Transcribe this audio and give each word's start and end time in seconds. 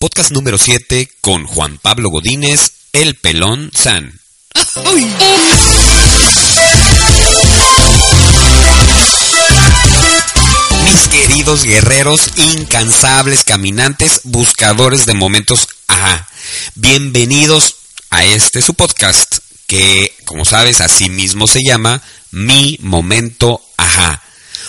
podcast 0.00 0.32
número 0.32 0.56
7 0.56 1.10
con 1.20 1.44
Juan 1.46 1.76
Pablo 1.76 2.08
Godínez, 2.08 2.72
el 2.94 3.16
pelón 3.16 3.70
San. 3.74 4.18
Mis 10.84 11.08
queridos 11.08 11.64
guerreros, 11.64 12.30
incansables 12.36 13.44
caminantes, 13.44 14.22
buscadores 14.24 15.04
de 15.04 15.12
momentos, 15.12 15.68
ajá. 15.86 16.26
Bienvenidos 16.76 17.76
a 18.08 18.24
este 18.24 18.62
su 18.62 18.72
podcast, 18.72 19.40
que 19.66 20.14
como 20.24 20.46
sabes, 20.46 20.80
así 20.80 21.10
mismo 21.10 21.46
se 21.46 21.60
llama 21.62 22.02
Mi 22.30 22.78
Momento 22.80 23.60
Ajá. 23.76 24.22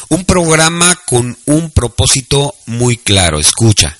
Un 0.09 0.25
programa 0.25 0.93
con 1.05 1.37
un 1.45 1.71
propósito 1.71 2.53
muy 2.65 2.97
claro, 2.97 3.39
escucha, 3.39 3.97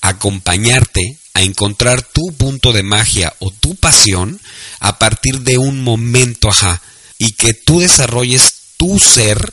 acompañarte 0.00 1.18
a 1.34 1.42
encontrar 1.42 2.02
tu 2.02 2.32
punto 2.32 2.72
de 2.72 2.82
magia 2.82 3.34
o 3.38 3.50
tu 3.50 3.74
pasión 3.76 4.40
a 4.80 4.98
partir 4.98 5.40
de 5.40 5.58
un 5.58 5.82
momento 5.82 6.48
ajá 6.48 6.82
y 7.18 7.32
que 7.32 7.54
tú 7.54 7.80
desarrolles 7.80 8.54
tu 8.76 8.98
ser 8.98 9.52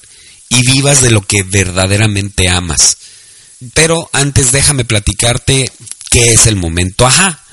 y 0.50 0.66
vivas 0.66 1.02
de 1.02 1.12
lo 1.12 1.22
que 1.22 1.44
verdaderamente 1.44 2.50
amas. 2.50 2.98
Pero 3.74 4.10
antes 4.14 4.52
déjame 4.52 4.86
platicarte 4.86 5.72
qué 6.10 6.34
es 6.34 6.48
el 6.48 6.56
momento 6.56 7.06
ajá. 7.06 7.44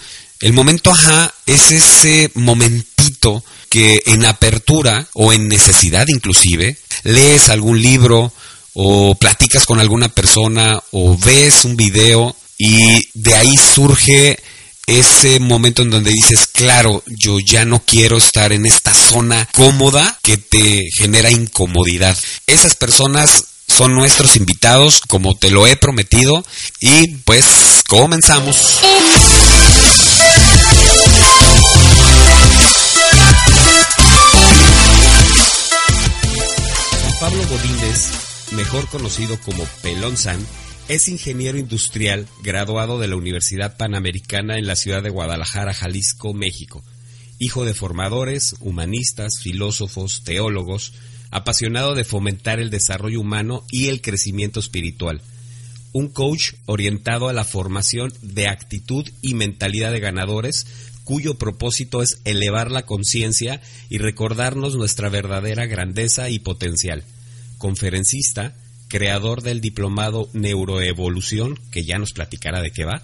El 0.41 0.53
momento 0.53 0.91
ajá 0.91 1.35
es 1.47 1.71
ese 1.73 2.31
momentito 2.35 3.45
que 3.69 4.03
en 4.07 4.25
apertura 4.25 5.09
o 5.15 5.33
en 5.33 5.49
necesidad 5.49 6.07
inclusive 6.09 6.77
lees 7.03 7.49
algún 7.49 7.81
libro 7.81 8.33
o 8.75 9.15
platicas 9.17 9.67
con 9.67 9.81
alguna 9.81 10.09
persona 10.09 10.81
o 10.93 11.17
ves 11.19 11.65
un 11.65 11.77
video 11.77 12.37
y 12.59 13.09
de 13.15 13.35
ahí 13.35 13.55
surge 13.57 14.39
ese 14.87 15.41
momento 15.41 15.83
en 15.83 15.91
donde 15.91 16.11
dices, 16.11 16.47
claro, 16.53 17.03
yo 17.07 17.39
ya 17.41 17.65
no 17.65 17.81
quiero 17.81 18.19
estar 18.19 18.53
en 18.53 18.67
esta 18.67 18.93
zona 18.93 19.49
cómoda 19.55 20.19
que 20.23 20.37
te 20.37 20.83
genera 20.97 21.31
incomodidad. 21.31 22.17
Esas 22.47 22.75
personas 22.75 23.45
son 23.67 23.95
nuestros 23.95 24.37
invitados, 24.37 25.01
como 25.01 25.37
te 25.37 25.51
lo 25.51 25.67
he 25.67 25.77
prometido, 25.77 26.45
y 26.81 27.09
pues 27.25 27.45
comenzamos. 27.89 28.57
Pablo 37.21 37.43
Godínez, 37.49 38.09
mejor 38.51 38.87
conocido 38.89 39.41
como 39.41 39.65
Pelón 39.81 40.17
San, 40.19 40.47
es 40.89 41.09
ingeniero 41.09 41.57
industrial 41.57 42.29
graduado 42.43 42.99
de 42.99 43.09
la 43.09 43.17
Universidad 43.17 43.77
Panamericana 43.77 44.59
en 44.59 44.67
la 44.67 44.77
ciudad 44.77 45.03
de 45.03 45.09
Guadalajara, 45.09 45.73
Jalisco, 45.73 46.35
México. 46.35 46.85
Hijo 47.39 47.65
de 47.65 47.73
formadores, 47.73 48.57
humanistas, 48.61 49.41
filósofos, 49.41 50.23
teólogos, 50.25 50.93
apasionado 51.31 51.95
de 51.95 52.05
fomentar 52.05 52.61
el 52.61 52.71
desarrollo 52.71 53.21
humano 53.21 53.65
y 53.71 53.89
el 53.89 54.03
crecimiento 54.03 54.61
espiritual. 54.61 55.23
Un 55.93 56.09
coach 56.09 56.53
orientado 56.67 57.29
a 57.29 57.33
la 57.33 57.45
formación 57.45 58.13
de 58.21 58.49
actitud 58.49 59.09
y 59.23 59.35
mentalidad 59.35 59.91
de 59.91 60.01
ganadores, 60.01 60.67
cuyo 61.05 61.39
propósito 61.39 62.03
es 62.03 62.21
elevar 62.25 62.71
la 62.71 62.85
conciencia 62.85 63.63
y 63.89 63.99
recordarnos 63.99 64.77
nuestra 64.77 65.09
verdadera 65.09 65.67
grandeza 65.67 66.29
y 66.29 66.41
potencial. 66.41 67.05
Conferencista, 67.59 68.55
creador 68.95 69.43
del 69.43 69.61
diplomado 69.61 70.31
Neuroevolución, 70.35 71.59
que 71.73 71.83
ya 71.83 71.99
nos 71.99 72.13
platicará 72.13 72.63
de 72.63 72.71
qué 72.71 72.85
va, 72.85 73.03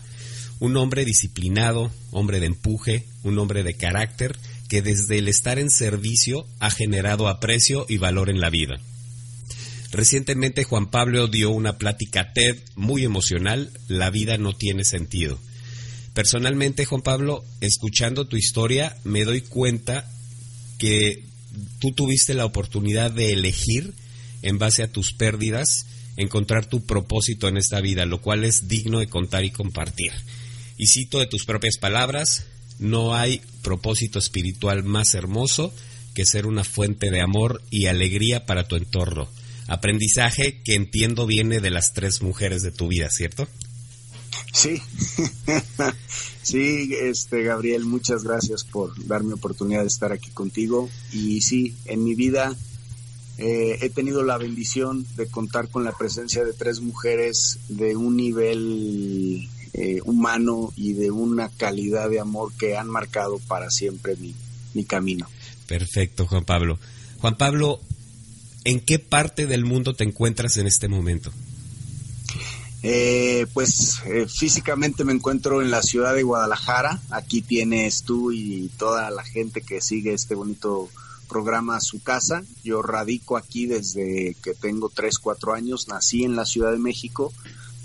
un 0.61 0.77
hombre 0.77 1.05
disciplinado, 1.05 1.91
hombre 2.13 2.39
de 2.39 2.47
empuje, 2.47 3.07
un 3.25 3.37
hombre 3.41 3.65
de 3.65 3.75
carácter, 3.75 4.39
que 4.69 4.83
desde 4.83 5.19
el 5.19 5.27
estar 5.27 5.59
en 5.59 5.69
servicio 5.69 6.47
ha 6.61 6.71
generado 6.71 7.27
aprecio 7.27 7.87
y 7.89 7.99
valor 7.99 8.31
en 8.31 8.39
la 8.39 8.51
vida. 8.51 8.77
Recientemente 9.91 10.63
Juan 10.63 10.91
Pablo 10.91 11.27
dio 11.27 11.51
una 11.51 11.77
plática 11.77 12.33
TED 12.35 12.59
muy 12.77 13.05
emocional, 13.05 13.73
La 13.89 14.11
vida 14.11 14.39
no 14.39 14.53
tiene 14.53 14.85
sentido. 14.85 15.41
Personalmente, 16.15 16.85
Juan 16.85 17.03
Pablo, 17.03 17.45
escuchando 17.61 18.29
tu 18.29 18.37
historia, 18.37 18.97
me 19.03 19.25
doy 19.25 19.41
cuenta 19.41 20.09
que 20.79 21.25
tú 21.81 21.91
tuviste 21.91 22.33
la 22.35 22.45
oportunidad 22.45 23.11
de 23.11 23.33
elegir 23.33 23.93
en 24.43 24.59
base 24.59 24.83
a 24.83 24.93
tus 24.93 25.13
pérdidas, 25.13 25.87
encontrar 26.17 26.67
tu 26.67 26.85
propósito 26.85 27.49
en 27.49 27.57
esta 27.57 27.81
vida, 27.81 28.05
lo 28.05 28.21
cual 28.21 28.45
es 28.45 28.69
digno 28.69 29.01
de 29.01 29.09
contar 29.09 29.45
y 29.45 29.51
compartir. 29.51 30.13
Y 30.77 30.87
cito 30.87 31.19
de 31.19 31.27
tus 31.27 31.45
propias 31.45 31.79
palabras, 31.79 32.47
no 32.79 33.15
hay 33.15 33.43
propósito 33.63 34.19
espiritual 34.19 34.85
más 34.85 35.15
hermoso 35.15 35.73
que 36.15 36.25
ser 36.25 36.47
una 36.47 36.65
fuente 36.65 37.11
de 37.11 37.21
amor 37.21 37.63
y 37.71 37.87
alegría 37.87 38.47
para 38.47 38.67
tu 38.67 38.77
entorno. 38.77 39.29
Aprendizaje 39.69 40.63
que 40.63 40.75
entiendo 40.75 41.27
viene 41.27 41.61
de 41.61 41.71
las 41.71 41.93
tres 41.93 42.23
mujeres 42.23 42.63
de 42.63 42.73
tu 42.73 42.89
vida, 42.89 43.09
¿cierto? 43.11 43.47
Sí, 44.53 44.81
sí, 46.43 46.91
este 47.01 47.43
Gabriel, 47.45 47.85
muchas 47.85 48.25
gracias 48.25 48.65
por 48.65 48.93
darme 49.07 49.35
oportunidad 49.35 49.83
de 49.83 49.87
estar 49.87 50.13
aquí 50.13 50.31
contigo. 50.31 50.91
Y 51.13 51.43
sí, 51.43 51.75
en 51.85 52.03
mi 52.03 52.15
vida 52.15 52.57
eh, 53.41 53.79
he 53.81 53.89
tenido 53.89 54.23
la 54.23 54.37
bendición 54.37 55.07
de 55.17 55.27
contar 55.27 55.69
con 55.69 55.83
la 55.83 55.93
presencia 55.93 56.45
de 56.45 56.53
tres 56.53 56.81
mujeres 56.81 57.59
de 57.69 57.97
un 57.97 58.17
nivel 58.17 59.49
eh, 59.73 60.01
humano 60.05 60.73
y 60.77 60.93
de 60.93 61.11
una 61.11 61.49
calidad 61.49 62.11
de 62.11 62.21
amor 62.21 62.53
que 62.59 62.77
han 62.77 62.91
marcado 62.91 63.39
para 63.49 63.71
siempre 63.71 64.15
mi, 64.17 64.35
mi 64.75 64.85
camino. 64.85 65.27
Perfecto, 65.67 66.27
Juan 66.27 66.45
Pablo. 66.45 66.79
Juan 67.19 67.39
Pablo, 67.39 67.81
¿en 68.65 68.81
qué 68.81 68.99
parte 68.99 69.47
del 69.47 69.65
mundo 69.65 69.95
te 69.95 70.05
encuentras 70.05 70.59
en 70.59 70.67
este 70.67 70.89
momento? 70.89 71.33
Eh, 72.83 73.47
pues 73.55 74.01
eh, 74.07 74.27
físicamente 74.27 75.05
me 75.05 75.13
encuentro 75.13 75.63
en 75.63 75.71
la 75.71 75.83
ciudad 75.83 76.15
de 76.15 76.23
Guadalajara. 76.25 77.01
Aquí 77.11 77.41
tienes 77.41 78.03
tú 78.03 78.33
y 78.33 78.71
toda 78.79 79.11
la 79.11 79.23
gente 79.23 79.63
que 79.63 79.81
sigue 79.81 80.13
este 80.13 80.35
bonito 80.35 80.91
programa 81.31 81.77
a 81.77 81.81
su 81.81 82.03
casa. 82.03 82.43
Yo 82.65 82.83
radico 82.83 83.37
aquí 83.37 83.67
desde 83.67 84.37
que 84.43 84.55
tengo 84.55 84.91
3, 84.91 85.19
4 85.19 85.55
años. 85.55 85.89
Nací 85.89 86.25
en 86.25 86.37
la 86.37 86.45
Ciudad 86.45 86.73
de 86.73 86.79
México, 86.79 87.33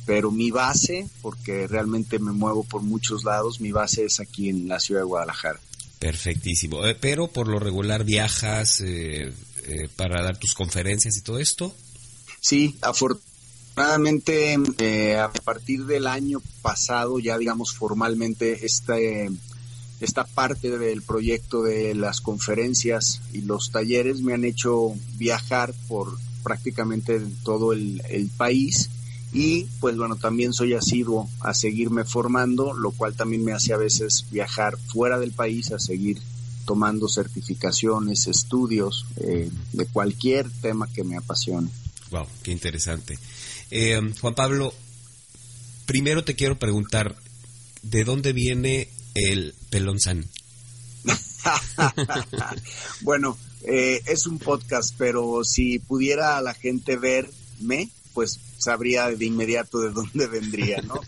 pero 0.06 0.31
mi 0.31 0.51
base, 0.51 1.07
porque 1.22 1.67
realmente 1.67 2.19
me 2.19 2.31
muevo 2.31 2.63
por 2.63 2.81
muchos 2.81 3.23
lados, 3.23 3.61
mi 3.61 3.72
base 3.72 4.05
es 4.05 4.19
aquí 4.19 4.50
en 4.50 4.67
la 4.67 4.79
ciudad 4.79 5.01
de 5.01 5.05
Guadalajara. 5.05 5.59
Perfectísimo. 6.00 6.85
Eh, 6.85 6.95
pero 7.00 7.28
por 7.28 7.47
lo 7.47 7.59
regular 7.59 8.03
viajas 8.03 8.81
eh, 8.81 9.31
eh, 9.67 9.89
para 9.95 10.22
dar 10.23 10.38
tus 10.38 10.53
conferencias 10.53 11.16
y 11.17 11.22
todo 11.22 11.39
esto. 11.39 11.73
Sí, 12.39 12.78
afortunadamente 12.81 14.57
eh, 14.78 15.17
a 15.17 15.31
partir 15.31 15.85
del 15.85 16.05
año 16.05 16.41
pasado 16.61 17.17
ya 17.19 17.38
digamos 17.38 17.73
formalmente 17.73 18.66
este 18.66 19.31
esta 20.00 20.25
parte 20.25 20.78
del 20.78 21.01
proyecto 21.01 21.63
de 21.63 21.95
las 21.95 22.22
conferencias 22.22 23.22
y 23.33 23.41
los 23.41 23.72
talleres 23.72 24.22
me 24.22 24.33
han 24.33 24.44
hecho 24.44 24.94
viajar 25.17 25.73
por 25.88 26.17
prácticamente 26.44 27.19
todo 27.44 27.73
el, 27.73 28.01
país 28.38 28.89
y 29.34 29.66
pues 29.79 29.97
bueno, 29.97 30.16
también 30.16 30.53
soy 30.53 30.73
asiduo 30.73 31.29
a 31.41 31.53
seguirme 31.53 32.05
formando, 32.05 32.73
lo 32.73 32.91
cual 32.91 33.16
también 33.16 33.44
me 33.44 33.51
hace 33.51 33.73
a 33.73 33.78
veces 33.78 34.25
viajar 34.31 34.78
fuera 34.78 35.19
del 35.19 35.31
país 35.31 35.72
a 35.72 35.79
seguir 35.79 36.22
tomando 36.66 37.07
certificaciones, 37.07 38.28
estudios 38.28 39.05
eh, 39.17 39.50
de 39.73 39.85
cualquier 39.88 40.50
tema 40.61 40.88
que 40.91 41.03
me 41.03 41.17
apasione. 41.17 41.69
Wow, 42.11 42.28
qué 42.44 42.51
interesante. 42.51 43.17
Eh, 43.72 44.00
Juan 44.22 44.35
Pablo, 44.35 44.73
primero 45.85 46.23
te 46.23 46.35
quiero 46.35 46.57
preguntar, 46.57 47.16
¿de 47.81 48.03
dónde 48.03 48.34
viene 48.34 48.90
el 49.16 49.56
pelonzán? 49.70 50.26
bueno, 53.02 53.38
eh, 53.64 54.02
es 54.06 54.28
un 54.28 54.38
podcast, 54.40 54.94
pero 54.97 55.44
si 55.44 55.79
pudiera 55.79 56.41
la 56.41 56.53
gente 56.53 56.97
verme, 56.97 57.90
pues 58.14 58.40
sabría 58.58 59.09
de 59.09 59.26
inmediato 59.26 59.79
de 59.79 59.91
dónde 59.91 60.28
vendría, 60.28 60.82
¿no? 60.82 61.00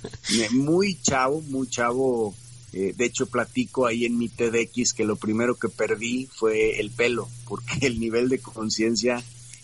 Muy 0.51 0.97
chavo, 1.01 1.41
muy 1.41 1.67
chavo. 1.67 2.33
Eh, 2.73 2.93
de 2.95 3.05
hecho, 3.05 3.27
platico 3.27 3.85
ahí 3.85 4.05
en 4.05 4.17
mi 4.17 4.29
TEDx 4.29 4.93
que 4.93 5.05
lo 5.05 5.15
primero 5.15 5.55
que 5.55 5.69
perdí 5.69 6.27
fue 6.33 6.79
el 6.79 6.91
pelo, 6.91 7.29
porque 7.47 7.87
el 7.87 7.99
nivel 7.99 8.29
de 8.29 8.39
conciencia 8.39 9.23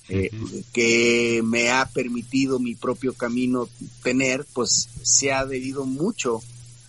eh, 0.10 0.30
uh 0.34 0.36
-huh. 0.36 0.64
que 0.74 1.42
me 1.44 1.70
ha 1.70 1.86
permitido 1.86 2.60
mi 2.60 2.76
propio 2.76 3.14
camino 3.14 3.70
tener, 4.04 4.46
pues 4.54 4.90
se 5.02 5.32
ha 5.32 5.46
debido 5.46 5.86
mucho 5.86 6.42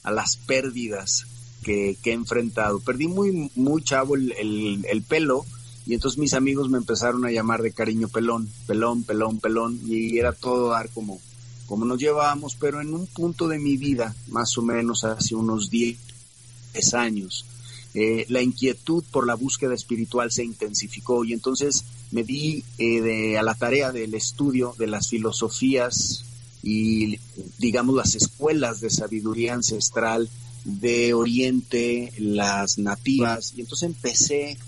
a 0.02 0.10
las 0.10 0.36
pérdidas 0.36 1.26
que, 1.64 1.98
he 2.04 2.12
enfrentado. 2.12 2.78
Perdí 2.78 3.08
muy, 3.08 3.50
muy 3.56 3.82
chavo 3.82 4.14
el, 4.14 4.32
el, 4.32 4.86
el, 4.88 5.02
pelo 5.02 5.44
y 5.86 5.94
entonces 5.94 6.18
mis 6.18 6.34
amigos 6.34 6.70
me 6.70 6.78
empezaron 6.78 7.24
a 7.24 7.32
llamar 7.32 7.62
de 7.62 7.72
cariño 7.72 8.08
pelón, 8.08 8.48
pelón, 8.66 9.02
pelón, 9.02 9.40
pelón 9.40 9.80
y 9.86 10.18
era 10.18 10.32
todo 10.32 10.68
dar 10.68 10.88
como 10.90 11.20
cómo 11.66 11.84
nos 11.84 11.98
llevábamos, 11.98 12.56
pero 12.56 12.80
en 12.80 12.94
un 12.94 13.06
punto 13.06 13.48
de 13.48 13.58
mi 13.58 13.76
vida, 13.76 14.14
más 14.28 14.56
o 14.58 14.62
menos 14.62 15.04
hace 15.04 15.34
unos 15.34 15.70
10 15.70 15.98
años, 16.94 17.46
eh, 17.94 18.26
la 18.28 18.42
inquietud 18.42 19.04
por 19.10 19.26
la 19.26 19.34
búsqueda 19.34 19.74
espiritual 19.74 20.30
se 20.30 20.44
intensificó 20.44 21.24
y 21.24 21.32
entonces 21.32 21.84
me 22.10 22.24
di 22.24 22.64
eh, 22.78 23.38
a 23.38 23.42
la 23.42 23.54
tarea 23.54 23.92
del 23.92 24.14
estudio 24.14 24.74
de 24.78 24.88
las 24.88 25.08
filosofías 25.08 26.24
y, 26.62 27.18
digamos, 27.58 27.94
las 27.94 28.14
escuelas 28.14 28.80
de 28.80 28.90
sabiduría 28.90 29.54
ancestral 29.54 30.28
de 30.64 31.14
Oriente, 31.14 32.12
las 32.18 32.78
nativas, 32.78 33.52
y 33.56 33.60
entonces 33.60 33.86
empecé 33.86 34.58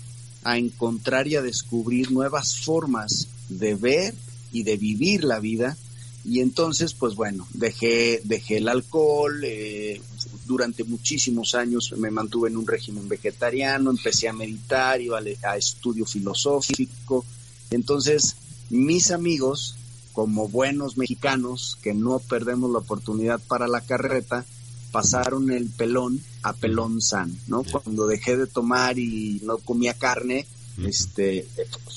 a 0.43 0.57
encontrar 0.57 1.27
y 1.27 1.35
a 1.35 1.41
descubrir 1.41 2.11
nuevas 2.11 2.59
formas 2.59 3.27
de 3.49 3.75
ver 3.75 4.13
y 4.51 4.63
de 4.63 4.77
vivir 4.77 5.23
la 5.23 5.39
vida. 5.39 5.77
Y 6.23 6.41
entonces, 6.41 6.93
pues 6.93 7.15
bueno, 7.15 7.47
dejé, 7.53 8.21
dejé 8.23 8.57
el 8.57 8.67
alcohol, 8.67 9.41
eh, 9.43 10.01
durante 10.45 10.83
muchísimos 10.83 11.55
años 11.55 11.93
me 11.97 12.11
mantuve 12.11 12.49
en 12.49 12.57
un 12.57 12.67
régimen 12.67 13.07
vegetariano, 13.07 13.91
empecé 13.91 14.27
a 14.27 14.33
meditar, 14.33 15.01
iba 15.01 15.19
a 15.43 15.57
estudio 15.57 16.05
filosófico. 16.05 17.25
Entonces, 17.69 18.35
mis 18.69 19.11
amigos, 19.11 19.75
como 20.13 20.47
buenos 20.47 20.97
mexicanos 20.97 21.77
que 21.81 21.93
no 21.93 22.19
perdemos 22.19 22.71
la 22.71 22.79
oportunidad 22.79 23.39
para 23.47 23.67
la 23.67 23.81
carreta, 23.81 24.45
pasaron 24.91 25.51
el 25.51 25.69
pelón 25.69 26.19
a 26.43 26.53
pelón 26.53 27.01
san, 27.01 27.37
¿no? 27.47 27.63
Cuando 27.63 28.07
dejé 28.07 28.37
de 28.37 28.47
tomar 28.47 28.97
y 28.97 29.41
no 29.43 29.57
comía 29.57 29.93
carne, 29.93 30.45
este, 30.85 31.47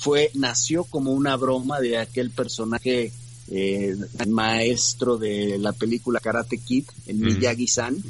fue, 0.01 0.31
nació 0.35 0.85
como 0.85 1.13
una 1.13 1.37
broma 1.37 1.81
de 1.81 1.99
aquel 1.99 2.31
personaje 2.31 3.13
eh, 3.51 3.97
maestro 4.29 5.19
de 5.19 5.59
la 5.59 5.73
película 5.73 6.21
Karate 6.21 6.59
Kid, 6.59 6.85
el 7.07 7.17
Miyagi-san. 7.17 8.03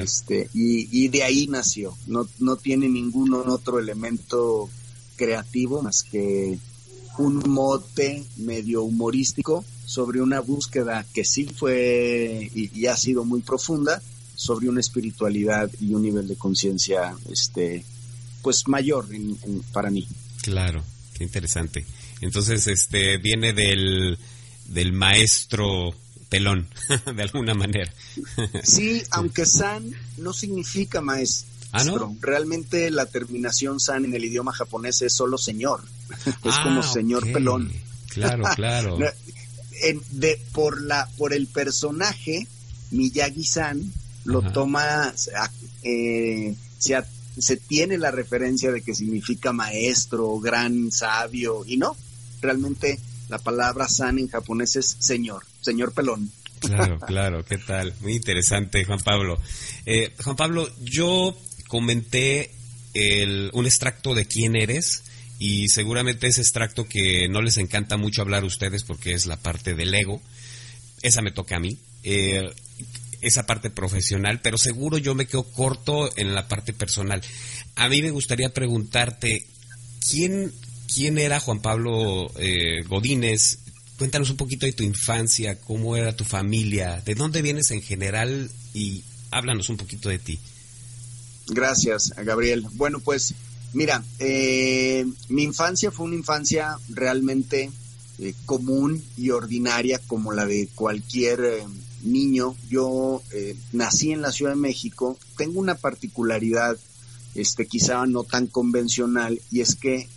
este, 0.00 0.48
y, 0.54 1.04
y, 1.04 1.08
de 1.08 1.22
ahí 1.22 1.46
nació. 1.46 1.96
No, 2.06 2.28
no 2.38 2.56
tiene 2.56 2.88
ningún 2.88 3.32
otro 3.34 3.78
elemento 3.78 4.68
creativo 5.16 5.82
más 5.82 6.02
que 6.02 6.58
un 7.18 7.42
mote 7.50 8.24
medio 8.36 8.82
humorístico 8.84 9.64
sobre 9.84 10.22
una 10.22 10.40
búsqueda 10.40 11.04
que 11.12 11.24
sí 11.24 11.44
fue 11.44 12.50
y, 12.54 12.86
ha 12.86 12.96
sido 12.96 13.24
muy 13.24 13.40
profunda 13.40 14.00
sobre 14.38 14.68
una 14.68 14.78
espiritualidad 14.78 15.68
y 15.80 15.92
un 15.94 16.02
nivel 16.02 16.28
de 16.28 16.36
conciencia 16.36 17.12
este 17.28 17.84
pues 18.40 18.68
mayor 18.68 19.08
para 19.72 19.90
mí 19.90 20.06
claro 20.42 20.84
qué 21.12 21.24
interesante 21.24 21.84
entonces 22.20 22.68
este 22.68 23.18
viene 23.18 23.52
del 23.52 24.16
del 24.66 24.92
maestro 24.92 25.92
pelón 26.28 26.68
de 27.16 27.20
alguna 27.20 27.54
manera 27.54 27.92
sí 28.62 29.02
aunque 29.10 29.44
san 29.44 29.90
no 30.18 30.32
significa 30.32 31.00
maestro 31.00 31.48
¿Ah, 31.72 31.84
no? 31.84 32.16
Realmente 32.20 32.90
la 32.92 33.06
terminación 33.06 33.78
san 33.80 34.04
en 34.04 34.14
el 34.14 34.24
idioma 34.24 34.54
japonés 34.54 35.02
es 35.02 35.12
solo 35.12 35.36
señor. 35.36 35.82
es 36.26 36.34
ah, 36.44 36.60
como 36.64 36.82
señor 36.82 37.30
pelón. 37.30 37.70
Claro, 38.06 38.44
claro. 38.56 38.96
de, 38.96 40.40
por, 40.52 40.80
la, 40.80 41.06
por 41.18 41.34
el 41.34 41.46
personaje, 41.46 42.48
Miyagi-san 42.90 43.92
lo 44.24 44.42
toma, 44.52 45.14
eh, 45.82 46.54
se, 46.78 46.96
se 47.38 47.56
tiene 47.56 47.98
la 47.98 48.10
referencia 48.10 48.70
de 48.70 48.82
que 48.82 48.94
significa 48.94 49.52
maestro, 49.52 50.38
gran 50.38 50.90
sabio, 50.92 51.64
y 51.66 51.76
no, 51.76 51.96
realmente 52.40 52.98
la 53.28 53.38
palabra 53.38 53.88
san 53.88 54.18
en 54.18 54.28
japonés 54.28 54.76
es 54.76 54.96
señor, 54.98 55.44
señor 55.60 55.92
pelón. 55.92 56.30
Claro, 56.60 56.98
claro, 57.06 57.44
¿qué 57.44 57.58
tal? 57.58 57.94
Muy 58.00 58.14
interesante, 58.14 58.84
Juan 58.84 59.00
Pablo. 59.00 59.38
Eh, 59.86 60.12
Juan 60.22 60.36
Pablo, 60.36 60.68
yo 60.82 61.36
comenté 61.68 62.50
el, 62.94 63.50
un 63.52 63.66
extracto 63.66 64.14
de 64.14 64.26
quién 64.26 64.56
eres 64.56 65.04
y 65.38 65.68
seguramente 65.68 66.26
ese 66.26 66.40
extracto 66.40 66.88
que 66.88 67.28
no 67.28 67.42
les 67.42 67.58
encanta 67.58 67.96
mucho 67.96 68.22
hablar 68.22 68.42
a 68.42 68.46
ustedes 68.46 68.82
porque 68.82 69.12
es 69.12 69.26
la 69.26 69.36
parte 69.36 69.74
del 69.74 69.94
ego, 69.94 70.20
esa 71.02 71.22
me 71.22 71.30
toca 71.30 71.56
a 71.56 71.60
mí, 71.60 71.78
eh, 72.02 72.42
esa 73.20 73.46
parte 73.46 73.70
profesional, 73.70 74.40
pero 74.42 74.58
seguro 74.58 74.98
yo 74.98 75.14
me 75.14 75.26
quedo 75.26 75.44
corto 75.44 76.10
en 76.16 76.34
la 76.34 76.48
parte 76.48 76.72
personal. 76.72 77.22
A 77.76 77.88
mí 77.88 78.02
me 78.02 78.10
gustaría 78.10 78.52
preguntarte, 78.52 79.46
¿quién, 80.10 80.52
quién 80.92 81.18
era 81.18 81.40
Juan 81.40 81.60
Pablo 81.60 82.30
eh, 82.38 82.82
Godínez? 82.86 83.58
Cuéntanos 83.98 84.30
un 84.30 84.36
poquito 84.36 84.66
de 84.66 84.72
tu 84.72 84.84
infancia, 84.84 85.60
cómo 85.60 85.96
era 85.96 86.14
tu 86.14 86.24
familia, 86.24 87.02
de 87.04 87.14
dónde 87.14 87.42
vienes 87.42 87.70
en 87.72 87.82
general 87.82 88.50
y 88.72 89.02
háblanos 89.30 89.68
un 89.68 89.76
poquito 89.76 90.08
de 90.08 90.18
ti. 90.18 90.38
Gracias, 91.48 92.12
Gabriel. 92.16 92.66
Bueno, 92.74 93.00
pues 93.00 93.34
mira, 93.72 94.04
eh, 94.18 95.06
mi 95.28 95.42
infancia 95.42 95.90
fue 95.90 96.06
una 96.06 96.16
infancia 96.16 96.76
realmente 96.88 97.70
eh, 98.18 98.34
común 98.44 99.02
y 99.16 99.30
ordinaria 99.30 100.00
como 100.06 100.32
la 100.32 100.44
de 100.44 100.68
cualquier 100.74 101.40
eh, 101.40 101.64
niño. 102.02 102.56
Yo 102.68 103.22
nací 103.72 104.12
en 104.12 104.22
la 104.22 104.32
Ciudad 104.32 104.52
de 104.52 104.60
México. 104.60 105.18
Tengo 105.36 105.60
una 105.60 105.74
particularidad, 105.74 106.76
este, 107.34 107.66
quizá 107.66 108.06
no 108.06 108.24
tan 108.24 108.46
convencional, 108.46 109.40
y 109.50 109.60
es 109.60 109.74
que 109.74 110.08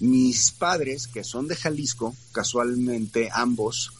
mis 0.00 0.50
padres, 0.52 1.06
que 1.06 1.24
son 1.24 1.46
de 1.46 1.56
Jalisco, 1.56 2.14
casualmente 2.32 3.28
ambos, 3.32 3.92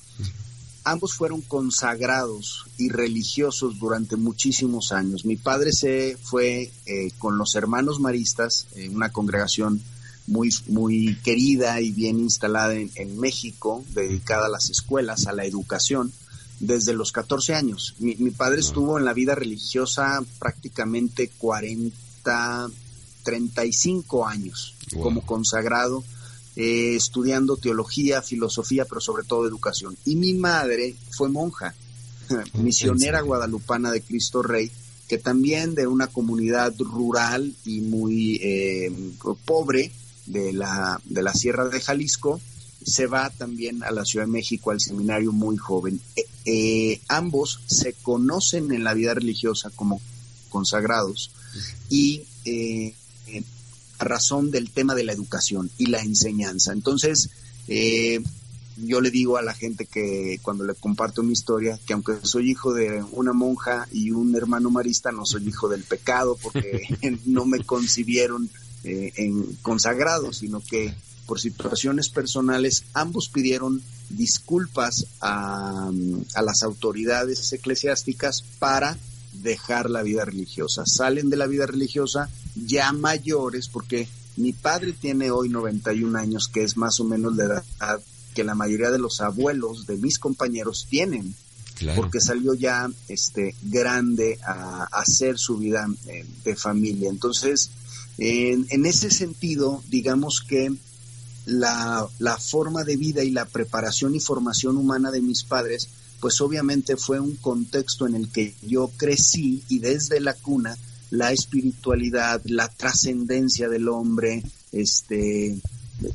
ambos 0.85 1.15
fueron 1.15 1.43
consagrados 1.43 2.65
y 2.79 2.89
religiosos 2.89 3.79
durante 3.79 4.17
muchísimos 4.17 4.93
años. 4.93 5.25
Mi 5.25 5.37
padre 5.37 5.73
se 5.73 6.17
fue 6.23 6.73
eh, 6.87 7.11
con 7.19 7.37
los 7.37 7.55
hermanos 7.55 8.01
maristas, 8.01 8.67
en 8.75 8.97
una 8.97 9.13
congregación 9.13 9.83
muy, 10.27 10.51
muy 10.69 11.17
querida 11.23 11.81
y 11.81 11.91
bien 11.91 12.21
instalada 12.21 12.75
en, 12.75 13.19
México, 13.19 13.85
dedicada 13.95 14.47
a 14.47 14.51
las 14.51 14.71
escuelas, 14.71 15.27
a 15.27 15.33
la 15.33 15.45
educación, 15.45 16.13
desde 16.61 16.93
los 16.93 17.11
14 17.11 17.55
años. 17.55 17.95
Mi, 17.99 18.15
padre 18.31 18.61
estuvo 18.61 18.99
en 18.99 19.05
la 19.05 19.15
vida 19.15 19.35
religiosa 19.35 20.23
prácticamente 20.39 21.31
40, 21.39 22.71
35 23.25 24.27
años 24.27 24.75
como 25.03 25.23
consagrado 25.23 26.05
eh, 26.57 26.95
estudiando 26.97 27.57
teología, 27.57 28.23
filosofía, 28.23 28.85
pero 28.85 29.01
sobre 29.01 29.25
todo 29.25 29.47
educación. 29.47 29.97
Y 30.05 30.17
mi 30.17 30.35
madre 30.35 30.95
fue 31.11 31.29
monja, 31.29 31.75
misionera 32.55 33.23
guadalupana 33.23 33.91
de 33.91 34.03
Cristo 34.03 34.43
Rey, 34.43 34.71
que 35.09 35.19
también 35.19 35.75
de 35.75 35.87
una 35.87 36.09
comunidad 36.09 36.75
rural 36.79 37.55
y 37.64 37.81
muy 37.81 38.38
eh, 38.43 38.93
pobre 39.45 39.90
de 40.26 40.52
la, 40.52 41.00
de 41.05 41.23
la 41.23 41.33
Sierra 41.33 41.69
de 41.69 41.81
Jalisco, 41.81 42.40
se 42.85 43.07
va 43.07 43.31
también 43.31 43.83
a 43.83 43.91
la 43.91 44.05
Ciudad 44.05 44.27
de 44.27 44.33
México 44.33 44.71
al 44.71 44.81
seminario 44.81 45.33
muy 45.33 45.57
joven. 45.57 46.01
Eh, 46.45 47.01
ambos 47.09 47.61
se 47.67 47.93
conocen 47.95 48.73
en 48.73 48.85
la 48.85 48.95
vida 48.95 49.15
religiosa 49.15 49.71
como 49.71 50.01
consagrados 50.49 51.31
y 51.89 52.25
razón 54.01 54.51
del 54.51 54.71
tema 54.71 54.95
de 54.95 55.05
la 55.05 55.13
educación 55.13 55.71
y 55.79 55.87
la 55.87 56.01
enseñanza. 56.01 56.73
Entonces, 56.73 57.31
eh, 57.69 58.21
yo 58.77 59.01
le 59.01 59.11
digo 59.11 59.37
a 59.37 59.43
la 59.43 59.55
gente 59.55 59.87
que 59.87 60.39
cuando 60.43 60.65
le 60.65 60.75
comparto 60.75 61.23
mi 61.23 61.33
historia, 61.33 61.79
que 61.87 61.93
aunque 61.93 62.15
soy 62.23 62.51
hijo 62.51 62.73
de 62.73 63.05
una 63.13 63.33
monja 63.33 63.87
y 63.93 64.11
un 64.11 64.35
hermano 64.35 64.71
marista, 64.71 65.13
no 65.13 65.27
soy 65.27 65.47
hijo 65.47 65.69
del 65.69 65.85
pecado 65.85 66.37
porque 66.43 66.89
no 67.27 67.45
me 67.45 67.63
concibieron 67.65 68.49
eh, 68.85 69.13
en 69.17 69.45
consagrado, 69.63 70.33
sino 70.33 70.61
que 70.61 70.95
por 71.31 71.39
situaciones 71.39 72.09
personales 72.09 72.87
ambos 72.93 73.29
pidieron 73.29 73.81
disculpas 74.09 75.07
a, 75.21 75.89
a 76.35 76.43
las 76.43 76.65
autoridades 76.65 77.53
eclesiásticas 77.53 78.43
para 78.59 78.99
dejar 79.35 79.91
la 79.91 80.03
vida 80.03 80.25
religiosa. 80.25 80.83
Salen 80.87 81.31
de 81.31 81.37
la 81.37 81.47
vida 81.47 81.67
religiosa 81.67 82.29
ya 82.57 82.91
mayores, 82.91 83.69
porque 83.69 84.09
mi 84.39 84.53
padre 84.53 84.93
tiene 84.93 85.31
hoy 85.31 85.51
91 85.51 86.19
años, 86.19 86.49
que 86.49 86.65
es 86.65 86.77
más 86.77 86.99
o 86.99 87.05
menos 87.05 87.37
la 87.37 87.45
edad 87.45 87.65
que 88.35 88.43
la 88.43 88.57
mayoría 88.57 88.91
de 88.91 88.99
los 88.99 89.21
abuelos 89.21 89.87
de 89.87 89.99
mis 89.99 90.19
compañeros 90.19 90.89
tienen, 90.91 91.33
porque 91.95 92.21
salió 92.21 92.55
ya 92.55 92.91
este 93.07 93.55
grande 93.63 94.37
a, 94.45 94.89
hacer 94.91 95.39
su 95.39 95.59
vida 95.59 95.87
eh, 96.09 96.27
de 96.43 96.57
familia. 96.57 97.09
Entonces, 97.09 97.71
en, 98.19 98.67
en, 98.71 98.85
ese 98.85 99.13
sentido, 99.13 99.81
digamos 99.89 100.41
que 100.41 100.73
la, 101.50 102.07
la 102.19 102.37
forma 102.38 102.85
de 102.85 102.97
vida 102.97 103.23
y 103.23 103.30
la 103.30 103.45
preparación 103.45 104.14
y 104.14 104.21
formación 104.21 104.76
humana 104.76 105.11
de 105.11 105.21
mis 105.21 105.45
padres 105.45 105.88
pues 106.21 106.40
obviamente 106.40 106.97
fue 106.97 107.19
un 107.19 107.37
contexto 107.37 108.07
en 108.07 108.14
el 108.14 108.30
que 108.30 108.54
yo 108.62 108.90
crecí 108.97 109.64
y 109.69 109.78
desde 109.78 110.21
la 110.21 110.35
cuna 110.35 110.76
la 111.11 111.33
espiritualidad, 111.33 112.40
la 112.45 112.69
trascendencia 112.69 113.69
del 113.69 113.88
hombre, 113.88 114.45
este, 114.71 115.59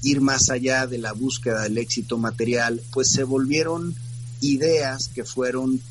ir 0.04 0.22
más 0.22 0.50
allá 0.50 0.88
de 0.88 1.00
la 1.00 1.12
búsqueda 1.12 1.64
del 1.64 1.78
éxito 1.80 2.18
material, 2.18 2.82
pues 2.94 3.10
se 3.10 3.24
volvieron 3.24 3.94
ideas 4.40 5.10
que 5.10 5.26
fueron 5.26 5.82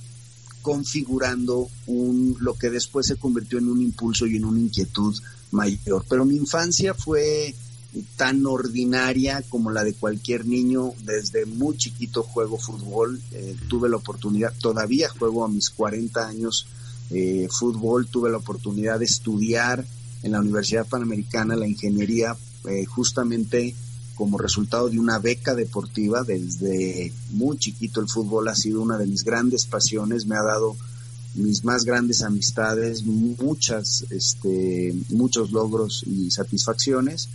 configurando 0.63 1.69
un, 1.87 2.37
lo 2.41 2.55
que 2.55 2.71
después 2.71 3.07
se 3.07 3.17
convirtió 3.17 3.59
en 3.59 3.69
un 3.69 3.83
impulso 3.83 4.27
y 4.27 4.37
en 4.37 4.47
una 4.47 4.61
inquietud 4.61 5.15
mayor. 5.51 6.05
Pero 6.09 6.25
mi 6.25 6.37
infancia 6.37 6.95
fue 6.95 7.55
tan 8.17 8.45
ordinaria 8.47 9.43
como 9.49 9.71
la 9.71 9.85
de 9.85 9.95
cualquier 9.95 10.47
niño. 10.47 10.93
Desde 11.05 11.47
muy 11.47 11.77
chiquito 11.77 12.23
juego 12.23 12.59
fútbol, 12.59 13.21
eh, 13.33 13.57
tuve 13.69 13.89
la 13.89 13.97
oportunidad, 13.97 14.53
todavía 14.61 15.09
juego 15.09 15.45
a 15.45 15.49
mis 15.49 15.71
40 15.71 16.27
años 16.27 16.67
eh, 17.11 17.49
fútbol, 17.51 18.07
tuve 18.07 18.31
la 18.31 18.39
oportunidad 18.39 18.99
de 18.99 19.05
estudiar 19.05 19.85
en 20.23 20.33
la 20.33 20.41
Universidad 20.41 20.87
Panamericana 20.87 21.55
la 21.55 21.69
ingeniería 21.69 22.37
eh, 22.67 22.85
justamente 22.87 23.75
como 24.15 24.39
resultado 24.39 24.89
de 24.89 24.99
una 24.99 25.19
beca 25.19 25.55
deportiva. 25.55 26.23
Desde 26.25 27.13
muy 27.31 27.59
chiquito 27.59 28.01
el 28.01 28.09
fútbol 28.09 28.49
ha 28.49 28.55
sido 28.55 28.81
una 28.81 28.97
de 28.97 29.07
mis 29.07 29.25
grandes 29.25 29.67
pasiones, 29.67 30.27
me 30.27 30.37
ha 30.37 30.43
dado 30.43 30.77
mis 31.35 31.65
más 31.65 31.85
grandes 31.85 32.23
amistades, 32.23 33.05
muchas, 33.05 34.07
este, 34.11 34.95
muchos 35.11 35.51
logros 35.51 36.05
y 36.07 36.31
satisfacciones. 36.31 37.29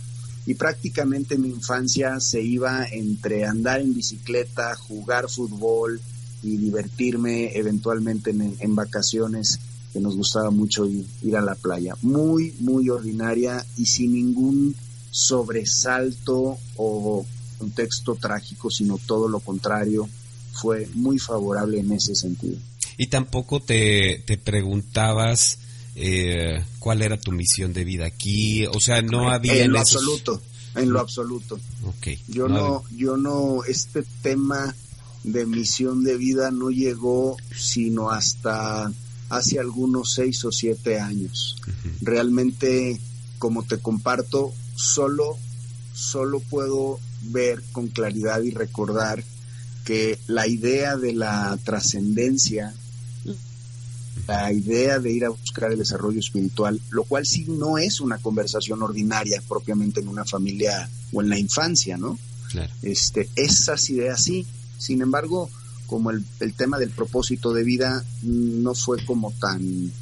Y 0.50 0.54
prácticamente 0.56 1.38
mi 1.38 1.48
infancia 1.48 2.18
se 2.18 2.42
iba 2.42 2.84
entre 2.84 3.44
andar 3.44 3.80
en 3.80 3.94
bicicleta, 3.94 4.74
jugar 4.74 5.28
fútbol 5.28 6.00
y 6.42 6.56
divertirme 6.56 7.56
eventualmente 7.56 8.30
en, 8.30 8.74
vacaciones, 8.74 9.60
que 9.92 10.00
nos 10.00 10.16
gustaba 10.16 10.50
mucho 10.50 10.88
ir 10.88 11.36
a 11.36 11.40
la 11.40 11.54
playa. 11.54 11.94
Muy, 12.02 12.52
muy 12.58 12.88
ordinaria 12.88 13.64
y 13.76 13.86
sin 13.86 14.14
ningún 14.14 14.74
sobresalto 15.12 16.58
o 16.74 17.24
contexto 17.56 18.16
trágico, 18.16 18.70
sino 18.70 18.98
todo 18.98 19.28
lo 19.28 19.38
contrario, 19.38 20.08
fue 20.50 20.88
muy 20.94 21.20
favorable 21.20 21.78
en 21.78 21.92
ese 21.92 22.16
sentido. 22.16 22.58
Y 22.98 23.06
tampoco 23.06 23.60
te, 23.60 24.24
te 24.26 24.36
preguntabas 24.36 25.58
eh, 26.02 26.64
cuál 26.78 27.02
era 27.02 27.18
tu 27.18 27.32
misión 27.32 27.72
de 27.72 27.84
vida 27.84 28.06
aquí, 28.06 28.66
o 28.66 28.80
sea, 28.80 29.02
no 29.02 29.30
había... 29.30 29.64
En 29.64 29.72
lo 29.72 29.80
absoluto, 29.80 30.42
en 30.74 30.90
lo 30.90 31.00
absoluto. 31.00 31.60
Okay. 31.98 32.18
Yo 32.28 32.48
no, 32.48 32.82
yo 32.96 33.16
no, 33.16 33.64
este 33.64 34.02
tema 34.22 34.74
de 35.24 35.44
misión 35.44 36.02
de 36.02 36.16
vida 36.16 36.50
no 36.50 36.70
llegó 36.70 37.36
sino 37.54 38.10
hasta 38.10 38.90
hace 39.28 39.58
algunos 39.58 40.14
seis 40.14 40.44
o 40.44 40.50
siete 40.50 40.98
años. 40.98 41.56
Realmente, 42.00 43.00
como 43.38 43.62
te 43.62 43.78
comparto, 43.78 44.52
solo, 44.74 45.36
solo 45.92 46.40
puedo 46.40 46.98
ver 47.24 47.62
con 47.72 47.88
claridad 47.88 48.42
y 48.42 48.50
recordar 48.50 49.22
que 49.84 50.18
la 50.26 50.46
idea 50.46 50.96
de 50.96 51.12
la 51.12 51.58
trascendencia, 51.64 52.74
la 54.26 54.52
idea 54.52 54.98
de 54.98 55.12
ir 55.12 55.24
a 55.24 55.30
buscar 55.30 55.72
el 55.72 55.78
desarrollo 55.78 56.20
espiritual, 56.20 56.80
lo 56.90 57.04
cual 57.04 57.26
sí 57.26 57.46
no 57.48 57.78
es 57.78 58.00
una 58.00 58.18
conversación 58.18 58.82
ordinaria 58.82 59.42
propiamente 59.48 60.00
en 60.00 60.08
una 60.08 60.24
familia 60.24 60.88
o 61.12 61.22
en 61.22 61.28
la 61.28 61.38
infancia, 61.38 61.96
¿no? 61.96 62.18
Este, 62.82 63.28
esas 63.36 63.88
ideas 63.90 64.22
sí. 64.22 64.46
Sin 64.78 65.02
embargo, 65.02 65.50
como 65.86 66.10
el, 66.10 66.24
el 66.40 66.54
tema 66.54 66.78
del 66.78 66.90
propósito 66.90 67.52
de 67.52 67.64
vida 67.64 68.04
no 68.22 68.74
fue 68.74 69.04
como 69.04 69.32
tan 69.32 69.92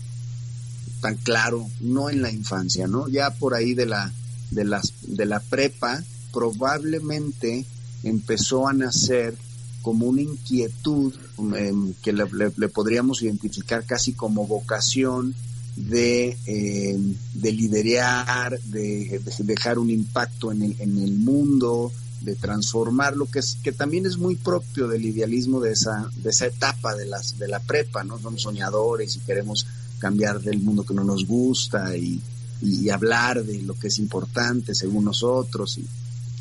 tan 1.00 1.14
claro, 1.16 1.68
no 1.80 2.10
en 2.10 2.22
la 2.22 2.30
infancia, 2.30 2.88
¿no? 2.88 3.08
Ya 3.08 3.30
por 3.30 3.54
ahí 3.54 3.74
de 3.74 3.86
la 3.86 4.12
de, 4.50 4.64
las, 4.64 4.94
de 5.02 5.26
la 5.26 5.40
prepa 5.40 6.02
probablemente 6.32 7.64
empezó 8.02 8.68
a 8.68 8.72
nacer 8.72 9.36
como 9.82 10.06
una 10.06 10.22
inquietud 10.22 11.14
em, 11.56 11.94
que 12.02 12.12
le, 12.12 12.68
podríamos 12.68 13.22
identificar 13.22 13.84
casi 13.84 14.12
como 14.12 14.46
vocación 14.46 15.34
de, 15.76 16.36
em, 16.46 17.14
de 17.34 17.52
liderear, 17.52 18.60
de, 18.62 19.20
dejar 19.40 19.78
un 19.78 19.90
impacto 19.90 20.52
en 20.52 20.62
el, 20.62 20.76
en 20.80 20.98
el 20.98 21.12
mundo, 21.12 21.92
de 22.20 22.34
transformar 22.34 23.16
lo 23.16 23.26
que 23.26 23.38
es 23.38 23.56
que 23.62 23.70
también 23.70 24.04
es 24.04 24.18
muy 24.18 24.34
propio 24.34 24.88
del 24.88 25.04
idealismo 25.04 25.60
de 25.60 25.70
esa 25.70 26.10
de 26.16 26.30
esa 26.30 26.46
etapa 26.46 26.96
de 26.96 27.06
las 27.06 27.38
de 27.38 27.46
la 27.46 27.60
prepa 27.60 28.02
no 28.02 28.18
somos 28.18 28.42
soñadores 28.42 29.14
y 29.14 29.20
queremos 29.20 29.68
cambiar 30.00 30.40
del 30.40 30.58
mundo 30.58 30.84
que 30.84 30.94
no 30.94 31.04
nos 31.04 31.24
gusta 31.26 31.96
y, 31.96 32.20
y 32.60 32.90
hablar 32.90 33.44
de 33.44 33.62
lo 33.62 33.78
que 33.78 33.88
es 33.88 33.98
importante 33.98 34.74
según 34.74 35.04
nosotros, 35.04 35.78
y, 35.78 35.86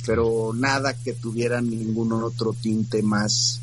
pero 0.08 0.54
nada 0.56 0.96
que 0.96 1.12
tuviera 1.14 1.60
ningún 1.60 2.14
otro 2.14 2.54
tinte 2.54 3.04
más, 3.04 3.60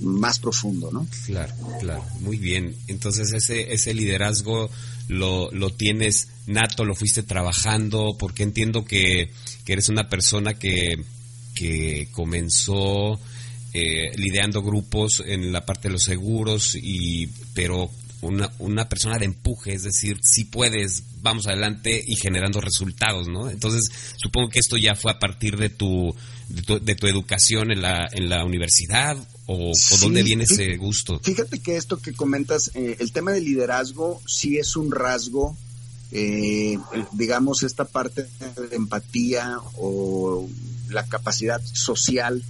más 0.00 0.38
profundo, 0.38 0.90
¿no? 0.90 1.06
Claro, 1.26 1.54
claro, 1.78 2.02
muy 2.20 2.38
bien. 2.38 2.74
Entonces 2.88 3.32
ese, 3.34 3.74
ese 3.74 3.92
liderazgo 3.92 4.70
lo, 5.08 5.50
lo 5.52 5.68
tienes 5.70 6.28
nato, 6.46 6.86
lo 6.86 6.94
fuiste 6.94 7.22
trabajando, 7.22 8.16
porque 8.18 8.42
entiendo 8.42 8.86
que, 8.86 9.30
que 9.66 9.72
eres 9.74 9.90
una 9.90 10.08
persona 10.08 10.54
que, 10.54 11.04
que 11.54 12.08
comenzó 12.12 13.20
eh, 13.74 14.10
liderando 14.16 14.62
grupos 14.62 15.22
en 15.26 15.52
la 15.52 15.66
parte 15.66 15.88
de 15.88 15.92
los 15.92 16.04
seguros, 16.04 16.76
y, 16.76 17.28
pero 17.52 17.90
una, 18.24 18.50
una 18.58 18.88
persona 18.88 19.18
de 19.18 19.26
empuje, 19.26 19.74
es 19.74 19.82
decir, 19.82 20.18
si 20.22 20.44
puedes, 20.44 21.04
vamos 21.22 21.46
adelante 21.46 22.02
y 22.06 22.16
generando 22.16 22.60
resultados, 22.60 23.28
¿no? 23.28 23.50
Entonces, 23.50 23.90
supongo 24.16 24.48
que 24.48 24.58
esto 24.58 24.76
ya 24.76 24.94
fue 24.94 25.12
a 25.12 25.18
partir 25.18 25.56
de 25.56 25.68
tu, 25.68 26.14
de 26.48 26.94
tu, 26.94 27.06
educación 27.06 27.70
en 27.70 27.82
la, 27.82 28.08
en 28.12 28.28
la 28.28 28.44
universidad 28.44 29.16
o, 29.46 29.72
dónde 30.00 30.22
viene 30.22 30.44
ese 30.44 30.76
gusto. 30.76 31.20
Fíjate 31.22 31.58
que 31.58 31.76
esto 31.76 31.98
que 31.98 32.14
comentas, 32.14 32.70
eh, 32.74 32.96
el 32.98 33.12
tema 33.12 33.32
del 33.32 33.44
liderazgo 33.44 34.20
sí 34.26 34.58
es 34.58 34.76
un 34.76 34.90
rasgo, 34.90 35.56
eh, 36.12 36.78
digamos, 37.12 37.62
esta 37.62 37.84
parte 37.84 38.22
de 38.22 38.76
empatía 38.76 39.58
o 39.76 40.48
la 40.90 41.06
capacidad 41.06 41.60
social, 41.64 42.42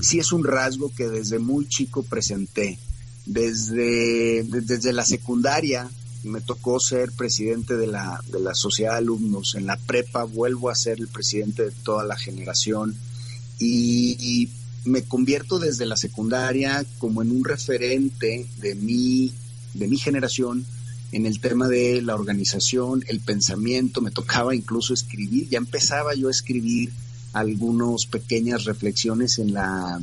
sí 0.00 0.18
es 0.18 0.32
un 0.32 0.44
rasgo 0.44 0.92
que 0.94 1.08
desde 1.08 1.38
muy 1.38 1.68
chico 1.68 2.02
presenté. 2.02 2.78
Desde, 3.30 4.42
desde 4.42 4.92
la 4.92 5.04
secundaria 5.04 5.88
me 6.24 6.40
tocó 6.40 6.80
ser 6.80 7.12
presidente 7.12 7.76
de 7.76 7.86
la, 7.86 8.20
de 8.26 8.40
la 8.40 8.54
sociedad 8.54 8.94
de 8.94 8.98
alumnos. 8.98 9.54
En 9.54 9.66
la 9.66 9.76
prepa 9.76 10.24
vuelvo 10.24 10.68
a 10.68 10.74
ser 10.74 10.98
el 10.98 11.06
presidente 11.06 11.66
de 11.66 11.70
toda 11.70 12.02
la 12.02 12.16
generación 12.16 12.96
y, 13.60 14.48
me 14.82 15.02
convierto 15.02 15.58
desde 15.58 15.84
la 15.84 15.96
secundaria 15.96 16.84
como 16.98 17.20
en 17.20 17.30
un 17.30 17.44
referente 17.44 18.46
de 18.62 18.74
mi, 18.74 19.30
de 19.74 19.86
mi 19.86 19.98
generación 19.98 20.64
en 21.12 21.26
el 21.26 21.38
tema 21.38 21.68
de 21.68 22.00
la 22.00 22.14
organización, 22.14 23.04
el 23.06 23.20
pensamiento, 23.20 24.00
me 24.00 24.10
tocaba 24.10 24.54
incluso 24.54 24.94
escribir, 24.94 25.50
ya 25.50 25.58
empezaba 25.58 26.14
yo 26.14 26.28
a 26.28 26.30
escribir 26.30 26.90
algunas 27.34 28.06
pequeñas 28.06 28.64
reflexiones 28.64 29.38
en 29.38 29.52
la, 29.52 30.00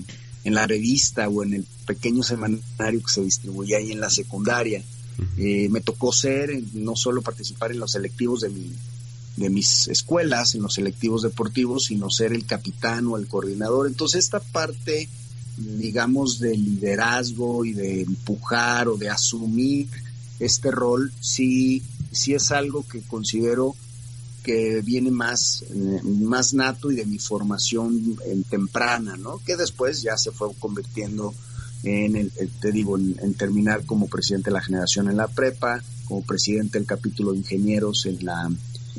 en 0.48 0.54
la 0.54 0.66
revista 0.66 1.28
o 1.28 1.44
en 1.44 1.56
el 1.56 1.66
pequeño 1.86 2.24
semanario 2.24 3.02
que 3.02 3.14
se 3.14 3.22
distribuía 3.22 3.80
ahí 3.80 3.92
en 3.92 4.00
la 4.00 4.10
secundaria. 4.10 4.82
Eh, 5.38 5.68
me 5.70 5.82
tocó 5.82 6.14
ser, 6.14 6.58
no 6.74 6.96
solo 6.96 7.22
participar 7.22 7.74
en 7.74 7.80
los 7.80 7.92
selectivos 7.92 8.40
de, 8.40 8.50
mi, 8.50 8.72
de 9.36 9.50
mis 9.50 9.90
escuelas, 9.90 10.56
en 10.56 10.62
los 10.62 10.76
selectivos 10.76 11.24
deportivos, 11.24 11.86
sino 11.86 12.10
ser 12.10 12.32
el 12.32 12.46
capitán 12.46 13.08
o 13.08 13.18
el 13.18 13.28
coordinador. 13.28 13.88
Entonces 13.88 14.24
esta 14.24 14.40
parte, 14.40 15.10
digamos, 15.58 16.40
de 16.40 16.56
liderazgo 16.56 17.66
y 17.66 17.74
de 17.74 18.04
empujar 18.04 18.88
o 18.88 18.96
de 18.96 19.10
asumir 19.10 19.90
este 20.40 20.72
rol, 20.72 21.12
sí, 21.20 21.84
sí 22.14 22.36
es 22.36 22.52
algo 22.52 22.88
que 22.88 23.02
considero 23.02 23.76
que 24.48 24.82
viene 24.82 25.12
más, 25.12 25.66
eh, 25.70 26.02
más 26.04 26.54
nato 26.54 26.90
y 26.90 26.96
de 26.96 27.06
mi 27.06 27.20
formación 27.20 28.18
en 28.26 28.46
temprana, 28.46 29.18
¿no? 29.18 29.42
Que 29.46 29.58
después 29.58 30.02
ya 30.02 30.16
se 30.16 30.32
fue 30.32 30.48
convirtiendo 30.58 31.36
en 31.84 32.16
el, 32.16 32.32
eh, 32.38 32.48
te 32.62 32.72
digo, 32.72 32.98
en, 32.98 33.34
terminar 33.34 33.86
como 33.86 34.08
presidente 34.08 34.50
de 34.50 34.54
la 34.54 34.62
generación 34.62 35.10
en 35.10 35.18
la 35.18 35.28
prepa, 35.28 35.84
como 36.06 36.22
presidente 36.22 36.78
del 36.78 36.88
capítulo 36.88 37.34
de 37.34 37.40
ingenieros 37.40 38.06
en 38.06 38.24
la, 38.24 38.50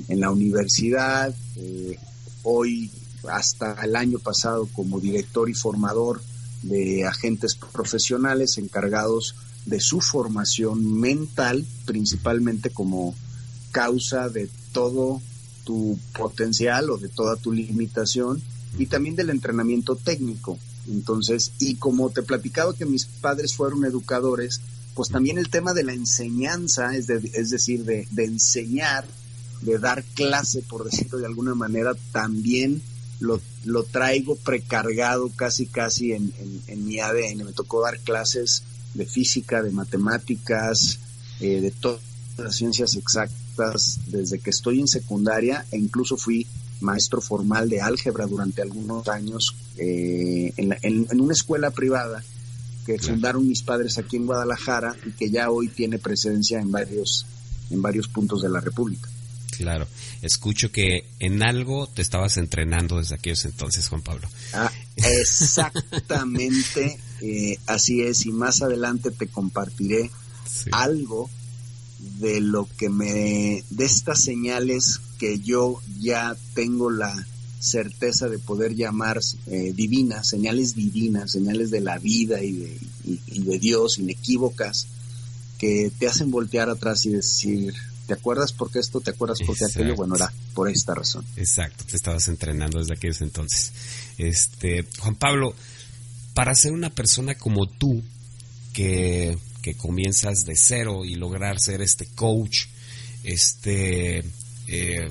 en 0.09 0.21
la 0.21 0.31
universidad, 0.31 1.35
eh, 1.57 1.99
hoy 2.43 2.91
hasta 3.27 3.73
el 3.83 3.97
año 3.97 4.19
pasado 4.19 4.69
como 4.75 5.01
director 5.01 5.49
y 5.49 5.55
formador 5.55 6.21
de 6.63 7.07
agentes 7.07 7.55
profesionales 7.55 8.59
encargados 8.59 9.35
de 9.65 9.81
su 9.81 10.03
formación 10.03 11.01
mental, 11.01 11.65
principalmente 11.87 12.69
como 12.69 13.15
causa 13.73 14.29
de 14.29 14.51
todo 14.73 15.23
tu 15.69 15.99
potencial 16.17 16.89
o 16.89 16.97
de 16.97 17.11
toda 17.11 17.37
tu 17.37 17.53
limitación 17.53 18.43
y 18.79 18.87
también 18.87 19.17
del 19.17 19.29
entrenamiento 19.29 19.97
técnico. 19.97 20.59
Entonces, 20.89 21.53
y 21.59 21.75
como 21.75 22.09
te 22.09 22.21
he 22.21 22.23
platicado 22.23 22.73
que 22.73 22.87
mis 22.87 23.05
padres 23.05 23.55
fueron 23.55 23.85
educadores, 23.85 24.63
pues 24.95 25.11
también 25.11 25.37
el 25.37 25.51
tema 25.51 25.75
de 25.75 25.85
la 25.85 25.93
enseñanza, 25.93 26.97
es, 26.97 27.11
es 27.11 27.51
decir, 27.51 27.85
de, 27.85 28.07
enseñar, 28.17 29.07
de 29.61 29.79
dar 29.79 30.03
clase, 30.15 30.63
por 30.63 30.85
decirlo 30.85 31.19
de 31.19 31.27
alguna 31.27 31.55
manera, 31.55 31.95
también 32.13 32.81
lo, 33.21 33.39
lo 33.67 33.85
traigo 33.85 34.37
precargado 34.37 35.31
casi 35.37 35.67
casi 35.67 36.13
en, 36.13 36.33
en, 36.67 36.87
mi 36.87 36.99
ADN. 36.99 37.45
Me 37.45 37.53
tocó 37.53 37.83
dar 37.83 37.99
clases 38.01 38.63
de 38.95 39.05
física, 39.05 39.63
de 39.63 39.71
matemáticas, 39.71 40.99
eh, 41.41 41.61
de 41.61 41.73
todas 41.73 42.01
las 42.39 42.57
ciencias 42.57 42.95
exactas 42.95 43.48
desde 44.07 44.39
que 44.39 44.51
estoy 44.51 44.81
en 44.81 44.89
secundaria 44.89 45.65
e 45.71 45.79
incluso 45.79 46.17
fui 46.17 46.47
maestro 46.81 47.21
formal 47.21 47.69
de 47.69 47.81
álgebra 47.81 48.27
durante 48.27 48.63
algunos 48.63 49.07
años 49.09 49.55
eh, 49.77 50.53
en, 50.57 50.77
en, 50.83 51.21
una 51.21 51.33
escuela 51.33 51.71
privada 51.71 52.23
que 52.87 52.99
fundaron 52.99 53.47
mis 53.47 53.63
padres 53.63 53.99
aquí 53.99 54.17
en 54.17 54.27
Guadalajara 54.27 54.97
y 55.05 55.11
que 55.13 55.31
ya 55.31 55.51
hoy 55.51 55.69
tiene 55.69 55.99
presencia 55.99 56.59
en 56.59 56.71
varios, 56.71 57.27
en 57.71 57.83
varios 57.83 58.09
puntos 58.09 58.43
de 58.43 58.49
la 58.49 58.61
República. 58.61 59.09
Claro, 59.51 59.89
escucho 60.23 60.71
que 60.71 61.05
en 61.19 61.43
algo 61.43 61.89
te 61.89 62.01
estabas 62.01 62.37
entrenando 62.37 62.99
desde 62.99 63.17
aquellos 63.17 63.45
entonces, 63.45 63.89
Juan 63.89 64.03
Pablo. 64.03 64.29
Ah, 64.55 64.71
exactamente, 64.97 66.99
eh, 67.21 67.59
así 67.67 68.03
es, 68.03 68.25
y 68.25 68.31
más 68.31 68.63
adelante 68.63 69.11
te 69.11 69.27
compartiré 69.27 70.11
algo 70.73 71.29
de 71.99 72.41
lo 72.41 72.69
que 72.77 72.89
me, 72.89 73.65
de 73.71 73.85
estas 73.85 74.21
señales 74.23 75.01
que 75.19 75.39
yo 75.41 75.81
ya 76.01 76.37
tengo 76.55 76.91
la 76.91 77.27
certeza 77.61 78.29
de 78.29 78.39
poder 78.39 78.75
llamar 78.75 79.21
eh, 79.47 79.73
divinas, 79.75 80.29
señales 80.29 80.75
divinas, 80.75 81.33
señales 81.33 81.71
de 81.71 81.81
la 81.81 81.99
vida 81.99 82.43
y 82.43 82.53
de, 82.53 82.79
de 83.29 83.59
Dios, 83.59 83.99
inequívocas, 83.99 84.87
que 85.59 85.91
te 85.99 86.07
hacen 86.07 86.31
voltear 86.31 86.71
atrás 86.71 87.05
y 87.07 87.11
decir, 87.11 87.75
¿te 88.07 88.15
acuerdas 88.15 88.53
por 88.53 88.71
qué 88.71 88.79
esto? 88.79 89.01
¿Te 89.01 89.11
acuerdas 89.11 89.41
por 89.45 89.57
qué 89.57 89.65
aquello? 89.65 89.97
Bueno, 89.97 90.15
era 90.15 90.33
por 90.55 90.69
esta 90.69 90.95
razón. 90.95 91.25
Exacto, 91.37 91.85
te 91.85 91.97
estabas 91.97 92.29
entrenando 92.29 92.79
desde 92.79 92.95
aquellos 92.95 93.21
entonces. 93.21 93.73
Este, 94.19 94.87
Juan 95.01 95.17
Pablo, 95.17 95.55
para 96.35 96.55
ser 96.55 96.73
una 96.73 96.91
persona 96.91 97.35
como 97.35 97.67
tú, 97.67 98.03
que, 98.73 99.37
que 99.63 99.75
comienzas 99.75 100.45
de 100.45 100.57
cero 100.57 101.05
y 101.05 101.15
lograr 101.15 101.61
ser 101.61 101.83
este 101.83 102.07
coach, 102.07 102.67
este, 103.25 104.25
eh, 104.67 105.11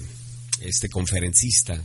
este 0.62 0.90
conferencista, 0.90 1.84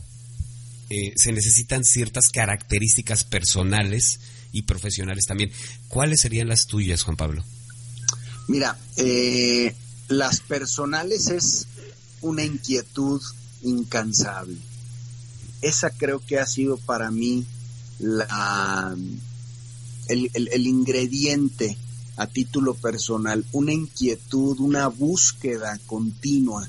eh, 0.89 1.13
se 1.15 1.31
necesitan 1.31 1.83
ciertas 1.83 2.29
características 2.29 3.23
personales 3.23 4.19
y 4.51 4.63
profesionales 4.63 5.25
también. 5.25 5.51
¿Cuáles 5.87 6.21
serían 6.21 6.47
las 6.47 6.67
tuyas, 6.67 7.03
Juan 7.03 7.17
Pablo? 7.17 7.43
Mira, 8.47 8.77
eh, 8.97 9.73
las 10.07 10.41
personales 10.41 11.27
es 11.27 11.67
una 12.21 12.43
inquietud 12.43 13.21
incansable. 13.63 14.57
Esa 15.61 15.89
creo 15.89 16.19
que 16.19 16.39
ha 16.39 16.45
sido 16.45 16.77
para 16.77 17.09
mí 17.09 17.45
la, 17.99 18.95
el, 20.09 20.29
el 20.33 20.67
ingrediente 20.67 21.77
a 22.15 22.27
título 22.27 22.73
personal, 22.75 23.45
una 23.53 23.73
inquietud, 23.73 24.59
una 24.59 24.87
búsqueda 24.87 25.79
continua 25.85 26.67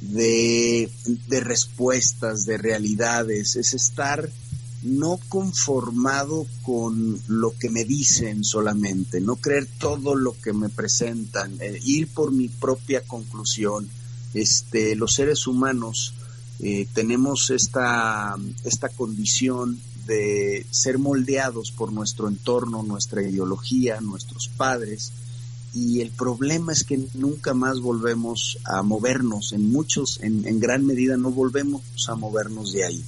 de, 0.00 0.90
respuestas, 1.28 2.44
de 2.44 2.58
realidades, 2.58 3.56
es 3.56 3.74
estar 3.74 4.28
no 4.82 5.18
conformado 5.28 6.46
con 6.62 7.20
lo 7.28 7.56
que 7.56 7.70
me 7.70 7.84
dicen 7.84 8.42
solamente, 8.42 9.20
no 9.20 9.36
creer 9.36 9.68
todo 9.78 10.16
lo 10.16 10.34
que 10.40 10.52
me 10.52 10.68
presentan, 10.68 11.56
eh, 11.60 11.78
ir 11.84 12.08
por 12.08 12.32
mi 12.32 12.48
propia 12.48 13.02
conclusión. 13.02 13.88
Este, 14.34 14.96
los 14.96 15.14
seres 15.14 15.46
humanos 15.46 16.14
eh, 16.58 16.88
tenemos 16.92 17.50
esta, 17.50 18.36
esta 18.64 18.88
condición 18.88 19.78
de 20.06 20.66
ser 20.70 20.98
moldeados 20.98 21.70
por 21.70 21.92
nuestro 21.92 22.28
entorno, 22.28 22.82
nuestra 22.82 23.22
ideología, 23.22 24.00
nuestros 24.00 24.48
padres, 24.48 25.12
y 25.74 26.00
el 26.02 26.10
problema 26.10 26.72
es 26.72 26.84
que 26.84 27.00
nunca 27.14 27.54
más 27.54 27.80
volvemos 27.80 28.58
a 28.64 28.82
movernos, 28.82 29.52
en 29.52 29.72
muchos, 29.72 30.20
en, 30.22 30.60
gran 30.60 30.84
medida 30.84 31.16
no 31.16 31.30
volvemos 31.30 31.82
a 32.08 32.14
movernos 32.14 32.72
de 32.72 32.84
ahí, 32.84 33.02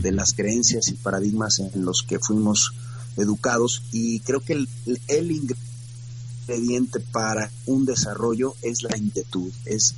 de 0.00 0.12
las 0.12 0.32
creencias 0.32 0.88
y 0.88 0.94
paradigmas 0.94 1.58
en 1.58 1.84
los 1.84 2.02
que 2.02 2.18
fuimos 2.18 2.72
educados. 3.18 3.82
Y 3.92 4.20
creo 4.20 4.40
que 4.40 4.54
el, 4.54 4.68
el 5.08 5.30
ingrediente 5.30 7.00
para 7.00 7.50
un 7.66 7.84
desarrollo 7.84 8.54
es 8.62 8.82
la 8.82 8.96
inquietud, 8.96 9.52
es 9.66 9.94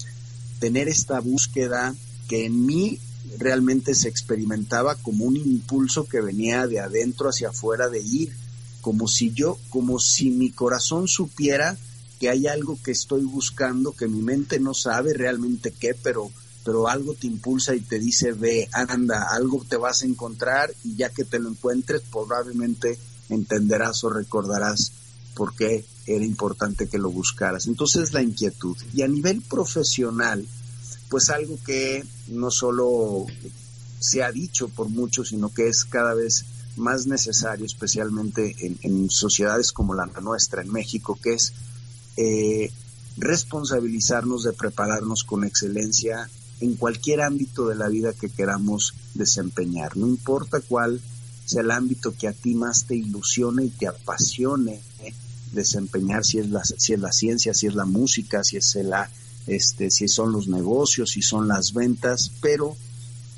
tener 0.59 0.89
esta 0.89 1.21
búsqueda 1.21 1.95
que 2.27 2.47
en 2.47 2.67
mí 2.67 2.99
realmente 3.39 3.95
se 3.95 4.09
experimentaba 4.09 4.95
como 4.97 5.25
un 5.25 5.37
impulso 5.37 6.07
que 6.07 6.21
venía 6.21 6.67
de 6.67 6.81
adentro 6.81 7.29
hacia 7.29 7.51
afuera 7.51 7.89
de 7.89 8.01
ir, 8.01 8.33
como 8.81 9.09
si 9.09 9.33
yo, 9.33 9.59
como 9.71 9.99
si 9.99 10.31
mi 10.31 10.51
corazón 10.51 11.09
supiera 11.09 11.77
que 12.19 12.29
hay 12.29 12.47
algo 12.47 12.79
que 12.83 12.91
estoy 12.91 13.23
buscando, 13.23 13.93
que 13.93 14.09
mi 14.09 14.23
mente 14.23 14.59
no 14.59 14.75
sabe 14.75 15.15
realmente 15.15 15.73
qué, 15.73 15.95
pero, 15.95 16.31
pero 16.65 16.89
algo 16.89 17.15
te 17.15 17.27
impulsa 17.27 17.75
y 17.75 17.81
te 17.81 17.99
dice, 17.99 18.33
ve, 18.33 18.69
anda, 18.73 19.29
algo 19.31 19.65
te 19.69 19.77
vas 19.77 20.03
a 20.03 20.07
encontrar 20.07 20.73
y 20.85 20.97
ya 20.97 21.11
que 21.11 21.25
te 21.25 21.39
lo 21.39 21.49
encuentres, 21.49 22.03
probablemente 22.11 22.99
entenderás 23.29 24.03
o 24.05 24.11
recordarás 24.11 24.93
por 25.35 25.55
qué 25.55 25.85
era 26.07 26.25
importante 26.25 26.89
que 26.89 26.99
lo 26.99 27.11
buscaras. 27.11 27.67
Entonces 27.67 28.13
la 28.13 28.23
inquietud. 28.23 28.77
Y 28.93 29.03
a 29.03 29.09
nivel 29.09 29.41
profesional, 29.43 30.45
pues 31.11 31.31
algo 31.31 31.59
que 31.65 32.05
no 32.29 32.51
solo 32.51 33.27
se 34.01 34.23
ha 34.23 34.31
dicho 34.31 34.69
por 34.69 34.89
muchos, 34.89 35.29
sino 35.29 35.53
que 35.53 35.69
es 35.69 35.85
cada 35.85 36.15
vez 36.15 36.45
más 36.77 37.07
necesario, 37.07 37.67
especialmente 37.67 38.55
en, 38.83 39.11
sociedades 39.11 39.73
como 39.73 39.95
la 39.95 40.07
nuestra, 40.07 40.63
en 40.63 40.71
México, 40.71 41.19
que 41.21 41.35
es 41.35 41.53
eh, 42.17 42.71
responsabilizarnos 43.17 44.45
de 44.45 44.53
prepararnos 44.53 45.25
con 45.25 45.45
excelencia 45.45 46.29
en 46.61 46.75
cualquier 46.75 47.21
ámbito 47.23 47.69
de 47.69 47.77
la 47.77 47.89
vida 47.89 48.13
que 48.13 48.29
queramos 48.29 48.95
desempeñar. 49.15 49.97
No 49.97 50.07
importa 50.07 50.61
cuál 50.61 51.01
sea 51.45 51.63
el 51.63 51.71
ámbito 51.71 52.15
que 52.17 52.29
a 52.29 52.33
ti 52.33 52.55
más 52.55 52.85
te 52.85 52.97
ilusione 52.97 53.65
y 53.65 53.71
te 53.71 53.87
apasione 53.87 54.81
eh, 55.01 55.15
desempeñar, 55.53 56.25
si 56.25 56.39
es, 56.39 56.51
la, 56.51 56.63
si 56.65 56.93
es 56.93 57.01
la 57.01 57.13
ciencia, 57.13 57.55
si 57.55 57.67
es 57.67 57.75
la 57.75 57.87
música, 57.87 58.45
si 58.45 58.57
es 58.57 58.75
la, 58.77 59.11
este, 59.49 59.91
si 59.91 60.09
son 60.09 60.33
los 60.33 60.47
negocios, 60.47 61.11
si 61.11 61.23
son 61.23 61.49
las 61.49 61.73
ventas, 61.73 62.31
pero 62.41 62.77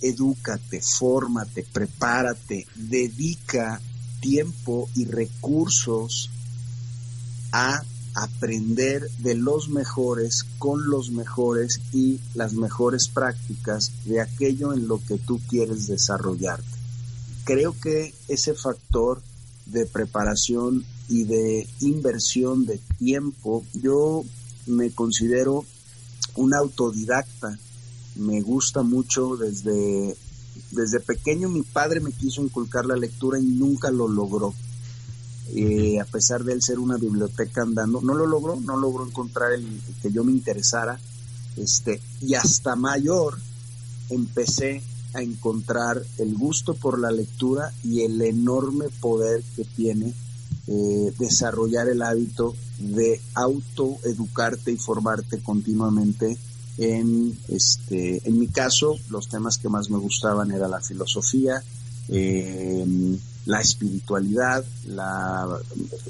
edúcate, 0.02 0.80
fórmate, 0.80 1.64
prepárate, 1.72 2.66
dedica 2.74 3.80
tiempo 4.20 4.88
y 4.94 5.06
recursos 5.06 6.30
a 7.52 7.82
aprender 8.14 9.08
de 9.18 9.34
los 9.34 9.68
mejores, 9.68 10.44
con 10.58 10.90
los 10.90 11.10
mejores 11.10 11.80
y 11.92 12.18
las 12.34 12.54
mejores 12.54 13.08
prácticas 13.08 13.92
de 14.04 14.20
aquello 14.20 14.72
en 14.72 14.88
lo 14.88 15.00
que 15.04 15.16
tú 15.16 15.40
quieres 15.48 15.86
desarrollarte. 15.86 16.66
Creo 17.44 17.74
que 17.80 18.12
ese 18.28 18.54
factor 18.54 19.22
de 19.66 19.86
preparación 19.86 20.84
y 21.08 21.24
de 21.24 21.68
inversión 21.80 22.66
de 22.66 22.78
tiempo, 22.98 23.64
yo 23.74 24.24
me 24.66 24.90
considero 24.90 25.64
un 26.40 26.54
autodidacta. 26.54 27.58
Me 28.16 28.40
gusta 28.40 28.82
mucho 28.82 29.36
desde, 29.36 30.16
desde 30.72 31.00
pequeño 31.00 31.48
mi 31.48 31.62
padre 31.62 32.00
me 32.00 32.12
quiso 32.12 32.42
inculcar 32.42 32.86
la 32.86 32.96
lectura 32.96 33.38
y 33.38 33.44
nunca 33.44 33.90
lo 33.90 34.08
logró 34.08 34.54
eh, 35.54 35.98
a 36.00 36.04
pesar 36.04 36.44
de 36.44 36.52
él 36.52 36.62
ser 36.62 36.78
una 36.78 36.96
biblioteca 36.96 37.62
andando, 37.62 38.00
no 38.00 38.14
lo 38.14 38.26
logró, 38.26 38.60
no 38.60 38.76
logró 38.76 39.04
encontrar 39.04 39.52
el, 39.52 39.66
que 40.00 40.12
yo 40.12 40.22
me 40.22 40.30
interesara, 40.30 41.00
este, 41.56 42.00
y 42.20 42.34
hasta 42.34 42.76
mayor 42.76 43.36
empecé 44.10 44.80
a 45.14 45.22
encontrar 45.22 46.00
el 46.18 46.34
gusto 46.36 46.74
por 46.74 47.00
la 47.00 47.10
lectura 47.10 47.72
y 47.82 48.02
el 48.02 48.22
enorme 48.22 48.86
poder 49.00 49.42
que 49.56 49.64
tiene 49.64 50.14
eh, 50.68 51.12
desarrollar 51.18 51.88
el 51.88 52.02
hábito 52.02 52.54
de 52.80 53.20
autoeducarte 53.34 54.72
y 54.72 54.76
formarte 54.76 55.40
continuamente 55.42 56.36
en 56.78 57.38
este 57.48 58.26
en 58.26 58.38
mi 58.38 58.48
caso 58.48 58.96
los 59.10 59.28
temas 59.28 59.58
que 59.58 59.68
más 59.68 59.90
me 59.90 59.98
gustaban 59.98 60.50
era 60.50 60.66
la 60.66 60.80
filosofía 60.80 61.62
eh, 62.08 63.18
la 63.46 63.60
espiritualidad, 63.60 64.64
la 64.86 65.46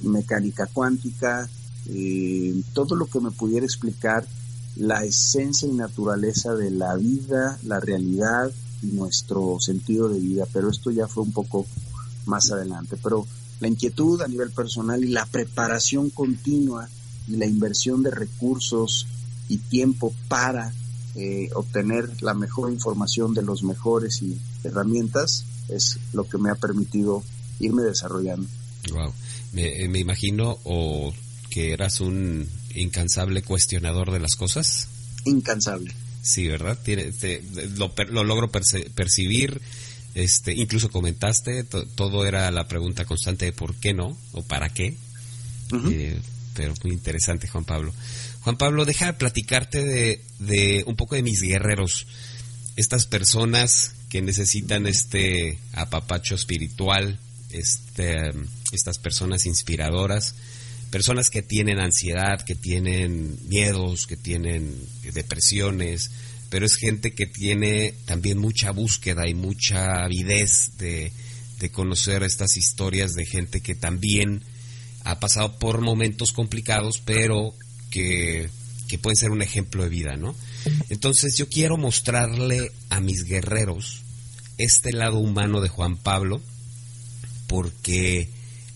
mecánica 0.03 0.67
cuántica, 0.67 1.49
eh, 1.89 2.63
todo 2.73 2.97
lo 2.97 3.07
que 3.07 3.21
me 3.21 3.31
pudiera 3.31 3.65
explicar 3.65 4.27
la 4.77 5.05
esencia 5.05 5.69
y 5.69 5.73
naturaleza 5.73 6.55
de 6.55 6.71
la 6.71 6.97
vida, 6.97 7.59
la 7.65 7.81
realidad 7.81 8.51
y 8.83 8.87
nuestro 8.87 9.59
sentido 9.61 10.09
de 10.09 10.21
vida. 10.21 10.47
Pero 10.53 10.71
esto 10.71 10.91
ya 10.91 11.07
fue 11.07 11.23
un 11.23 11.33
poco 11.33 11.67
más 12.27 12.51
adelante. 12.51 12.97
Pero 13.03 13.27
la 13.61 13.68
inquietud 13.68 14.20
a 14.23 14.29
nivel 14.29 14.51
personal 14.51 15.05
y 15.05 15.09
la 15.09 15.27
preparación 15.27 16.11
continua 16.11 16.88
y 17.29 17.37
la 17.37 17.46
inversión 17.46 18.03
de 18.03 18.11
recursos 18.11 19.07
y 19.49 19.59
tiempo 19.59 20.14
para 20.29 20.73
eh, 21.14 21.51
obtener 21.55 22.23
la 22.23 22.35
mejor 22.35 22.73
información 22.73 23.35
de 23.35 23.42
los 23.42 23.62
mejores 23.62 24.23
y 24.23 24.38
herramientas 24.64 25.44
es 25.68 25.99
lo 26.12 26.29
que 26.29 26.38
me 26.38 26.51
ha 26.51 26.55
permitido 26.55 27.23
irme 27.59 27.83
desarrollando. 27.83 28.49
Wow. 28.92 29.12
Me, 29.53 29.88
me 29.88 29.99
imagino 29.99 30.59
o 30.64 31.12
que 31.51 31.73
eras 31.73 32.01
un 32.01 32.49
incansable 32.75 33.42
cuestionador 33.42 34.12
de 34.12 34.20
las 34.20 34.37
cosas. 34.37 34.88
Incansable. 35.25 35.92
Sí, 36.23 36.46
¿verdad? 36.46 36.79
Tiene, 36.83 37.12
lo, 37.77 37.92
lo, 38.11 38.25
logro 38.25 38.51
percibir. 38.51 39.61
Este, 40.14 40.53
incluso 40.53 40.90
comentaste, 40.90 41.64
todo 41.64 42.27
era 42.27 42.51
la 42.51 42.66
pregunta 42.66 43.05
constante 43.05 43.44
de 43.44 43.53
por 43.53 43.75
qué 43.77 43.94
no 43.94 44.16
o 44.33 44.42
para 44.42 44.68
qué. 44.68 44.96
Eh, 45.90 46.18
pero 46.55 46.75
muy 46.83 46.92
interesante, 46.92 47.46
Juan 47.49 47.64
Pablo. 47.64 47.94
Juan 48.40 48.57
Pablo, 48.57 48.85
deja 48.85 49.12
platicarte 49.18 49.85
de, 49.85 50.25
de 50.38 50.83
un 50.87 50.96
poco 50.96 51.14
de 51.14 51.23
mis 51.23 51.40
guerreros. 51.40 52.07
Estas 52.77 53.07
personas 53.07 53.94
que 54.09 54.23
necesitan 54.23 54.87
este 54.87 55.59
apapacho 55.73 56.35
espiritual, 56.35 57.18
este, 57.51 58.16
estas 58.73 58.99
personas 58.99 59.46
inspiradoras 59.46 60.35
personas 60.90 61.31
que 61.31 61.42
tienen 61.42 61.79
ansiedad, 61.79 62.42
que 62.42 62.55
tienen 62.55 63.38
miedos, 63.49 64.07
que 64.07 64.16
tienen 64.16 64.77
depresiones, 65.14 66.11
pero 66.51 66.67
es 66.67 66.75
gente 66.75 67.13
que 67.13 67.27
tiene 67.27 67.95
también 68.05 68.39
mucha 68.39 68.73
búsqueda 68.73 69.29
y 69.29 69.35
mucha 69.35 70.05
avidez 70.05 70.73
de, 70.79 71.13
conocer 71.73 72.23
estas 72.23 72.57
historias 72.57 73.13
de 73.13 73.27
gente 73.27 73.61
que 73.61 73.75
también 73.75 74.43
ha 75.05 75.21
pasado 75.21 75.59
por 75.59 75.83
momentos 75.83 76.33
complicados, 76.33 77.03
pero 77.05 77.55
que, 77.91 78.49
que 78.89 78.99
pueden 78.99 79.17
ser 79.17 79.31
un 79.31 79.43
ejemplo 79.43 79.83
de 79.83 79.91
vida, 79.91 80.17
¿no? 80.17 80.35
Entonces 80.89 81.37
yo 81.37 81.51
quiero 81.51 81.77
mostrarle 81.77 82.73
a 82.89 83.01
mis 83.01 83.25
guerreros 83.25 84.03
este 84.57 84.93
lado 84.93 85.19
humano 85.19 85.61
de 85.61 85.69
Juan 85.69 85.99
Pablo, 85.99 86.41
porque 87.47 88.31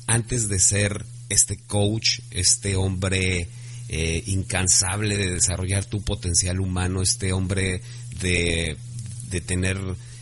antes 0.06 0.48
de 0.48 0.60
ser 0.60 1.06
este 1.30 1.56
coach, 1.56 2.20
este 2.30 2.76
hombre 2.76 3.48
eh, 3.88 4.22
incansable 4.26 5.16
de 5.16 5.34
desarrollar 5.34 5.84
tu 5.84 6.02
potencial 6.02 6.60
humano, 6.60 7.02
este 7.02 7.32
hombre 7.32 7.82
de, 8.20 8.76
de 9.30 9.40
tener, 9.40 9.78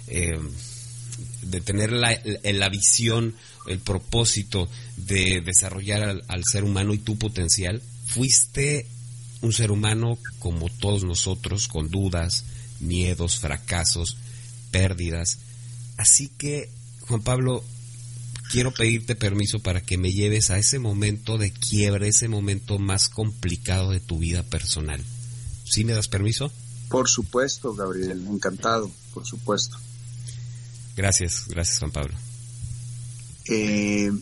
eh, 0.09 0.39
de 1.43 1.61
tener 1.61 1.93
la, 1.93 2.19
la, 2.43 2.69
visión, 2.69 3.35
el 3.69 3.79
propósito 3.79 4.69
de 4.97 5.41
desarrollar 5.41 6.23
al 6.27 6.43
ser 6.45 6.65
humano 6.65 6.93
y 6.93 6.99
tu 6.99 7.17
potencial, 7.19 7.83
fuiste 8.07 8.87
un 9.43 9.53
ser 9.53 9.71
humano 9.71 10.19
como 10.39 10.69
todos 10.69 11.05
nosotros, 11.05 11.69
con 11.69 11.89
dudas, 11.89 12.45
miedos, 12.81 13.39
fracasos, 13.39 14.17
pérdidas. 14.71 15.39
Así 15.97 16.29
que, 16.37 16.69
Juan 17.03 17.23
Pablo, 17.23 17.65
quiero 18.53 18.71
pedirte 18.71 19.17
permiso 19.17 19.61
para 19.61 19.81
que 19.81 19.97
me 19.97 20.13
lleves 20.13 20.51
a 20.51 20.59
ese 20.59 20.79
momento 20.79 21.39
de 21.39 21.51
quiebre, 21.51 22.09
ese 22.09 22.29
momento 22.29 22.79
más 22.79 23.09
complicado 23.09 23.91
de 23.91 24.01
tu 24.01 24.19
vida 24.19 24.43
personal. 24.43 25.03
¿Sí 25.65 25.87
me 25.87 25.95
das 25.95 26.07
permiso? 26.07 26.53
Por 26.91 27.09
supuesto, 27.09 27.73
Gabriel, 27.75 28.27
encantado, 28.29 28.91
por 29.15 29.25
supuesto. 29.27 29.79
Gracias, 30.95 31.47
gracias 31.49 31.79
Juan 31.79 31.93
Pablo. 31.93 32.15
Eh, 33.47 34.13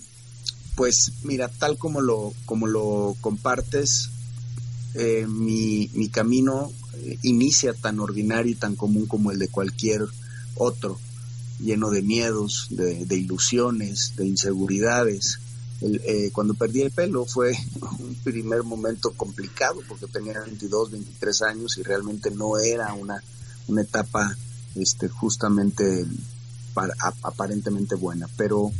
pues 0.76 1.12
mira, 1.24 1.48
tal 1.48 1.76
como 1.76 2.00
lo, 2.00 2.32
como 2.46 2.68
lo 2.68 3.16
compartes, 3.20 4.10
eh, 4.94 5.26
mi, 5.28 5.90
mi, 5.92 6.08
camino 6.08 6.70
eh, 6.94 7.18
inicia 7.22 7.74
tan 7.74 7.98
ordinario 7.98 8.52
y 8.52 8.56
tan 8.56 8.76
común 8.76 9.06
como 9.06 9.32
el 9.32 9.40
de 9.40 9.48
cualquier 9.48 10.02
otro 10.54 11.00
lleno 11.60 11.90
de 11.90 12.02
miedos, 12.02 12.66
de, 12.70 13.16
ilusiones, 13.16 14.14
de 14.16 14.26
inseguridades. 14.26 15.38
Eh, 15.82 16.30
cuando 16.32 16.54
perdí 16.54 16.82
el 16.82 16.90
pelo 16.90 17.24
fue 17.24 17.52
un 17.98 18.14
primer 18.22 18.62
momento 18.64 19.12
complicado 19.12 19.80
porque 19.88 20.06
tenía 20.06 20.40
22, 20.40 20.90
23 20.90 21.42
años 21.42 21.78
y 21.78 21.82
realmente 21.82 22.30
no 22.30 22.58
era 22.58 22.92
una, 22.92 23.22
una 23.66 23.82
etapa 23.82 24.36
este, 24.74 25.08
justamente 25.08 26.06
aparentemente 27.22 27.94
buena. 27.94 28.28
Pero 28.36 28.70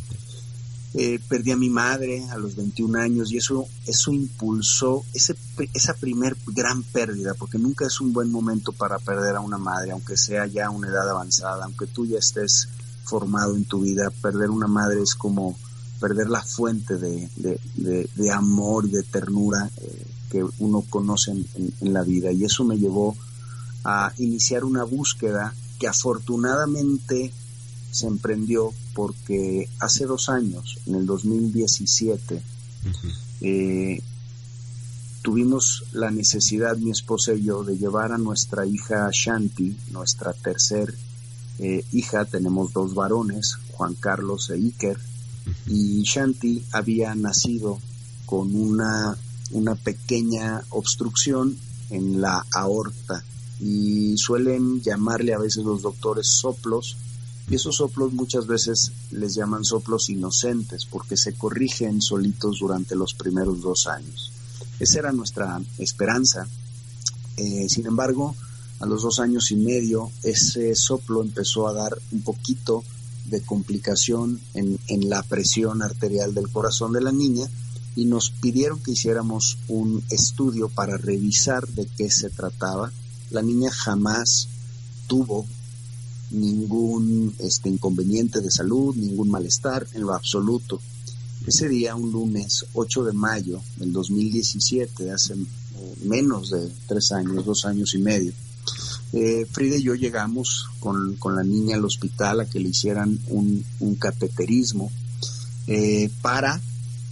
eh, 0.95 1.21
perdí 1.29 1.53
a 1.53 1.57
mi 1.57 1.71
madre 1.71 2.29
a 2.31 2.37
los 2.37 2.57
21 2.57 2.99
años 2.99 3.31
y 3.31 3.37
eso, 3.37 3.67
eso 3.87 4.13
impulsó 4.13 5.05
ese, 5.15 5.37
esa 5.73 5.95
primer 5.95 6.37
gran 6.49 6.83
pérdida, 6.83 7.35
porque 7.35 7.59
nunca 7.59 7.87
es 7.87 8.01
un 8.01 8.13
buen 8.13 8.31
momento 8.31 8.73
para 8.73 8.99
perder 8.99 9.37
a 9.37 9.41
una 9.41 9.59
madre, 9.59 9.93
aunque 9.93 10.17
sea 10.17 10.47
ya 10.47 10.69
una 10.71 10.89
edad 10.89 11.09
avanzada, 11.09 11.65
aunque 11.65 11.87
tú 11.87 12.07
ya 12.07 12.19
estés 12.19 12.69
formado 13.05 13.55
en 13.55 13.65
tu 13.67 13.81
vida, 13.81 14.11
perder 14.21 14.51
una 14.51 14.67
madre 14.67 15.03
es 15.03 15.15
como 15.15 15.57
perder 16.01 16.29
la 16.29 16.43
fuente 16.43 16.97
de, 16.97 17.29
de, 17.37 18.31
amor 18.33 18.87
y 18.87 18.91
de 18.91 19.03
ternura 19.03 19.71
eh, 19.77 20.07
que 20.31 20.45
uno 20.59 20.83
conoce 20.89 21.31
en 21.33 21.93
la 21.93 22.03
vida. 22.03 22.33
Y 22.33 22.45
eso 22.45 22.65
me 22.65 22.79
llevó 22.79 23.15
a 23.85 24.13
iniciar 24.19 24.65
una 24.65 24.85
búsqueda 24.85 25.55
que 25.79 25.89
afortunadamente 25.89 27.33
se 27.91 28.07
emprendió 28.07 28.73
porque 28.95 29.69
hace 29.79 30.07
dos 30.07 30.29
años, 30.29 30.79
en 30.87 30.95
el 30.95 31.07
2017, 31.07 32.43
eh, 33.41 34.03
tuvimos 35.23 35.85
la 35.93 36.11
necesidad, 36.11 36.77
mi 36.77 36.91
esposa 36.91 37.33
y 37.35 37.43
yo, 37.43 37.65
de 37.65 37.77
llevar 37.77 38.13
a 38.13 38.19
nuestra 38.19 38.67
hija 38.67 39.09
Shanti, 39.13 39.77
nuestra 39.91 40.33
tercer 40.33 40.95
eh, 41.59 41.85
hija, 41.93 42.25
tenemos 42.25 42.73
dos 42.73 42.95
varones, 42.95 43.59
Juan 43.73 43.95
Carlos 43.95 44.51
e 44.51 44.55
Iker, 44.55 44.99
y 45.67 46.03
Shanti 46.03 46.65
había 46.73 47.15
nacido 47.15 47.79
con 48.25 48.55
una, 48.55 49.17
una 49.51 49.75
pequeña 49.75 50.63
obstrucción 50.71 51.57
en 51.91 52.21
la 52.21 52.47
aorta. 52.55 53.25
Y 53.59 54.17
suelen 54.17 54.81
llamarle 54.81 55.35
a 55.35 55.39
veces 55.39 55.65
los 55.65 55.83
doctores 55.83 56.29
soplos 56.29 56.97
y 57.51 57.57
esos 57.57 57.77
soplos 57.77 58.13
muchas 58.13 58.47
veces 58.47 58.93
les 59.11 59.35
llaman 59.35 59.65
soplos 59.65 60.09
inocentes 60.09 60.85
porque 60.85 61.17
se 61.17 61.35
corrigen 61.35 62.01
solitos 62.01 62.61
durante 62.61 62.95
los 62.95 63.13
primeros 63.13 63.61
dos 63.61 63.89
años. 63.89 64.31
Esa 64.79 65.01
era 65.01 65.13
nuestra 65.13 65.61
esperanza. 65.79 66.47
Eh, 67.37 67.67
sin 67.69 67.87
embargo, 67.87 68.37
a 68.79 68.87
los 68.87 69.03
dos 69.03 69.19
años 69.19 69.51
y 69.51 69.57
medio, 69.57 70.13
ese 70.23 70.77
soplo 70.77 71.23
empezó 71.23 71.67
a 71.67 71.73
dar 71.73 71.99
un 72.13 72.23
poquito 72.23 72.85
de 73.25 73.43
complicación 73.43 74.41
en, 74.55 74.79
en 74.87 75.11
la 75.11 75.25
presión 75.25 75.83
arterial 75.83 76.33
del 76.33 76.49
corazón 76.51 76.93
de 76.93 77.01
la 77.01 77.11
niña 77.11 77.47
y 77.97 78.05
nos 78.05 78.31
pidieron 78.31 78.81
que 78.81 78.93
hiciéramos 78.93 79.59
un 79.67 80.05
estudio 80.09 80.69
para 80.69 80.97
revisar 80.97 81.67
de 81.67 81.89
qué 81.97 82.11
se 82.11 82.31
trataba. 82.31 82.93
La 83.31 83.43
niña 83.43 83.73
jamás 83.73 84.49
tuvo 85.09 85.47
ningún 86.31 87.35
este, 87.39 87.69
inconveniente 87.69 88.41
de 88.41 88.51
salud, 88.51 88.95
ningún 88.97 89.31
malestar 89.31 89.87
en 89.95 90.03
lo 90.03 90.15
absoluto. 90.15 90.81
Ese 91.47 91.69
día, 91.69 91.95
un 91.95 92.13
lunes 92.13 92.67
8 92.75 93.05
de 93.05 93.13
mayo 93.13 93.61
del 93.77 93.93
2017, 93.93 95.11
hace 95.11 95.35
eh, 95.35 95.95
menos 96.05 96.51
de 96.51 96.71
tres 96.87 97.13
años, 97.13 97.45
dos 97.45 97.65
años 97.65 97.95
y 97.95 97.99
medio, 97.99 98.33
eh, 99.13 99.45
Frida 99.51 99.77
y 99.77 99.83
yo 99.83 99.95
llegamos 99.95 100.67
con, 100.79 101.19
la 101.35 101.43
niña 101.43 101.77
al 101.77 101.85
hospital 101.85 102.41
a 102.41 102.47
que 102.47 102.61
le 102.61 102.69
hicieran 102.69 103.19
un, 103.29 103.65
cateterismo 103.99 104.91
eh, 105.67 106.11
para 106.23 106.61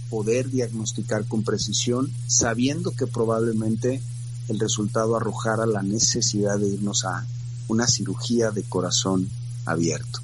poder 0.09 0.49
diagnosticar 0.49 1.25
con 1.25 1.43
precisión, 1.43 2.11
sabiendo 2.27 2.91
que 2.91 3.05
probablemente 3.05 4.01
el 4.47 4.59
resultado 4.59 5.15
arrojara 5.15 5.65
la 5.65 5.83
necesidad 5.83 6.57
de 6.57 6.69
irnos 6.69 7.05
a 7.05 7.25
una 7.69 7.87
cirugía 7.87 8.51
de 8.51 8.63
corazón 8.63 9.29
abierto. 9.65 10.19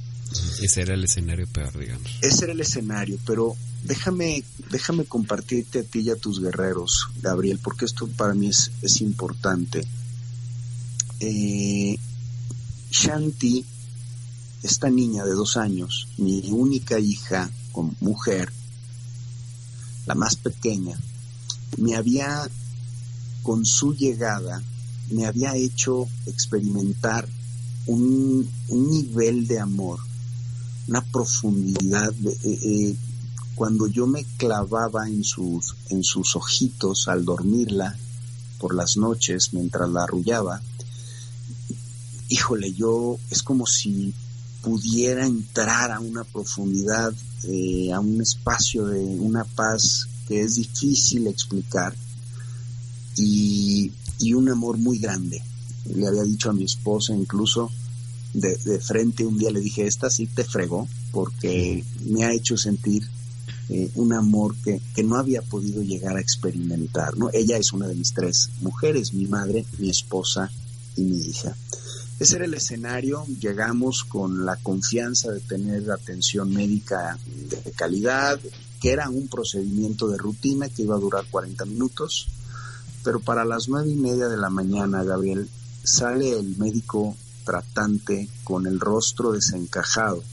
Ese 0.61 0.81
era 0.81 0.95
el 0.95 1.03
escenario 1.03 1.47
peor, 1.47 1.77
digamos. 1.77 2.11
Ese 2.21 2.43
era 2.43 2.53
el 2.53 2.59
escenario, 2.59 3.17
pero 3.25 3.55
déjame, 3.83 4.43
déjame 4.69 5.05
compartirte 5.05 5.79
a 5.79 5.83
ti 5.83 5.99
y 6.01 6.09
a 6.09 6.15
tus 6.15 6.41
guerreros, 6.41 7.07
Gabriel, 7.21 7.59
porque 7.63 7.85
esto 7.85 8.07
para 8.07 8.33
mí 8.33 8.47
es, 8.47 8.71
es 8.81 9.01
importante. 9.01 9.87
Eh, 11.19 11.97
Shanti, 12.91 13.65
esta 14.63 14.89
niña 14.89 15.23
de 15.23 15.31
dos 15.31 15.57
años, 15.57 16.07
mi 16.17 16.49
única 16.51 16.99
hija 16.99 17.49
con 17.71 17.95
mujer, 18.01 18.51
la 20.05 20.15
más 20.15 20.35
pequeña, 20.35 20.97
me 21.77 21.95
había, 21.95 22.49
con 23.43 23.65
su 23.65 23.95
llegada, 23.95 24.61
me 25.11 25.25
había 25.25 25.55
hecho 25.55 26.07
experimentar 26.25 27.27
un, 27.87 28.49
nivel 28.69 29.47
de 29.47 29.59
amor, 29.59 29.99
una 30.87 31.01
profundidad. 31.01 32.13
De, 32.13 32.31
eh, 32.31 32.59
eh, 32.61 32.95
cuando 33.55 33.87
yo 33.87 34.05
me 34.05 34.25
clavaba 34.37 35.07
en 35.07 35.23
sus, 35.23 35.75
en 35.89 36.03
sus 36.03 36.35
ojitos 36.35 37.07
al 37.07 37.23
dormirla 37.23 37.97
por 38.59 38.75
las 38.75 38.97
noches 38.97 39.53
mientras 39.53 39.89
la 39.89 40.03
arrullaba, 40.03 40.61
híjole, 42.27 42.73
yo 42.73 43.17
es 43.29 43.43
como 43.43 43.65
si 43.65 44.13
pudiera 44.61 45.25
entrar 45.25 45.91
a 45.91 45.99
una 45.99 46.23
profundidad, 46.23 47.13
eh, 47.43 47.93
a 47.93 47.99
un 47.99 48.21
espacio 48.21 48.87
de 48.87 48.99
una 48.99 49.43
paz 49.43 50.07
que 50.27 50.41
es 50.41 50.55
difícil 50.55 51.27
explicar 51.27 51.95
y, 53.15 53.91
y 54.19 54.33
un 54.33 54.49
amor 54.49 54.77
muy 54.77 54.97
grande. 54.97 55.41
Le 55.93 56.07
había 56.07 56.23
dicho 56.23 56.49
a 56.49 56.53
mi 56.53 56.63
esposa 56.63 57.13
incluso 57.13 57.71
de, 58.33 58.57
de, 58.57 58.79
frente 58.79 59.25
un 59.25 59.37
día 59.37 59.51
le 59.51 59.61
dije, 59.61 59.87
esta 59.87 60.09
sí 60.09 60.27
te 60.27 60.43
fregó 60.43 60.87
porque 61.11 61.83
me 62.05 62.25
ha 62.25 62.33
hecho 62.33 62.57
sentir 62.57 63.03
eh, 63.69 63.89
un 63.95 64.13
amor 64.13 64.55
que, 64.63 64.81
que, 64.93 65.03
no 65.03 65.15
había 65.15 65.41
podido 65.41 65.81
llegar 65.81 66.17
a 66.17 66.21
experimentar. 66.21 67.17
¿no? 67.17 67.29
Ella 67.33 67.57
es 67.57 67.73
una 67.73 67.87
de 67.87 67.95
mis 67.95 68.13
tres 68.13 68.49
mujeres, 68.61 69.13
mi 69.13 69.25
madre, 69.25 69.65
mi 69.79 69.89
esposa 69.89 70.51
y 70.95 71.03
mi 71.03 71.17
hija. 71.17 71.55
Ese 72.19 72.37
era 72.37 72.45
el 72.45 72.53
escenario, 72.53 73.25
llegamos 73.39 74.03
con 74.03 74.45
la 74.45 74.55
confianza 74.57 75.31
de 75.31 75.41
tener 75.41 75.89
atención 75.91 76.53
médica 76.53 77.17
de 77.49 77.71
calidad, 77.71 78.39
que 78.79 78.91
era 78.91 79.09
un 79.09 79.27
procedimiento 79.27 80.07
de 80.07 80.17
rutina 80.17 80.69
que 80.69 80.83
iba 80.83 80.95
a 80.95 80.99
durar 80.99 81.25
40 81.29 81.65
minutos, 81.65 82.27
pero 83.03 83.19
para 83.19 83.43
las 83.43 83.67
nueve 83.67 83.89
y 83.89 83.95
media 83.95 84.27
de 84.27 84.37
la 84.37 84.49
mañana, 84.49 85.03
Gabriel, 85.03 85.49
sale 85.85 86.37
el 86.37 86.57
médico 86.57 87.15
tratante 87.43 88.27
con 88.43 88.67
el 88.67 88.79
rostro 88.79 89.31
desencajado 89.31 90.23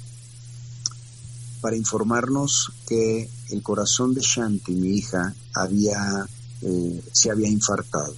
para 1.62 1.76
informarnos 1.76 2.72
que 2.88 3.30
el 3.50 3.62
corazón 3.62 4.14
de 4.14 4.20
Shanti, 4.20 4.72
mi 4.72 4.98
hija, 4.98 5.32
había, 5.54 6.26
eh, 6.60 7.02
se 7.12 7.30
había 7.30 7.48
infartado. 7.48 8.14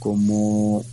Como, 0.00 0.84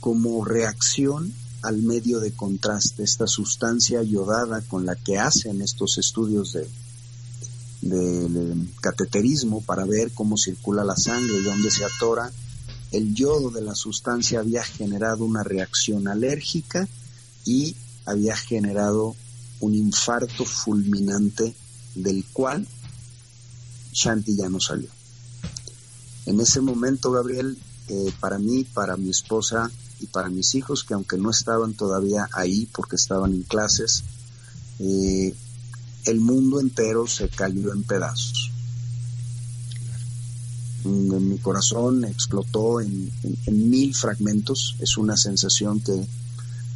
como 0.00 0.44
reacción 0.44 1.32
al 1.62 1.82
medio 1.82 2.20
de 2.20 2.32
contraste, 2.32 3.02
esta 3.02 3.26
sustancia 3.26 4.02
yodada 4.02 4.62
con 4.62 4.86
la 4.86 4.96
que 4.96 5.18
hacen 5.18 5.60
estos 5.60 5.98
estudios 5.98 6.54
de, 6.54 6.66
de, 7.82 8.66
cateterismo 8.80 9.60
para 9.60 9.84
ver 9.84 10.10
cómo 10.12 10.38
circula 10.38 10.84
la 10.84 10.96
sangre 10.96 11.34
y 11.38 11.44
dónde 11.44 11.70
se 11.70 11.84
atora, 11.84 12.32
el 12.92 13.14
yodo 13.14 13.50
de 13.50 13.62
la 13.62 13.74
sustancia 13.74 14.40
había 14.40 14.64
generado 14.64 15.24
una 15.24 15.42
reacción 15.42 16.08
alérgica 16.08 16.88
y 17.44 17.76
había 18.04 18.36
generado 18.36 19.14
un 19.60 19.74
infarto 19.74 20.44
fulminante 20.44 21.54
del 21.94 22.24
cual 22.32 22.66
Shanti 23.92 24.36
ya 24.36 24.48
no 24.48 24.60
salió. 24.60 24.88
En 26.26 26.40
ese 26.40 26.60
momento, 26.60 27.10
Gabriel, 27.10 27.58
eh, 27.88 28.12
para 28.20 28.38
mí, 28.38 28.64
para 28.64 28.96
mi 28.96 29.10
esposa 29.10 29.70
y 30.00 30.06
para 30.06 30.28
mis 30.28 30.54
hijos, 30.54 30.84
que 30.84 30.94
aunque 30.94 31.18
no 31.18 31.30
estaban 31.30 31.74
todavía 31.74 32.28
ahí 32.32 32.68
porque 32.72 32.96
estaban 32.96 33.32
en 33.32 33.42
clases, 33.42 34.04
eh, 34.78 35.34
el 36.04 36.20
mundo 36.20 36.60
entero 36.60 37.06
se 37.06 37.28
cayó 37.28 37.72
en 37.72 37.82
pedazos. 37.82 38.49
Mi 40.84 41.38
corazón 41.38 42.04
explotó 42.04 42.80
en, 42.80 43.10
mil 43.46 43.94
fragmentos. 43.94 44.76
Es 44.80 44.96
una 44.96 45.16
sensación 45.16 45.80
que 45.80 46.06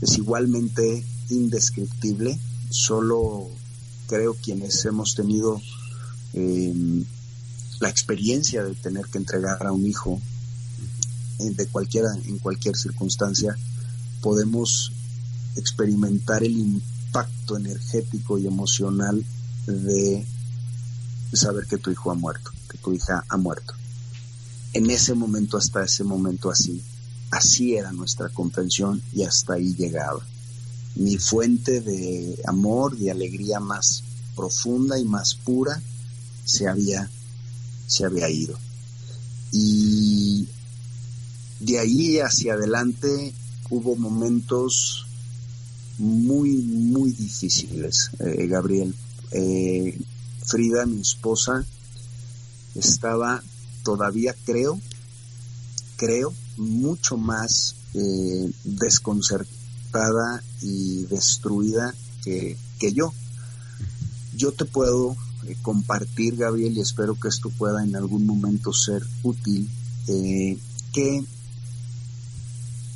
es 0.01 0.19
igualmente 0.19 1.05
indescriptible. 1.31 2.39
Solo 2.71 3.49
creo 4.07 4.35
quienes 4.35 4.85
hemos 4.85 5.15
tenido 5.15 5.61
em, 6.35 7.05
la 7.81 7.89
experiencia 7.89 8.63
de 8.63 8.75
tener 8.75 9.07
que 9.07 9.19
entregar 9.19 9.67
a 9.67 9.73
un 9.73 9.87
hijo 9.87 10.21
de 11.39 11.67
cualquiera, 11.67 12.09
en 12.27 12.39
cualquier 12.39 12.77
circunstancia, 12.77 13.57
podemos 14.21 14.93
experimentar 15.57 16.43
el 16.43 16.57
impacto 16.57 17.57
energético 17.57 18.39
y 18.39 18.47
emocional 18.47 19.25
de 19.67 20.27
saber 21.33 21.67
que 21.67 21.79
tu 21.79 21.91
hijo 21.91 22.11
ha 22.11 22.15
muerto, 22.15 22.51
que 22.71 22.79
tu 22.79 22.93
hija 22.93 23.25
ha 23.29 23.37
muerto. 23.37 23.75
En 24.75 24.91
ese 24.91 25.15
momento, 25.15 25.57
hasta 25.57 25.85
ese 25.85 26.03
momento 26.03 26.51
así, 26.51 26.83
así 27.31 27.77
era 27.77 27.93
nuestra 27.93 28.29
comprensión 28.29 29.01
y 29.13 29.23
hasta 29.23 29.55
ahí 29.55 29.73
llegaba. 29.75 30.27
Mi 30.97 31.17
fuente 31.17 31.81
de 31.81 32.41
amor, 32.47 32.97
de 32.97 33.13
alegría 33.13 33.61
más 33.61 34.03
profunda 34.35 34.99
y 34.99 35.05
más 35.05 35.37
pura 35.37 35.81
se 36.45 36.69
había, 36.69 37.09
se 37.87 38.05
había 38.05 38.29
ido. 38.29 38.59
Y 39.53 40.49
de 41.61 41.79
ahí 41.79 42.19
hacia 42.19 42.55
adelante 42.55 43.33
hubo 43.71 43.95
momentos 43.95 45.07
muy, 45.99 46.51
muy 46.57 47.13
difíciles, 47.13 48.11
eh, 48.19 48.49
Gabriel. 48.49 48.93
Eh, 49.31 49.97
Frida, 50.45 50.85
mi 50.85 51.01
esposa, 51.01 51.65
estaba 52.75 53.43
todavía, 53.85 54.35
creo, 54.45 54.81
creo, 55.97 56.35
mucho 56.57 57.17
más 57.17 57.77
eh, 57.95 58.51
desconcertada 58.65 60.43
y 60.61 61.05
destruida 61.05 61.95
que, 62.25 62.57
que, 62.81 62.93
yo. 62.93 63.13
Yo 64.35 64.51
te 64.51 64.65
puedo 64.65 65.17
eh, 65.47 65.57
compartir, 65.63 66.37
Gabriel, 66.37 66.77
y 66.77 66.81
espero 66.81 67.15
que 67.15 67.29
esto 67.29 67.51
pueda 67.51 67.85
en 67.85 67.95
algún 67.95 68.27
momento 68.27 68.73
ser 68.73 69.03
útil, 69.23 69.71
eh, 70.09 70.59
que 70.93 71.25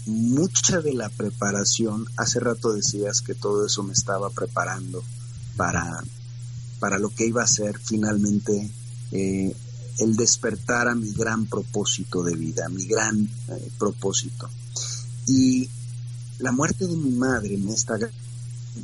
mucha 0.06 0.80
de 0.80 0.94
la 0.94 1.10
preparación, 1.10 2.06
hace 2.16 2.40
rato 2.40 2.72
decías 2.72 3.20
que 3.20 3.34
todo 3.34 3.66
eso 3.66 3.82
me 3.82 3.92
estaba 3.92 4.30
preparando 4.30 5.04
para, 5.56 6.02
para 6.80 6.98
lo 6.98 7.10
que 7.10 7.26
iba 7.26 7.42
a 7.42 7.46
ser 7.46 7.78
finalmente 7.78 8.70
el 9.98 10.16
despertar 10.16 10.88
a 10.88 10.94
mi 10.94 11.12
gran 11.12 11.46
propósito 11.46 12.22
de 12.22 12.36
vida, 12.36 12.68
mi 12.68 12.86
gran 12.86 13.28
eh, 13.48 13.70
propósito. 13.78 14.48
Y 15.26 15.68
la 16.38 16.52
muerte 16.52 16.86
de 16.86 16.96
mi 16.96 17.10
madre, 17.10 17.58
esta 17.68 17.98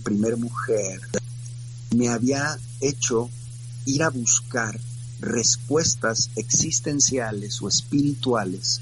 primer 0.03 0.37
mujer, 0.37 1.01
me 1.97 2.09
había 2.09 2.59
hecho 2.81 3.31
ir 3.87 4.03
a 4.03 4.11
buscar 4.11 4.79
respuestas 5.21 6.31
existenciales 6.37 7.63
o 7.63 7.69
espirituales 7.69 8.81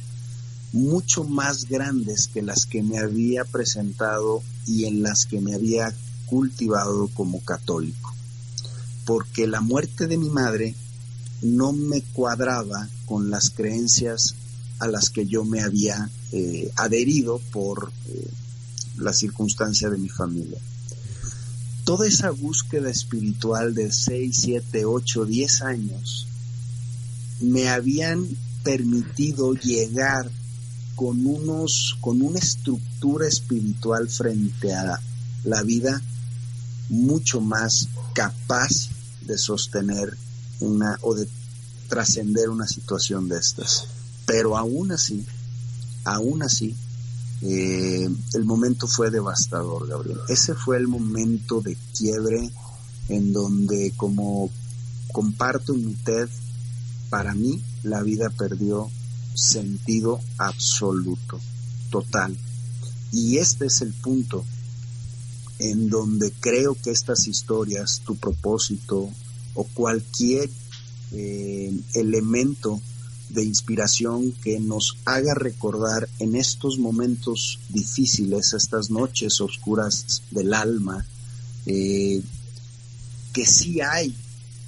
mucho 0.73 1.25
más 1.25 1.69
grandes 1.69 2.29
que 2.29 2.43
las 2.43 2.67
que 2.67 2.83
me 2.83 2.99
había 2.99 3.45
presentado 3.45 4.43
y 4.67 4.87
en 4.87 5.03
las 5.03 5.27
que 5.27 5.41
me 5.41 5.55
había 5.55 5.95
cultivado 6.27 7.09
como 7.09 7.41
católico. 7.45 8.15
Porque 9.05 9.47
la 9.47 9.61
muerte 9.61 10.07
de 10.07 10.17
mi 10.17 10.31
madre 10.31 10.75
no 11.43 11.73
me 11.73 12.03
cuadraba 12.03 12.89
con 13.05 13.31
las 13.31 13.51
creencias 13.51 14.35
a 14.79 14.87
las 14.87 15.11
que 15.11 15.27
yo 15.27 15.45
me 15.45 15.61
había 15.61 16.11
eh, 16.33 16.71
adherido 16.77 17.41
por 17.53 17.93
eh, 18.09 18.31
la 18.99 19.13
circunstancia 19.13 19.91
de 19.91 19.99
mi 19.99 20.09
familia. 20.09 20.59
Toda 21.85 22.07
esa 22.07 22.31
búsqueda 22.31 22.91
espiritual 22.91 23.75
de 23.75 23.91
6, 23.91 24.37
7, 24.41 24.85
8, 24.85 25.25
10 25.25 25.63
años 25.63 26.29
me 27.41 27.69
habían 27.69 28.29
permitido 28.63 29.55
llegar 29.55 30.31
con 30.95 31.27
unos, 31.27 31.97
con 32.01 32.23
una 32.23 32.39
estructura 32.39 33.27
espiritual 33.27 34.09
frente 34.09 34.73
a 34.73 35.01
la 35.45 35.63
vida 35.63 36.01
mucho 36.89 37.41
más 37.41 37.89
capaz 38.15 38.89
de 39.23 39.37
sostener 39.39 40.17
una 40.63 40.99
o 41.03 41.15
de 41.15 41.29
trascender 41.89 42.49
una 42.49 42.67
situación 42.67 43.29
de 43.29 43.39
estas. 43.39 43.87
Pero 44.27 44.57
aún 44.57 44.93
así, 44.93 45.27
aún 46.05 46.43
así, 46.43 46.75
eh, 47.43 48.09
el 48.35 48.45
momento 48.45 48.87
fue 48.87 49.11
devastador, 49.11 49.89
Gabriel. 49.89 50.19
Ese 50.29 50.55
fue 50.55 50.77
el 50.77 50.89
momento 50.89 51.61
de 51.61 51.77
quiebre 51.97 52.51
en 53.09 53.33
donde, 53.33 53.93
como 53.97 54.51
comparto 55.13 55.75
en 55.75 55.87
mi 55.87 55.95
TED, 55.95 56.29
para 57.11 57.35
mí 57.35 57.63
la 57.83 58.03
vida 58.03 58.31
perdió 58.31 58.91
sentido 59.35 60.21
absoluto, 60.39 61.41
total. 61.91 62.37
Y 63.11 63.39
este 63.39 63.67
es 63.67 63.83
el 63.83 63.93
punto 63.93 64.45
en 65.59 65.91
donde 65.91 66.33
creo 66.41 66.75
que 66.75 66.91
estas 66.91 67.27
historias, 67.27 68.01
tu 68.05 68.17
propósito 68.17 69.11
o 69.55 69.65
cualquier 69.65 70.49
eh, 71.13 71.73
elemento 71.95 72.81
de 73.31 73.45
inspiración 73.45 74.33
que 74.43 74.61
nos 74.61 74.99
haga 75.05 75.35
recordar 75.35 76.09
en 76.19 76.37
estos 76.37 76.79
momentos 76.79 77.59
difíciles, 77.71 78.53
estas 78.53 78.91
noches 78.91 79.41
oscuras 79.41 80.23
del 80.31 80.53
alma, 80.53 81.07
eh, 81.67 82.23
que 83.33 83.47
sí 83.47 83.81
hay 83.81 84.15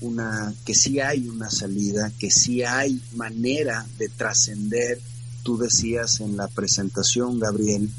una, 0.00 0.54
que 0.64 0.74
sí 0.74 1.00
hay 1.00 1.28
una 1.28 1.50
salida, 1.50 2.10
que 2.18 2.30
sí 2.30 2.62
hay 2.62 3.00
manera 3.14 3.86
de 3.98 4.08
trascender. 4.08 5.00
Tú 5.42 5.58
decías 5.58 6.20
en 6.20 6.36
la 6.36 6.48
presentación, 6.48 7.38
Gabriel, 7.38 7.90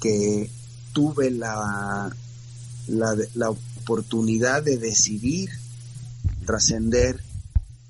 que 0.00 0.50
tuve 0.92 1.30
la, 1.30 2.14
la, 2.88 3.16
la 3.34 3.50
oportunidad 3.50 4.62
de 4.62 4.78
decidir 4.78 5.50
trascender 6.46 7.20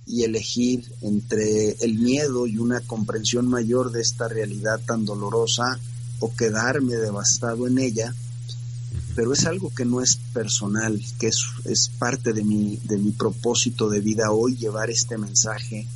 y 0.06 0.24
elegir 0.24 0.90
entre 1.02 1.72
el 1.80 1.98
miedo 1.98 2.46
y 2.46 2.58
una 2.58 2.80
comprensión 2.80 3.46
mayor 3.48 3.92
de 3.92 4.02
esta 4.02 4.28
realidad 4.28 4.80
tan 4.86 5.04
dolorosa 5.04 5.78
o 6.20 6.34
quedarme 6.34 6.94
devastado 6.94 7.66
en 7.66 7.78
ella, 7.78 8.14
pero 9.14 9.32
es 9.32 9.46
algo 9.46 9.72
que 9.74 9.84
no 9.84 10.00
es 10.00 10.16
personal, 10.32 11.00
que 11.18 11.28
es, 11.28 11.42
es 11.64 11.88
parte 11.88 12.32
de 12.32 12.44
mi, 12.44 12.76
de 12.84 12.98
mi 12.98 13.12
propósito 13.12 13.88
de 13.88 14.00
vida 14.00 14.30
hoy, 14.30 14.56
llevar 14.56 14.90
este 14.90 15.18
mensaje 15.18 15.86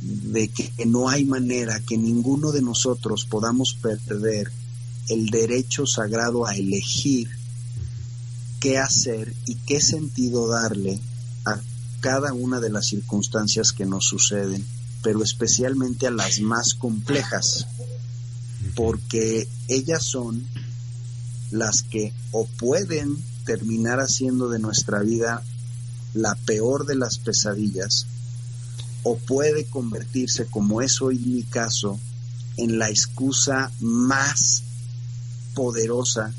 de 0.00 0.48
que 0.48 0.86
no 0.86 1.08
hay 1.08 1.24
manera 1.24 1.80
que 1.80 1.96
ninguno 1.96 2.52
de 2.52 2.62
nosotros 2.62 3.24
podamos 3.24 3.74
perder 3.74 4.52
el 5.08 5.26
derecho 5.26 5.86
sagrado 5.86 6.46
a 6.46 6.54
elegir 6.54 7.28
qué 8.60 8.78
hacer 8.78 9.32
y 9.46 9.54
qué 9.54 9.80
sentido 9.80 10.48
darle 10.48 11.00
a 11.44 11.60
cada 12.00 12.32
una 12.32 12.60
de 12.60 12.70
las 12.70 12.86
circunstancias 12.86 13.72
que 13.72 13.86
nos 13.86 14.04
suceden, 14.04 14.66
pero 15.02 15.22
especialmente 15.22 16.06
a 16.06 16.10
las 16.10 16.40
más 16.40 16.74
complejas, 16.74 17.66
porque 18.74 19.48
ellas 19.68 20.04
son 20.04 20.44
las 21.50 21.82
que 21.82 22.12
o 22.32 22.46
pueden 22.58 23.16
terminar 23.44 24.00
haciendo 24.00 24.48
de 24.48 24.58
nuestra 24.58 25.00
vida 25.00 25.42
la 26.14 26.34
peor 26.46 26.86
de 26.86 26.96
las 26.96 27.18
pesadillas, 27.18 28.06
o 29.02 29.16
puede 29.16 29.66
convertirse, 29.66 30.46
como 30.46 30.82
es 30.82 31.00
hoy 31.00 31.18
mi 31.18 31.44
caso, 31.44 32.00
en 32.56 32.78
la 32.78 32.88
excusa 32.88 33.70
más 33.80 34.62
poderosa 35.54 36.32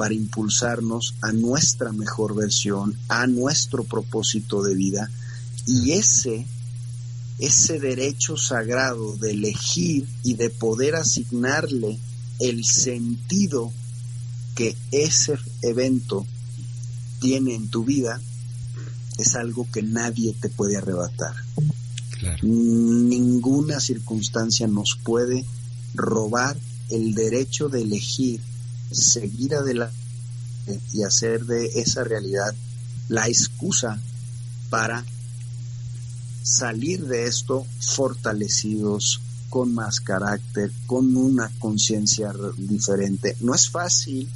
para 0.00 0.14
impulsarnos 0.14 1.14
a 1.20 1.30
nuestra 1.30 1.92
mejor 1.92 2.34
versión, 2.34 2.96
a 3.08 3.26
nuestro 3.26 3.84
propósito 3.84 4.62
de 4.62 4.74
vida. 4.74 5.10
Y 5.66 5.92
ese, 5.92 6.46
ese 7.38 7.78
derecho 7.78 8.38
sagrado 8.38 9.18
de 9.18 9.32
elegir 9.32 10.08
y 10.22 10.36
de 10.36 10.48
poder 10.48 10.94
asignarle 10.94 11.98
el 12.38 12.64
sentido 12.64 13.70
que 14.54 14.74
ese 14.90 15.34
evento 15.60 16.24
tiene 17.18 17.54
en 17.54 17.68
tu 17.68 17.84
vida, 17.84 18.22
es 19.18 19.34
algo 19.34 19.68
que 19.70 19.82
nadie 19.82 20.34
te 20.40 20.48
puede 20.48 20.78
arrebatar. 20.78 21.34
Ninguna 22.40 23.80
circunstancia 23.80 24.66
nos 24.66 24.98
puede 25.04 25.44
robar 25.92 26.56
el 26.88 27.12
derecho 27.12 27.68
de 27.68 27.82
elegir, 27.82 28.40
seguir 28.90 29.54
adelante 29.54 29.94
y 30.92 31.02
hacer 31.02 31.46
de 31.46 31.66
esa 31.80 32.04
realidad 32.04 32.54
la 33.08 33.26
excusa 33.28 34.00
para 34.68 35.04
salir 36.42 37.06
de 37.06 37.26
esto 37.26 37.66
fortalecidos, 37.80 39.20
con 39.48 39.74
más 39.74 40.00
carácter, 40.00 40.70
con 40.86 41.16
una 41.16 41.50
conciencia 41.58 42.32
diferente. 42.56 43.36
No 43.40 43.54
es 43.54 43.68
fácil, 43.68 44.28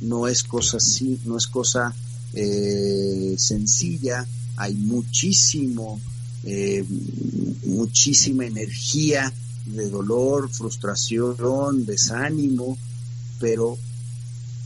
no 0.00 0.26
es 0.26 0.42
cosa 0.42 0.78
así, 0.78 1.20
no 1.24 1.36
es 1.36 1.46
cosa 1.46 1.94
eh, 2.32 3.36
sencilla, 3.38 4.26
hay 4.56 4.74
muchísimo 4.74 6.00
eh, 6.44 6.84
muchísima 7.66 8.46
energía 8.46 9.32
de 9.66 9.90
dolor, 9.90 10.48
frustración, 10.48 11.84
desánimo, 11.84 12.78
pero 13.38 13.78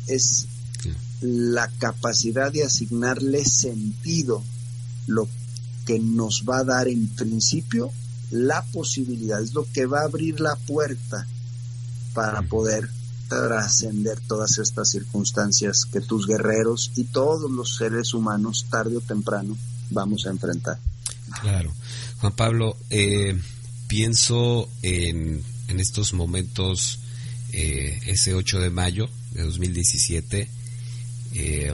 es 0.07 0.47
la 1.21 1.69
capacidad 1.79 2.53
de 2.53 2.65
asignarle 2.65 3.45
sentido, 3.45 4.43
lo 5.07 5.29
que 5.87 5.99
nos 5.99 6.45
va 6.49 6.59
a 6.59 6.65
dar 6.65 6.89
en 6.89 7.09
principio 7.09 7.91
la 8.31 8.63
posibilidad, 8.73 9.41
es 9.43 9.53
lo 9.53 9.67
que 9.73 9.87
va 9.87 10.01
a 10.01 10.05
abrir 10.05 10.41
la 10.41 10.57
puerta 10.57 11.27
para 12.15 12.43
poder 12.43 12.89
trascender 13.29 14.21
todas 14.21 14.59
estas 14.59 14.91
circunstancias 14.91 15.87
que 15.87 16.01
tus 16.01 16.27
guerreros 16.27 16.93
y 16.97 17.05
todos 17.05 17.51
los 17.51 17.77
seres 17.77 18.15
humanos 18.15 18.67
tarde 18.71 18.97
o 18.97 19.01
temprano 19.01 19.57
vamos 19.91 20.27
a 20.27 20.31
enfrentar. 20.31 20.79
Claro. 21.41 21.73
Juan 22.21 22.35
Pablo, 22.35 22.77
eh, 22.91 23.39
pienso 23.87 24.69
en, 24.83 25.43
en, 25.69 25.81
estos 25.81 26.13
momentos, 26.13 26.99
eh, 27.53 28.01
ese 28.07 28.35
8 28.35 28.61
de 28.61 28.71
mayo 28.71 29.09
de 29.33 29.43
2017, 29.43 30.49
eh, 31.35 31.73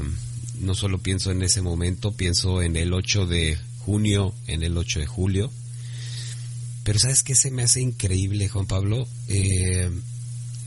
no 0.60 0.74
solo 0.74 0.98
pienso 0.98 1.30
en 1.30 1.42
ese 1.42 1.62
momento, 1.62 2.12
pienso 2.12 2.62
en 2.62 2.76
el 2.76 2.92
8 2.92 3.26
de 3.26 3.58
junio, 3.78 4.34
en 4.46 4.62
el 4.62 4.76
8 4.76 5.00
de 5.00 5.06
julio, 5.06 5.52
pero 6.84 6.98
¿sabes 6.98 7.22
qué 7.22 7.34
se 7.34 7.50
me 7.50 7.62
hace 7.62 7.80
increíble, 7.80 8.48
Juan 8.48 8.66
Pablo? 8.66 9.06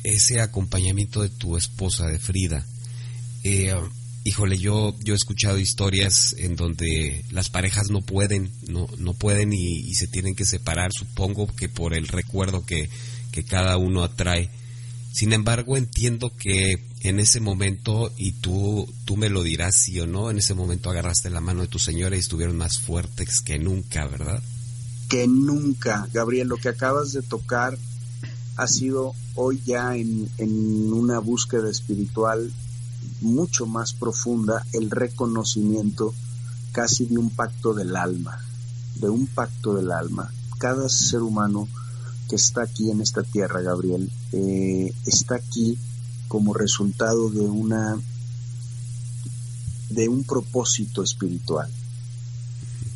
ese 0.03 0.41
acompañamiento 0.41 1.21
de 1.21 1.29
tu 1.29 1.57
esposa, 1.57 2.07
de 2.07 2.19
Frida. 2.19 2.65
Eh, 3.43 3.73
híjole, 4.23 4.57
yo, 4.57 4.95
yo 5.03 5.13
he 5.13 5.17
escuchado 5.17 5.59
historias 5.59 6.35
en 6.37 6.55
donde 6.55 7.23
las 7.31 7.49
parejas 7.49 7.89
no 7.89 8.01
pueden, 8.01 8.51
no, 8.67 8.87
no 8.97 9.13
pueden 9.13 9.53
y, 9.53 9.93
se 9.93 10.07
tienen 10.07 10.35
que 10.35 10.45
separar, 10.45 10.91
supongo 10.91 11.47
que 11.47 11.69
por 11.69 11.93
el 11.93 12.07
recuerdo 12.07 12.65
que, 12.65 12.89
que 13.31 13.43
cada 13.43 13.77
uno 13.77 14.03
atrae. 14.03 14.49
Sin 15.11 15.33
embargo, 15.33 15.75
entiendo 15.75 16.31
que 16.37 16.87
en 17.01 17.19
ese 17.19 17.41
momento, 17.41 18.11
y 18.17 18.31
tú, 18.33 18.87
tú 19.05 19.17
me 19.17 19.29
lo 19.29 19.43
dirás 19.43 19.75
sí 19.75 19.99
o 19.99 20.07
no, 20.07 20.31
en 20.31 20.37
ese 20.37 20.53
momento 20.53 20.89
agarraste 20.89 21.29
la 21.29 21.41
mano 21.41 21.61
de 21.61 21.67
tu 21.67 21.79
señora 21.79 22.15
y 22.15 22.19
estuvieron 22.19 22.57
más 22.57 22.79
fuertes 22.79 23.41
que 23.41 23.59
nunca, 23.59 24.07
¿verdad? 24.07 24.41
Que 25.09 25.27
nunca, 25.27 26.07
Gabriel, 26.13 26.47
lo 26.47 26.57
que 26.57 26.69
acabas 26.69 27.11
de 27.11 27.21
tocar 27.21 27.77
ha 28.55 28.67
sido 28.67 29.13
hoy 29.35 29.61
ya 29.65 29.95
en, 29.97 30.29
en 30.37 30.93
una 30.93 31.19
búsqueda 31.19 31.69
espiritual 31.69 32.51
mucho 33.19 33.65
más 33.65 33.93
profunda 33.93 34.65
el 34.73 34.89
reconocimiento 34.89 36.13
casi 36.71 37.05
de 37.05 37.17
un 37.17 37.29
pacto 37.29 37.73
del 37.73 37.95
alma, 37.95 38.39
de 38.95 39.09
un 39.09 39.27
pacto 39.27 39.75
del 39.75 39.91
alma. 39.91 40.31
Cada 40.57 40.87
ser 40.87 41.21
humano 41.21 41.67
que 42.31 42.37
está 42.37 42.61
aquí 42.63 42.89
en 42.89 43.01
esta 43.01 43.23
tierra, 43.23 43.59
Gabriel, 43.59 44.09
eh, 44.31 44.93
está 45.05 45.35
aquí 45.35 45.77
como 46.29 46.53
resultado 46.53 47.29
de 47.29 47.41
una 47.41 47.99
de 49.89 50.07
un 50.07 50.23
propósito 50.23 51.03
espiritual. 51.03 51.69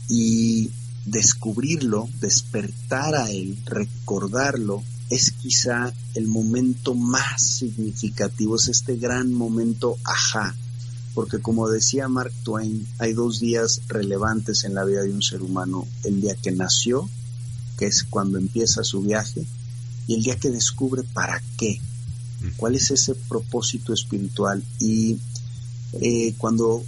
Y 0.07 0.71
descubrirlo, 1.05 2.07
despertar 2.21 3.13
a 3.13 3.29
él, 3.29 3.57
recordarlo, 3.65 4.81
es 5.09 5.31
quizá 5.31 5.93
el 6.13 6.27
momento 6.27 6.95
más 6.95 7.41
significativo, 7.41 8.55
es 8.55 8.69
este 8.69 8.95
gran 8.95 9.33
momento 9.33 9.97
ajá, 10.05 10.55
porque 11.13 11.41
como 11.41 11.67
decía 11.67 12.07
Mark 12.07 12.31
Twain, 12.45 12.87
hay 12.99 13.11
dos 13.11 13.41
días 13.41 13.81
relevantes 13.89 14.63
en 14.63 14.75
la 14.75 14.85
vida 14.85 15.01
de 15.01 15.11
un 15.11 15.21
ser 15.21 15.41
humano, 15.41 15.85
el 16.05 16.21
día 16.21 16.35
que 16.35 16.53
nació, 16.53 17.09
que 17.77 17.87
es 17.87 18.03
cuando 18.03 18.37
empieza 18.37 18.83
su 18.83 19.01
viaje, 19.01 19.45
y 20.07 20.15
el 20.15 20.23
día 20.23 20.37
que 20.37 20.51
descubre 20.51 21.03
para 21.03 21.41
qué, 21.57 21.79
cuál 22.57 22.75
es 22.75 22.91
ese 22.91 23.15
propósito 23.15 23.93
espiritual. 23.93 24.63
Y 24.79 25.17
eh, 25.93 26.35
cuando 26.37 26.83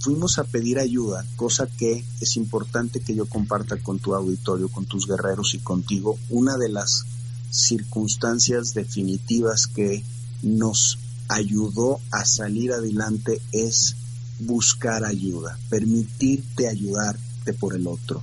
fuimos 0.00 0.38
a 0.38 0.44
pedir 0.44 0.78
ayuda, 0.78 1.24
cosa 1.36 1.66
que 1.66 2.04
es 2.20 2.36
importante 2.36 3.00
que 3.00 3.14
yo 3.14 3.26
comparta 3.26 3.76
con 3.78 3.98
tu 3.98 4.14
auditorio, 4.14 4.68
con 4.68 4.84
tus 4.84 5.06
guerreros 5.06 5.54
y 5.54 5.58
contigo, 5.58 6.18
una 6.30 6.56
de 6.56 6.68
las 6.68 7.04
circunstancias 7.50 8.74
definitivas 8.74 9.66
que 9.66 10.04
nos 10.42 10.98
ayudó 11.28 12.00
a 12.10 12.24
salir 12.24 12.72
adelante 12.72 13.40
es 13.52 13.96
buscar 14.40 15.04
ayuda, 15.04 15.58
permitirte 15.68 16.68
ayudarte 16.68 17.52
por 17.54 17.74
el 17.74 17.86
otro. 17.86 18.22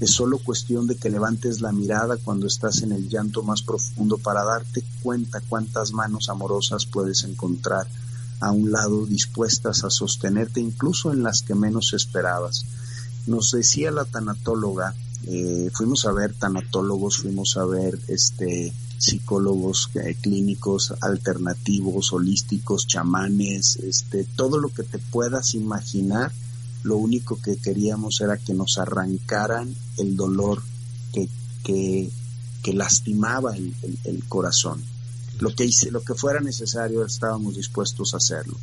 Es 0.00 0.10
solo 0.10 0.38
cuestión 0.38 0.86
de 0.86 0.96
que 0.96 1.10
levantes 1.10 1.60
la 1.60 1.72
mirada 1.72 2.16
cuando 2.18 2.46
estás 2.46 2.82
en 2.82 2.92
el 2.92 3.08
llanto 3.08 3.42
más 3.42 3.62
profundo 3.62 4.18
para 4.18 4.44
darte 4.44 4.84
cuenta 5.02 5.40
cuántas 5.48 5.92
manos 5.92 6.28
amorosas 6.28 6.86
puedes 6.86 7.24
encontrar 7.24 7.86
a 8.40 8.50
un 8.50 8.70
lado 8.70 9.06
dispuestas 9.06 9.84
a 9.84 9.90
sostenerte 9.90 10.60
incluso 10.60 11.12
en 11.12 11.22
las 11.22 11.42
que 11.42 11.54
menos 11.54 11.94
esperabas. 11.94 12.64
Nos 13.26 13.50
decía 13.52 13.90
la 13.90 14.04
tanatóloga 14.04 14.94
eh, 15.24 15.70
fuimos 15.72 16.04
a 16.06 16.12
ver 16.12 16.34
tanatólogos, 16.34 17.18
fuimos 17.18 17.56
a 17.56 17.64
ver 17.64 17.98
este 18.08 18.72
psicólogos 18.98 19.90
eh, 19.94 20.16
clínicos 20.20 20.94
alternativos, 21.00 22.12
holísticos, 22.12 22.86
chamanes, 22.86 23.76
este, 23.76 24.24
todo 24.24 24.58
lo 24.58 24.68
que 24.68 24.84
te 24.84 24.98
puedas 24.98 25.54
imaginar. 25.54 26.32
Lo 26.82 26.96
único 26.96 27.40
que 27.40 27.56
queríamos 27.56 28.20
era 28.20 28.36
que 28.38 28.54
nos 28.54 28.78
arrancaran 28.78 29.74
el 29.98 30.16
dolor 30.16 30.62
que, 31.12 31.28
que, 31.64 32.10
lastimaba 32.72 33.56
el, 33.56 34.24
corazón. 34.28 34.82
lo 35.38 35.54
que 35.54 35.64
hice, 35.64 35.90
lo 35.90 36.02
que 36.02 36.14
fuera 36.14 36.40
necesario 36.40 37.04
estábamos 37.04 37.56
dispuestos 37.56 38.14
a 38.14 38.16
hacerlo. 38.16 38.56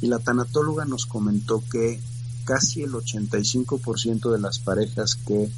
Y 0.00 0.06
la 0.06 0.18
tanatóloga 0.18 0.84
nos 0.84 1.06
comentó 1.06 1.62
que 1.70 2.00
casi 2.44 2.82
el 2.82 2.92
85% 2.92 4.32
de 4.32 4.40
las 4.40 4.58
parejas 4.58 5.16
que 5.16 5.50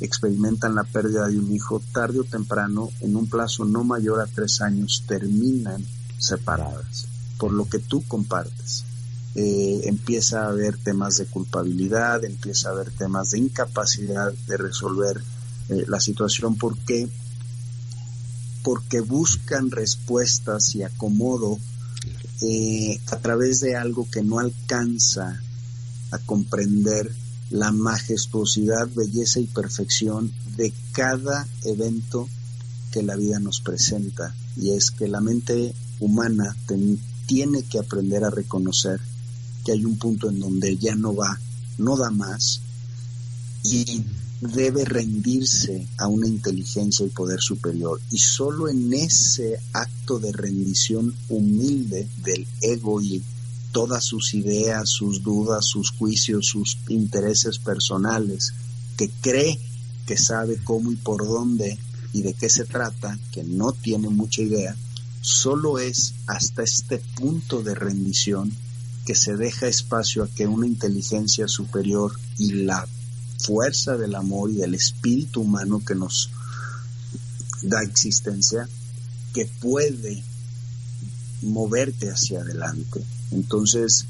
experimentan 0.00 0.74
la 0.74 0.84
pérdida 0.84 1.26
de 1.26 1.38
un 1.38 1.52
hijo 1.52 1.82
tarde 1.92 2.20
o 2.20 2.24
temprano, 2.24 2.90
en 3.00 3.16
un 3.16 3.28
plazo 3.28 3.64
no 3.64 3.84
mayor 3.84 4.20
a 4.20 4.26
tres 4.26 4.60
años, 4.60 5.04
terminan 5.06 5.84
separadas, 6.18 7.06
por 7.38 7.52
lo 7.52 7.68
que 7.68 7.78
tú 7.78 8.04
compartes. 8.06 8.84
Eh, 9.40 9.82
empieza 9.84 10.42
a 10.42 10.48
haber 10.48 10.78
temas 10.78 11.18
de 11.18 11.26
culpabilidad, 11.26 12.24
empieza 12.24 12.68
a 12.68 12.72
haber 12.72 12.90
temas 12.90 13.30
de 13.30 13.38
incapacidad 13.38 14.32
de 14.32 14.56
resolver 14.56 15.22
eh, 15.68 15.84
la 15.86 16.00
situación. 16.00 16.56
¿Por 16.56 16.76
qué? 16.78 17.08
Porque 18.64 18.98
buscan 18.98 19.70
respuestas 19.70 20.74
y 20.74 20.82
acomodo 20.82 21.56
eh, 22.42 22.98
a 23.12 23.18
través 23.18 23.60
de 23.60 23.76
algo 23.76 24.10
que 24.10 24.24
no 24.24 24.40
alcanza 24.40 25.40
a 26.10 26.18
comprender 26.18 27.08
la 27.50 27.70
majestuosidad, 27.70 28.88
belleza 28.88 29.38
y 29.38 29.46
perfección 29.46 30.32
de 30.56 30.72
cada 30.90 31.46
evento 31.64 32.28
que 32.90 33.04
la 33.04 33.14
vida 33.14 33.38
nos 33.38 33.60
presenta. 33.60 34.34
Y 34.56 34.70
es 34.70 34.90
que 34.90 35.06
la 35.06 35.20
mente 35.20 35.72
humana 36.00 36.56
tiene 37.26 37.62
que 37.62 37.78
aprender 37.78 38.24
a 38.24 38.30
reconocer 38.30 38.98
que 39.68 39.72
hay 39.72 39.84
un 39.84 39.98
punto 39.98 40.30
en 40.30 40.40
donde 40.40 40.78
ya 40.78 40.94
no 40.94 41.14
va, 41.14 41.38
no 41.76 41.94
da 41.98 42.10
más 42.10 42.62
y 43.62 44.02
debe 44.40 44.86
rendirse 44.86 45.86
a 45.98 46.06
una 46.06 46.26
inteligencia 46.26 47.04
y 47.04 47.10
poder 47.10 47.42
superior. 47.42 48.00
Y 48.10 48.16
solo 48.16 48.70
en 48.70 48.94
ese 48.94 49.60
acto 49.74 50.20
de 50.20 50.32
rendición 50.32 51.14
humilde 51.28 52.08
del 52.24 52.46
ego 52.62 53.02
y 53.02 53.22
todas 53.70 54.04
sus 54.04 54.32
ideas, 54.32 54.88
sus 54.88 55.22
dudas, 55.22 55.66
sus 55.66 55.90
juicios, 55.90 56.46
sus 56.46 56.78
intereses 56.88 57.58
personales, 57.58 58.54
que 58.96 59.10
cree 59.20 59.58
que 60.06 60.16
sabe 60.16 60.56
cómo 60.64 60.92
y 60.92 60.96
por 60.96 61.28
dónde 61.28 61.76
y 62.14 62.22
de 62.22 62.32
qué 62.32 62.48
se 62.48 62.64
trata, 62.64 63.18
que 63.32 63.44
no 63.44 63.72
tiene 63.72 64.08
mucha 64.08 64.40
idea, 64.40 64.74
solo 65.20 65.78
es 65.78 66.14
hasta 66.26 66.62
este 66.62 67.02
punto 67.16 67.62
de 67.62 67.74
rendición 67.74 68.50
que 69.08 69.14
se 69.14 69.38
deja 69.38 69.66
espacio 69.66 70.22
a 70.22 70.28
que 70.28 70.46
una 70.46 70.66
inteligencia 70.66 71.48
superior 71.48 72.12
y 72.36 72.52
la 72.64 72.86
fuerza 73.38 73.96
del 73.96 74.14
amor 74.14 74.50
y 74.50 74.56
del 74.56 74.74
espíritu 74.74 75.40
humano 75.40 75.80
que 75.82 75.94
nos 75.94 76.28
da 77.62 77.82
existencia, 77.82 78.68
que 79.32 79.46
puede 79.62 80.22
moverte 81.40 82.10
hacia 82.10 82.42
adelante. 82.42 83.02
Entonces, 83.30 84.04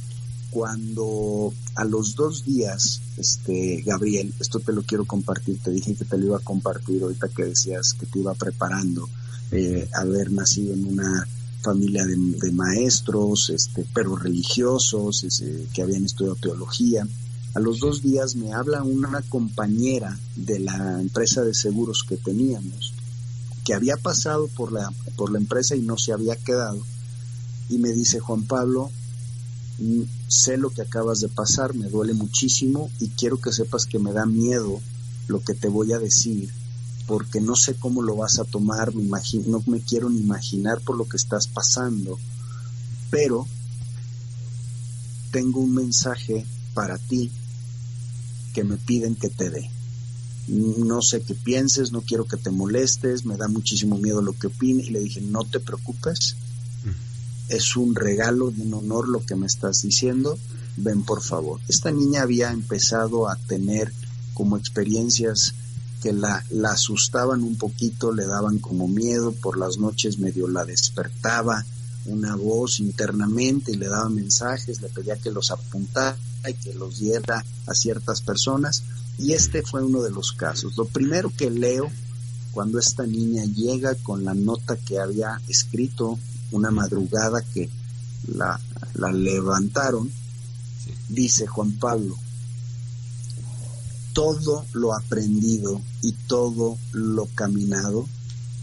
cuando 0.51 1.55
a 1.77 1.85
los 1.85 2.17
dos 2.17 2.45
días, 2.45 3.01
este, 3.19 3.85
Gabriel, 3.87 4.35
esto 4.41 4.59
te 4.59 4.73
lo 4.73 4.83
quiero 4.83 5.05
compartir, 5.05 5.61
te 5.63 5.71
dije 5.71 5.95
que 5.95 6.07
te 6.07 6.19
lo 6.19 6.27
iba 6.27 6.39
a 6.39 6.41
compartir 6.41 7.05
ahorita 7.05 7.29
que 7.29 7.45
decías 7.45 7.93
que 7.93 8.07
te 8.07 8.19
iba 8.19 8.35
preparando, 8.35 9.09
eh, 9.53 9.89
haber 9.95 10.33
nacido 10.33 10.75
en 10.75 10.87
una 10.87 11.25
familia 11.69 12.07
de, 12.07 12.51
maestros, 12.53 13.51
este, 13.51 13.85
pero 13.93 14.17
religiosos, 14.17 15.27
que 15.75 15.83
habían 15.83 16.07
estudiado 16.07 16.37
teología. 16.37 17.07
A 17.55 17.61
los 17.61 17.81
dos 17.81 18.03
días 18.03 18.37
me 18.37 18.55
habla 18.55 18.83
una 18.83 19.21
compañera 19.29 20.19
de 20.35 20.61
la 20.61 20.99
empresa 20.99 21.43
de 21.43 21.53
seguros 21.53 22.05
que 22.09 22.17
teníamos, 22.17 22.95
que 23.67 23.75
había 23.75 23.99
pasado 23.99 24.49
por 24.49 24.73
la, 24.73 24.91
por 25.17 25.31
la 25.31 25.39
empresa 25.39 25.77
y 25.77 25.83
no 25.83 25.99
se 25.99 26.15
había 26.15 26.37
quedado, 26.37 26.81
y 27.69 27.77
me 27.77 27.93
dice, 27.93 28.19
Juan 28.19 28.45
Pablo, 28.45 28.91
mm, 29.79 30.03
sé 30.27 30.57
lo 30.57 30.71
que 30.71 30.81
acabas 30.81 31.21
de 31.21 31.29
pasar, 31.29 31.75
me 31.75 31.91
duele 31.91 32.15
muchísimo 32.15 32.91
y 32.99 33.11
quiero 33.11 33.39
que 33.39 33.53
sepas 33.53 33.85
que 33.85 33.99
me 33.99 34.13
da 34.13 34.25
miedo 34.25 34.81
lo 35.27 35.41
que 35.41 35.53
te 35.53 35.69
voy 35.69 35.93
a 35.93 35.99
decir 35.99 36.51
porque 37.09 37.41
no 37.41 37.57
sé 37.57 37.75
cómo 37.75 38.03
lo 38.03 38.17
vas 38.17 38.39
a 38.39 38.45
tomar, 38.45 38.95
me 38.95 39.03
imagino, 39.03 39.45
no 39.49 39.63
me 39.67 39.81
quiero 39.81 40.11
ni 40.11 40.21
imaginar 40.21 40.83
por 40.83 40.95
lo 40.95 41.09
que 41.09 41.17
estás 41.17 41.47
pasando, 41.47 42.19
pero 43.11 43.47
tengo 45.33 45.61
un 45.61 45.75
mensaje 45.75 46.45
para 46.75 46.99
ti 46.99 47.31
que 48.53 48.63
me 48.63 48.77
piden 48.77 49.17
que 49.17 49.31
te 49.31 49.49
dé. 49.49 49.71
No 50.49 51.01
sé 51.01 51.23
qué 51.23 51.35
pienses, 51.35 51.93
no 51.93 52.03
quiero 52.03 52.27
que 52.27 52.37
te 52.37 52.51
molestes, 52.51 53.25
me 53.25 53.39
da 53.39 53.49
muchísimo 53.49 53.97
miedo 53.97 54.21
lo 54.21 54.35
que 54.35 54.49
opine 54.49 54.83
y 54.83 54.91
le 54.91 55.01
dije, 55.01 55.23
no 55.23 55.45
te 55.45 55.61
preocupes, 55.61 56.37
es 57.49 57.75
un 57.75 57.95
regalo 57.95 58.51
de 58.51 58.63
un 58.63 58.75
honor 58.75 59.09
lo 59.09 59.25
que 59.25 59.35
me 59.35 59.47
estás 59.47 59.81
diciendo, 59.81 60.39
ven 60.77 61.03
por 61.05 61.23
favor. 61.23 61.59
Esta 61.69 61.91
niña 61.91 62.21
había 62.21 62.51
empezado 62.51 63.31
a 63.31 63.37
tener 63.37 63.95
como 64.35 64.59
experiencias 64.59 65.55
que 66.03 66.13
la, 66.13 66.45
la 66.51 66.71
asustaban 66.71 67.43
un 67.43 67.57
poquito, 67.57 68.13
le 68.13 68.27
daban 68.27 68.59
como 68.59 68.89
miedo, 68.89 69.33
por 69.33 69.59
las 69.59 69.79
noches 69.79 70.19
medio 70.19 70.49
la 70.49 70.65
despertaba 70.65 71.65
una 72.09 72.37
voz 72.37 72.81
internamente 72.81 73.73
y 73.73 73.77
le 73.77 73.89
daba 73.89 74.09
mensajes, 74.09 74.81
le 74.81 74.89
pedía 74.89 75.17
que 75.17 75.31
los 75.31 75.51
apuntara 75.51 76.17
y 76.49 76.55
que 76.55 76.75
los 76.75 76.99
diera 76.99 77.45
a 77.67 77.75
ciertas 77.75 78.23
personas. 78.23 78.83
Y 79.19 79.33
este 79.33 79.63
fue 79.63 79.83
uno 79.83 80.03
de 80.03 80.11
los 80.11 80.33
casos. 80.33 80.77
Lo 80.77 80.87
primero 80.87 81.31
que 81.37 81.51
leo 81.51 81.91
cuando 82.53 82.79
esta 82.79 83.07
niña 83.07 83.45
llega 83.45 83.95
con 83.97 84.25
la 84.25 84.35
nota 84.35 84.77
que 84.77 84.99
había 84.99 85.41
escrito 85.49 86.19
una 86.51 86.71
madrugada 86.71 87.43
que 87.43 87.69
la, 88.27 88.59
la 88.95 89.13
levantaron, 89.13 90.11
dice 91.09 91.47
Juan 91.47 91.73
Pablo, 91.73 92.17
todo 94.13 94.65
lo 94.73 94.95
aprendido 94.95 95.81
y 96.03 96.13
todo 96.13 96.79
lo 96.93 97.27
caminado 97.27 98.07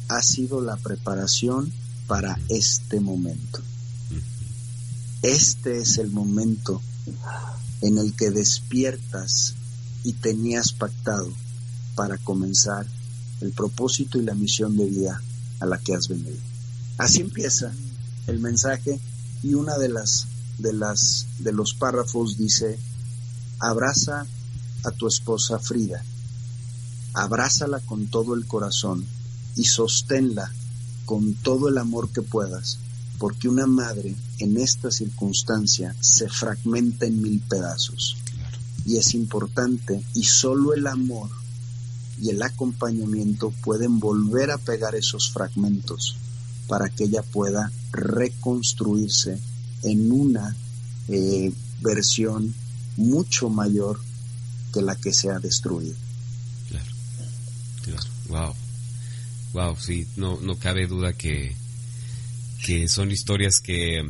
ha 0.08 0.22
sido 0.22 0.62
la 0.62 0.78
preparación 0.78 1.72
para 2.08 2.40
este 2.50 3.00
momento. 3.00 3.62
Este 5.22 5.80
es 5.80 5.98
el 5.98 6.12
momento 6.12 6.82
en 7.82 7.98
el 7.98 8.14
que 8.14 8.30
despiertas 8.30 9.56
y 10.04 10.14
tenías 10.14 10.72
pactado 10.72 11.32
para 11.96 12.18
comenzar 12.18 12.86
el 13.42 13.52
propósito 13.52 14.20
y 14.20 14.24
la 14.24 14.36
misión 14.36 14.78
de 14.78 14.86
vida 14.86 15.22
a 15.60 15.66
la 15.66 15.78
que 15.80 15.96
has 15.96 16.08
venido. 16.08 16.38
Así 16.98 17.22
empieza 17.22 17.74
el 18.28 18.40
mensaje 18.40 19.00
y 19.44 19.54
una 19.54 19.78
de 19.78 19.90
las 19.90 20.28
de 20.58 20.74
las 20.74 21.28
de 21.40 21.52
los 21.52 21.74
párrafos 21.74 22.38
dice 22.38 22.80
abraza 23.60 24.26
a 24.84 24.92
tu 24.92 25.08
esposa 25.08 25.60
Frida. 25.60 26.04
Abrázala 27.16 27.80
con 27.80 28.08
todo 28.08 28.36
el 28.36 28.46
corazón 28.46 29.06
y 29.56 29.66
sosténla 29.66 30.52
con 31.06 31.34
todo 31.36 31.70
el 31.70 31.78
amor 31.78 32.10
que 32.10 32.22
puedas, 32.22 32.80
porque 33.18 33.48
una 33.48 33.68
madre 33.68 34.16
en 34.40 34.58
esta 34.58 34.92
circunstancia 34.92 35.96
se 36.00 36.30
fragmenta 36.30 37.06
en 37.06 37.22
mil 37.22 37.40
pedazos. 37.42 38.18
Y 38.86 38.98
es 38.98 39.14
importante, 39.16 40.04
y 40.14 40.24
solo 40.24 40.74
el 40.74 40.86
amor 40.88 41.30
y 42.22 42.30
el 42.30 42.42
acompañamiento 42.44 43.52
pueden 43.64 44.00
volver 44.00 44.52
a 44.52 44.58
pegar 44.58 44.96
esos 44.96 45.32
fragmentos 45.32 46.18
para 46.68 46.90
que 46.90 47.06
ella 47.06 47.24
pueda 47.24 47.72
reconstruirse 47.92 49.40
en 49.84 50.12
una 50.12 50.56
eh, 51.08 51.52
versión 51.82 52.54
mucho 52.98 53.50
mayor 53.50 54.00
la 54.82 54.96
que 54.96 55.14
se 55.14 55.30
ha 55.30 55.40
destruido. 55.40 55.96
Wow, 58.28 58.56
wow, 59.54 59.76
sí, 59.78 60.08
no, 60.16 60.40
no 60.42 60.58
cabe 60.58 60.88
duda 60.88 61.14
que, 61.14 61.56
que 62.64 62.88
son 62.88 63.12
historias 63.12 63.60
que, 63.60 64.04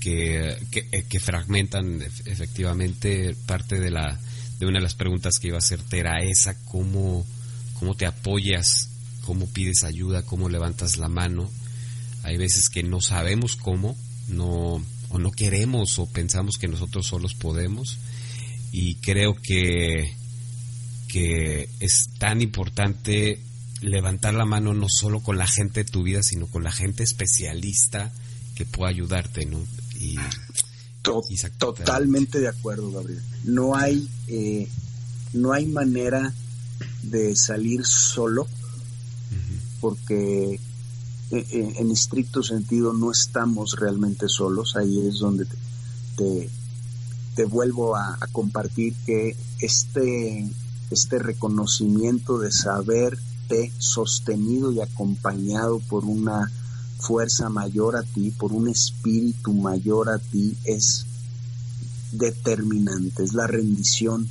que, 0.00 0.56
que, 1.08 1.20
fragmentan 1.20 2.02
efectivamente 2.24 3.36
parte 3.46 3.80
de 3.80 3.90
la 3.90 4.18
de 4.58 4.66
una 4.66 4.78
de 4.78 4.84
las 4.84 4.94
preguntas 4.94 5.38
que 5.38 5.48
iba 5.48 5.56
a 5.56 5.58
hacerte 5.58 5.98
era 5.98 6.22
esa 6.22 6.56
cómo, 6.64 7.26
cómo 7.78 7.94
te 7.94 8.06
apoyas 8.06 8.88
cómo 9.22 9.46
pides 9.46 9.82
ayuda 9.84 10.22
cómo 10.22 10.48
levantas 10.48 10.96
la 10.96 11.08
mano 11.08 11.50
hay 12.22 12.36
veces 12.36 12.70
que 12.70 12.82
no 12.82 13.00
sabemos 13.00 13.56
cómo 13.56 13.96
no 14.28 14.82
o 15.08 15.18
no 15.18 15.30
queremos 15.32 15.98
o 15.98 16.06
pensamos 16.06 16.56
que 16.56 16.68
nosotros 16.68 17.06
solos 17.06 17.34
podemos 17.34 17.98
y 18.78 18.96
creo 18.96 19.34
que, 19.34 20.14
que 21.16 21.70
es 21.80 22.10
tan 22.18 22.42
importante 22.42 23.40
levantar 23.80 24.34
la 24.34 24.44
mano 24.44 24.74
no 24.74 24.86
solo 24.86 25.20
con 25.20 25.38
la 25.38 25.46
gente 25.46 25.82
de 25.82 25.90
tu 25.90 26.02
vida, 26.02 26.22
sino 26.22 26.46
con 26.46 26.62
la 26.62 26.70
gente 26.70 27.04
especialista 27.04 28.12
que 28.54 28.66
pueda 28.66 28.90
ayudarte, 28.90 29.46
¿no? 29.46 29.58
Y, 29.98 30.18
totalmente 31.56 32.38
de 32.38 32.48
acuerdo, 32.48 32.92
Gabriel. 32.92 33.22
No 33.44 33.74
hay, 33.74 34.06
eh, 34.28 34.68
no 35.32 35.54
hay 35.54 35.64
manera 35.64 36.34
de 37.02 37.34
salir 37.34 37.86
solo, 37.86 38.46
porque 39.80 40.52
eh, 40.52 40.58
eh, 41.30 41.72
en 41.78 41.90
estricto 41.92 42.42
sentido 42.42 42.92
no 42.92 43.10
estamos 43.10 43.76
realmente 43.80 44.28
solos, 44.28 44.76
ahí 44.76 45.08
es 45.08 45.20
donde 45.20 45.46
te, 46.18 46.50
te, 47.34 47.44
vuelvo 47.46 47.96
a, 47.96 48.18
a, 48.20 48.26
compartir 48.26 48.94
que 49.06 49.34
este, 49.60 50.46
este 50.90 51.18
reconocimiento 51.18 52.38
de 52.38 52.52
saberte 52.52 53.72
sostenido 53.78 54.72
y 54.72 54.80
acompañado 54.80 55.80
por 55.88 56.04
una 56.04 56.50
fuerza 56.98 57.48
mayor 57.48 57.96
a 57.96 58.02
ti, 58.02 58.30
por 58.30 58.52
un 58.52 58.68
espíritu 58.68 59.52
mayor 59.52 60.10
a 60.10 60.18
ti, 60.18 60.56
es 60.64 61.06
determinante, 62.12 63.22
es 63.22 63.34
la 63.34 63.46
rendición 63.46 64.28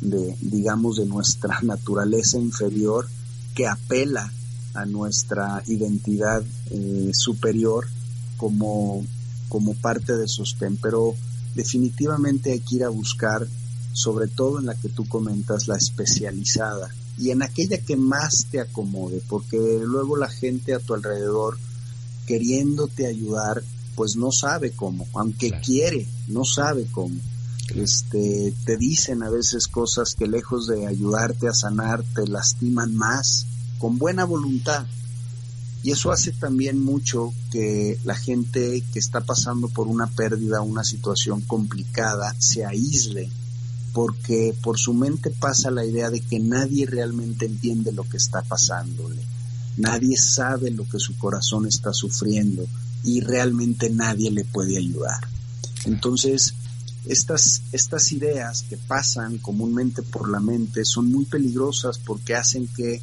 de, 0.00 0.36
digamos, 0.40 0.96
de 0.96 1.06
nuestra 1.06 1.60
naturaleza 1.62 2.38
inferior 2.38 3.08
que 3.54 3.66
apela 3.66 4.32
a 4.74 4.86
nuestra 4.86 5.62
identidad 5.66 6.42
eh, 6.70 7.10
superior 7.12 7.86
como, 8.36 9.04
como 9.48 9.74
parte 9.74 10.16
de 10.16 10.28
sostén. 10.28 10.76
Pero 10.76 11.14
definitivamente 11.54 12.52
hay 12.52 12.60
que 12.60 12.76
ir 12.76 12.84
a 12.84 12.88
buscar, 12.88 13.46
sobre 13.92 14.28
todo 14.28 14.58
en 14.58 14.66
la 14.66 14.74
que 14.74 14.88
tú 14.88 15.06
comentas, 15.08 15.68
la 15.68 15.76
especializada 15.76 16.90
y 17.18 17.30
en 17.30 17.42
aquella 17.42 17.78
que 17.78 17.96
más 17.96 18.46
te 18.50 18.60
acomode, 18.60 19.22
porque 19.28 19.56
luego 19.84 20.16
la 20.16 20.28
gente 20.28 20.74
a 20.74 20.78
tu 20.78 20.94
alrededor, 20.94 21.58
queriéndote 22.26 23.06
ayudar, 23.06 23.62
pues 23.94 24.16
no 24.16 24.32
sabe 24.32 24.72
cómo, 24.72 25.06
aunque 25.14 25.50
quiere, 25.60 26.06
no 26.28 26.44
sabe 26.44 26.86
cómo. 26.90 27.14
Este, 27.74 28.52
te 28.64 28.76
dicen 28.76 29.22
a 29.22 29.30
veces 29.30 29.68
cosas 29.68 30.14
que 30.14 30.26
lejos 30.26 30.66
de 30.66 30.86
ayudarte 30.86 31.48
a 31.48 31.54
sanar, 31.54 32.02
te 32.14 32.26
lastiman 32.26 32.94
más, 32.94 33.46
con 33.78 33.98
buena 33.98 34.24
voluntad. 34.24 34.86
Y 35.84 35.90
eso 35.90 36.12
hace 36.12 36.32
también 36.32 36.82
mucho 36.82 37.32
que 37.50 37.98
la 38.04 38.14
gente 38.14 38.82
que 38.92 38.98
está 38.98 39.20
pasando 39.20 39.68
por 39.68 39.88
una 39.88 40.06
pérdida, 40.06 40.62
una 40.62 40.84
situación 40.84 41.40
complicada, 41.42 42.34
se 42.38 42.64
aísle, 42.64 43.30
porque 43.92 44.54
por 44.62 44.78
su 44.78 44.94
mente 44.94 45.30
pasa 45.30 45.70
la 45.70 45.84
idea 45.84 46.10
de 46.10 46.20
que 46.20 46.38
nadie 46.40 46.86
realmente 46.86 47.46
entiende 47.46 47.92
lo 47.92 48.04
que 48.04 48.16
está 48.16 48.42
pasándole. 48.42 49.22
Nadie 49.76 50.16
sabe 50.16 50.70
lo 50.70 50.88
que 50.88 50.98
su 50.98 51.16
corazón 51.18 51.66
está 51.66 51.92
sufriendo 51.92 52.66
y 53.04 53.20
realmente 53.20 53.90
nadie 53.90 54.30
le 54.30 54.44
puede 54.44 54.78
ayudar. 54.78 55.20
Entonces, 55.84 56.54
estas, 57.06 57.62
estas 57.72 58.12
ideas 58.12 58.62
que 58.68 58.76
pasan 58.76 59.38
comúnmente 59.38 60.02
por 60.02 60.28
la 60.28 60.40
mente 60.40 60.84
son 60.84 61.10
muy 61.10 61.24
peligrosas 61.24 61.98
porque 61.98 62.34
hacen 62.34 62.68
que 62.68 63.02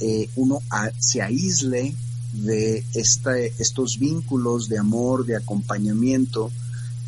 eh, 0.00 0.28
uno 0.36 0.60
se 0.98 1.22
aísle 1.22 1.94
de 2.32 2.84
estos 2.94 3.98
vínculos 3.98 4.68
de 4.68 4.78
amor, 4.78 5.26
de 5.26 5.36
acompañamiento, 5.36 6.50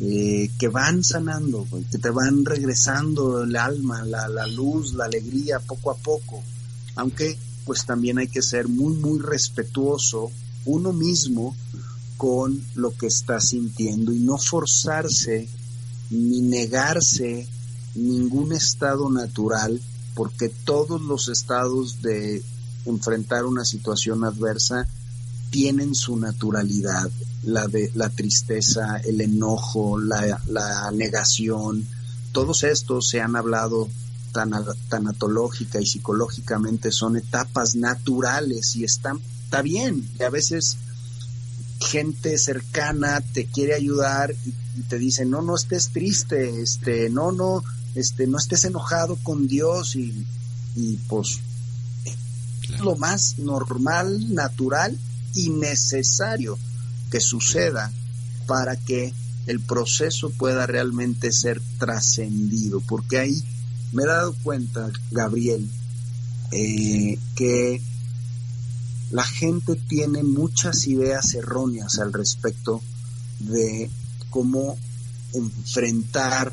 eh, 0.05 0.51
que 0.59 0.67
van 0.67 1.01
sanando, 1.01 1.65
que 1.89 1.97
te 1.97 2.09
van 2.09 2.43
regresando 2.43 3.43
el 3.43 3.55
alma, 3.55 4.03
la, 4.03 4.27
la 4.27 4.45
luz, 4.47 4.93
la 4.95 5.05
alegría 5.05 5.61
poco 5.61 5.91
a 5.91 5.95
poco. 5.95 6.43
Aunque 6.95 7.37
pues 7.65 7.85
también 7.85 8.17
hay 8.17 8.27
que 8.27 8.41
ser 8.41 8.67
muy, 8.67 8.95
muy 8.95 9.19
respetuoso 9.19 10.29
uno 10.65 10.91
mismo 10.91 11.55
con 12.17 12.61
lo 12.75 12.91
que 12.97 13.07
está 13.07 13.39
sintiendo 13.39 14.11
y 14.11 14.19
no 14.19 14.37
forzarse 14.37 15.47
ni 16.09 16.41
negarse 16.41 17.47
ningún 17.95 18.51
estado 18.51 19.09
natural, 19.09 19.81
porque 20.15 20.49
todos 20.49 21.01
los 21.01 21.29
estados 21.29 22.01
de 22.01 22.43
enfrentar 22.85 23.45
una 23.45 23.63
situación 23.63 24.25
adversa 24.25 24.85
tienen 25.49 25.95
su 25.95 26.17
naturalidad, 26.17 27.09
la 27.43 27.67
de 27.67 27.91
la 27.95 28.09
tristeza, 28.09 28.97
el 28.97 29.21
enojo, 29.21 29.99
la, 29.99 30.41
la 30.47 30.91
negación, 30.91 31.85
todos 32.31 32.63
estos 32.63 33.07
se 33.09 33.21
han 33.21 33.35
hablado 33.35 33.87
tan, 34.33 34.51
tanatológica 34.89 35.79
y 35.79 35.85
psicológicamente 35.85 36.91
son 36.91 37.15
etapas 37.15 37.75
naturales 37.75 38.75
y 38.75 38.83
están, 38.83 39.21
está 39.45 39.61
bien, 39.61 40.09
y 40.19 40.23
a 40.23 40.29
veces 40.29 40.77
gente 41.79 42.37
cercana 42.37 43.21
te 43.21 43.45
quiere 43.45 43.75
ayudar 43.75 44.33
y, 44.45 44.53
te 44.89 44.97
dice, 44.97 45.25
no, 45.25 45.43
no 45.43 45.55
estés 45.55 45.89
triste, 45.89 46.61
este, 46.61 47.09
no, 47.11 47.31
no, 47.31 47.63
este, 47.93 48.25
no 48.25 48.39
estés 48.39 48.65
enojado 48.65 49.17
con 49.21 49.47
Dios 49.47 49.95
y, 49.95 50.25
y 50.75 50.97
pues 51.07 51.39
lo 52.81 52.95
más 52.95 53.37
normal, 53.37 54.33
natural 54.33 54.97
y 55.35 55.51
necesario 55.51 56.57
que 57.13 57.19
suceda 57.19 57.93
para 58.47 58.75
que 58.75 59.13
el 59.45 59.59
proceso 59.59 60.31
pueda 60.31 60.65
realmente 60.65 61.31
ser 61.31 61.61
trascendido, 61.77 62.81
porque 62.81 63.19
ahí 63.19 63.43
me 63.91 64.01
he 64.01 64.07
dado 64.07 64.33
cuenta, 64.41 64.91
Gabriel, 65.11 65.69
eh, 66.51 67.19
que 67.35 67.79
la 69.11 69.23
gente 69.23 69.75
tiene 69.75 70.23
muchas 70.23 70.87
ideas 70.87 71.35
erróneas 71.35 71.99
al 71.99 72.13
respecto 72.13 72.81
de 73.37 73.91
cómo 74.31 74.75
enfrentar 75.35 76.51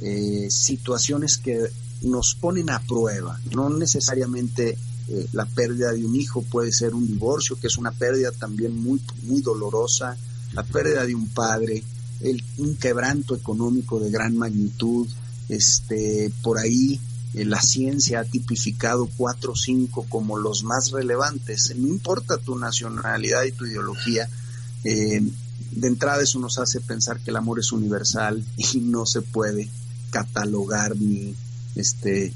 eh, 0.00 0.46
situaciones 0.48 1.38
que 1.38 1.58
nos 2.02 2.36
ponen 2.36 2.70
a 2.70 2.78
prueba. 2.78 3.40
No 3.52 3.68
necesariamente 3.68 4.78
eh, 5.10 5.26
la 5.32 5.46
pérdida 5.46 5.92
de 5.92 6.04
un 6.04 6.14
hijo 6.14 6.42
puede 6.42 6.72
ser 6.72 6.94
un 6.94 7.06
divorcio, 7.06 7.58
que 7.58 7.68
es 7.68 7.78
una 7.78 7.92
pérdida 7.92 8.30
también 8.32 8.76
muy, 8.76 9.00
muy 9.22 9.40
dolorosa, 9.40 10.16
la 10.52 10.62
pérdida 10.62 11.06
de 11.06 11.14
un 11.14 11.28
padre, 11.28 11.82
el, 12.20 12.42
un 12.58 12.76
quebranto 12.76 13.34
económico 13.34 14.00
de 14.00 14.10
gran 14.10 14.36
magnitud, 14.36 15.08
este, 15.48 16.30
por 16.42 16.58
ahí 16.58 17.00
eh, 17.34 17.44
la 17.44 17.60
ciencia 17.60 18.20
ha 18.20 18.24
tipificado 18.24 19.08
cuatro 19.16 19.52
o 19.52 19.56
cinco 19.56 20.04
como 20.08 20.36
los 20.36 20.62
más 20.64 20.90
relevantes. 20.90 21.74
No 21.76 21.88
importa 21.88 22.38
tu 22.38 22.58
nacionalidad 22.58 23.44
y 23.44 23.52
tu 23.52 23.66
ideología, 23.66 24.28
eh, 24.84 25.22
de 25.72 25.88
entrada 25.88 26.22
eso 26.22 26.38
nos 26.38 26.58
hace 26.58 26.80
pensar 26.80 27.20
que 27.20 27.30
el 27.30 27.36
amor 27.36 27.58
es 27.58 27.72
universal 27.72 28.44
y 28.56 28.80
no 28.80 29.06
se 29.06 29.22
puede 29.22 29.68
catalogar 30.10 30.96
ni, 30.96 31.34
este, 31.74 32.32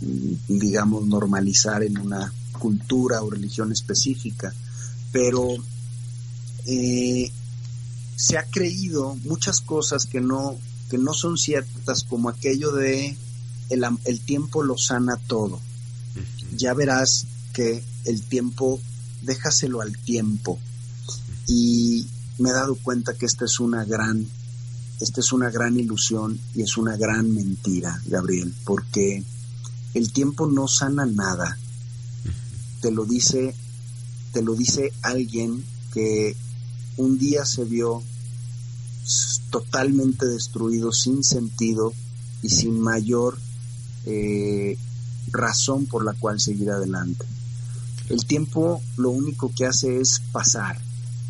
digamos, 0.00 1.06
normalizar 1.06 1.82
en 1.82 1.98
una 1.98 2.32
cultura 2.58 3.22
o 3.22 3.30
religión 3.30 3.72
específica. 3.72 4.52
Pero 5.12 5.56
eh, 6.66 7.30
se 8.16 8.38
ha 8.38 8.44
creído 8.44 9.16
muchas 9.24 9.60
cosas 9.60 10.06
que 10.06 10.20
no, 10.20 10.56
que 10.90 10.98
no 10.98 11.12
son 11.12 11.36
ciertas, 11.36 12.04
como 12.04 12.28
aquello 12.28 12.72
de 12.72 13.16
el, 13.70 14.20
tiempo 14.20 14.62
lo 14.62 14.76
sana 14.76 15.16
todo. 15.26 15.60
Ya 16.56 16.74
verás 16.74 17.26
que 17.52 17.82
el 18.04 18.22
tiempo, 18.22 18.80
déjaselo 19.22 19.80
al 19.80 19.96
tiempo. 19.98 20.58
Y 21.46 22.06
me 22.38 22.50
he 22.50 22.52
dado 22.52 22.76
cuenta 22.76 23.14
que 23.14 23.26
esta 23.26 23.44
es 23.44 23.60
una 23.60 23.84
gran, 23.84 24.26
esta 25.00 25.20
es 25.20 25.32
una 25.32 25.50
gran 25.50 25.78
ilusión 25.78 26.38
y 26.54 26.62
es 26.62 26.76
una 26.76 26.96
gran 26.96 27.32
mentira, 27.34 28.00
Gabriel, 28.06 28.54
porque 28.64 29.24
el 29.94 30.12
tiempo 30.12 30.46
no 30.46 30.66
sana 30.66 31.06
nada. 31.06 31.56
Te 32.80 32.90
lo 32.90 33.04
dice, 33.04 33.54
te 34.32 34.42
lo 34.42 34.54
dice 34.54 34.92
alguien 35.02 35.64
que 35.92 36.36
un 36.96 37.16
día 37.18 37.44
se 37.44 37.64
vio 37.64 38.02
totalmente 39.50 40.26
destruido, 40.26 40.92
sin 40.92 41.22
sentido 41.22 41.92
y 42.42 42.48
sin 42.48 42.80
mayor 42.80 43.38
eh, 44.04 44.76
razón 45.30 45.86
por 45.86 46.04
la 46.04 46.12
cual 46.14 46.40
seguir 46.40 46.70
adelante. 46.70 47.24
El 48.08 48.26
tiempo 48.26 48.82
lo 48.96 49.10
único 49.10 49.52
que 49.56 49.66
hace 49.66 50.00
es 50.00 50.20
pasar. 50.32 50.78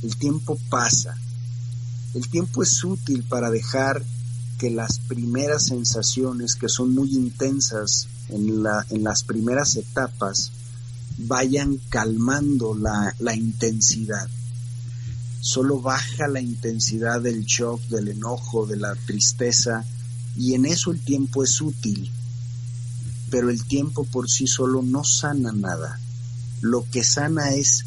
El 0.03 0.17
tiempo 0.17 0.59
pasa. 0.71 1.17
El 2.15 2.29
tiempo 2.29 2.63
es 2.63 2.83
útil 2.83 3.25
para 3.25 3.51
dejar 3.51 4.03
que 4.59 4.71
las 4.71 5.01
primeras 5.01 5.67
sensaciones, 5.67 6.55
que 6.55 6.69
son 6.69 6.95
muy 6.95 7.15
intensas 7.15 8.09
en, 8.29 8.63
la, 8.63 8.85
en 8.91 9.05
las 9.05 9.23
primeras 9.23 9.77
etapas, 9.77 10.53
vayan 11.19 11.79
calmando 11.89 12.75
la, 12.75 13.35
intensidad. 13.35 14.29
Solo 15.41 15.81
baja 15.81 16.27
la 16.29 16.41
intensidad 16.41 17.21
del 17.21 17.45
shock, 17.45 17.81
del 17.89 18.09
enojo, 18.09 18.67
de 18.67 18.77
la 18.77 18.95
tristeza, 18.95 19.85
y 20.37 20.55
en 20.55 20.67
eso 20.67 20.91
el 20.91 21.01
tiempo 21.01 21.45
es 21.45 21.61
útil 21.61 22.11
pero 23.35 23.51
el 23.51 23.65
tiempo 23.65 24.05
por 24.05 24.31
sí 24.31 24.47
solo 24.47 24.81
no 24.81 25.03
sana 25.03 25.51
nada. 25.53 25.99
Lo 26.61 26.89
que 26.89 27.03
sana 27.03 27.51
es 27.51 27.85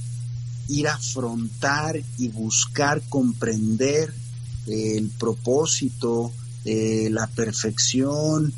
ir 0.68 0.90
a 0.90 0.96
afrontar 0.96 2.04
y 2.18 2.28
buscar 2.28 3.02
comprender 3.08 4.14
el 4.66 5.10
propósito, 5.12 6.34
eh, 6.66 7.08
la 7.12 7.28
perfección 7.28 8.54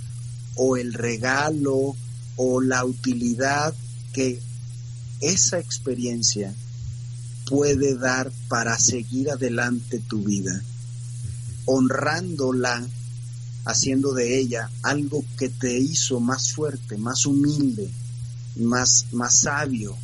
o 0.61 0.75
el 0.75 0.93
regalo 0.93 1.95
o 2.35 2.61
la 2.61 2.83
utilidad 2.83 3.73
que 4.11 4.41
esa 5.21 5.57
experiencia 5.57 6.53
puede 7.47 7.95
dar 7.95 8.29
para 8.49 8.77
seguir 8.77 9.31
adelante 9.31 9.99
tu 9.99 10.21
vida, 10.21 10.61
honrándola, 11.63 12.85
haciendo 13.63 14.13
de 14.13 14.37
ella 14.37 14.69
algo 14.83 15.23
que 15.37 15.47
te 15.47 15.79
hizo 15.79 16.19
más 16.19 16.51
fuerte, 16.51 16.97
más 16.97 17.25
humilde, 17.25 17.89
más, 18.57 19.05
más 19.13 19.39
sabio, 19.39 19.95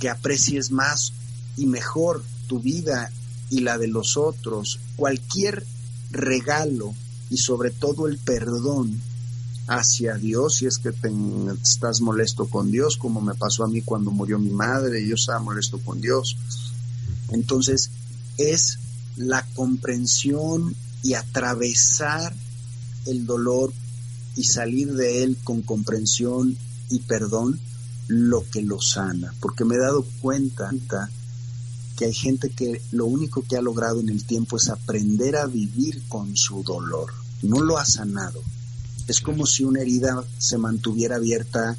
que 0.00 0.10
aprecies 0.10 0.72
más 0.72 1.12
y 1.56 1.66
mejor 1.66 2.24
tu 2.48 2.58
vida 2.58 3.12
y 3.50 3.60
la 3.60 3.78
de 3.78 3.86
los 3.86 4.16
otros, 4.16 4.80
cualquier 4.96 5.64
regalo 6.10 6.92
y 7.30 7.36
sobre 7.36 7.70
todo 7.70 8.08
el 8.08 8.18
perdón 8.18 9.00
hacia 9.66 10.14
Dios, 10.14 10.56
si 10.56 10.66
es 10.66 10.78
que 10.78 10.92
te, 10.92 11.10
estás 11.62 12.00
molesto 12.00 12.46
con 12.46 12.70
Dios, 12.70 12.96
como 12.96 13.20
me 13.20 13.34
pasó 13.34 13.64
a 13.64 13.68
mí 13.68 13.82
cuando 13.82 14.10
murió 14.10 14.38
mi 14.38 14.50
madre, 14.50 15.06
yo 15.06 15.14
estaba 15.14 15.40
molesto 15.40 15.78
con 15.78 16.00
Dios. 16.00 16.36
Entonces, 17.30 17.90
es 18.38 18.78
la 19.16 19.44
comprensión 19.54 20.74
y 21.02 21.14
atravesar 21.14 22.34
el 23.06 23.26
dolor 23.26 23.72
y 24.36 24.44
salir 24.44 24.92
de 24.92 25.24
él 25.24 25.38
con 25.42 25.62
comprensión 25.62 26.56
y 26.90 27.00
perdón 27.00 27.58
lo 28.08 28.48
que 28.48 28.62
lo 28.62 28.80
sana, 28.80 29.34
porque 29.40 29.64
me 29.64 29.74
he 29.74 29.78
dado 29.78 30.06
cuenta 30.20 30.70
que 31.96 32.04
hay 32.04 32.14
gente 32.14 32.50
que 32.50 32.80
lo 32.92 33.06
único 33.06 33.42
que 33.42 33.56
ha 33.56 33.62
logrado 33.62 34.00
en 34.00 34.10
el 34.10 34.24
tiempo 34.24 34.58
es 34.58 34.68
aprender 34.68 35.36
a 35.36 35.46
vivir 35.46 36.02
con 36.08 36.36
su 36.36 36.62
dolor, 36.62 37.12
no 37.42 37.60
lo 37.60 37.78
ha 37.78 37.84
sanado. 37.84 38.42
Es 39.06 39.20
como 39.20 39.46
si 39.46 39.64
una 39.64 39.80
herida 39.80 40.24
se 40.38 40.58
mantuviera 40.58 41.16
abierta 41.16 41.76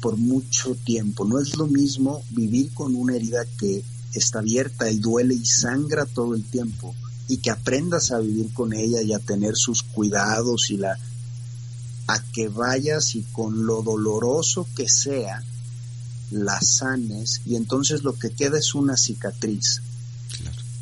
por 0.00 0.16
mucho 0.16 0.74
tiempo. 0.74 1.24
No 1.24 1.40
es 1.40 1.56
lo 1.56 1.66
mismo 1.66 2.22
vivir 2.30 2.72
con 2.74 2.94
una 2.94 3.16
herida 3.16 3.44
que 3.58 3.82
está 4.12 4.40
abierta 4.40 4.90
y 4.90 4.98
duele 4.98 5.34
y 5.34 5.44
sangra 5.44 6.04
todo 6.04 6.34
el 6.34 6.44
tiempo 6.44 6.94
y 7.28 7.38
que 7.38 7.50
aprendas 7.50 8.10
a 8.10 8.18
vivir 8.18 8.52
con 8.52 8.74
ella 8.74 9.00
y 9.02 9.12
a 9.12 9.18
tener 9.18 9.56
sus 9.56 9.82
cuidados 9.82 10.70
y 10.70 10.76
la 10.76 10.98
a 12.06 12.22
que 12.32 12.48
vayas 12.48 13.14
y 13.14 13.22
con 13.22 13.64
lo 13.64 13.82
doloroso 13.82 14.66
que 14.76 14.90
sea 14.90 15.42
la 16.30 16.60
sanes 16.60 17.40
y 17.46 17.56
entonces 17.56 18.02
lo 18.02 18.14
que 18.14 18.30
queda 18.30 18.58
es 18.58 18.74
una 18.74 18.96
cicatriz. 18.96 19.80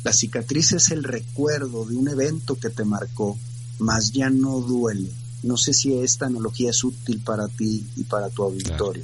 La 0.03 0.11
cicatriz 0.11 0.73
es 0.73 0.91
el 0.91 1.03
recuerdo 1.03 1.85
de 1.85 1.95
un 1.95 2.09
evento 2.09 2.55
que 2.55 2.69
te 2.69 2.83
marcó, 2.83 3.37
mas 3.79 4.11
ya 4.11 4.29
no 4.29 4.59
duele. 4.59 5.22
No 5.43 5.57
sé 5.57 5.73
si 5.73 5.93
esta 5.93 6.25
analogía 6.25 6.69
es 6.71 6.83
útil 6.83 7.19
para 7.19 7.47
ti 7.47 7.85
y 7.95 8.03
para 8.03 8.29
tu 8.29 8.43
auditorio. 8.43 9.03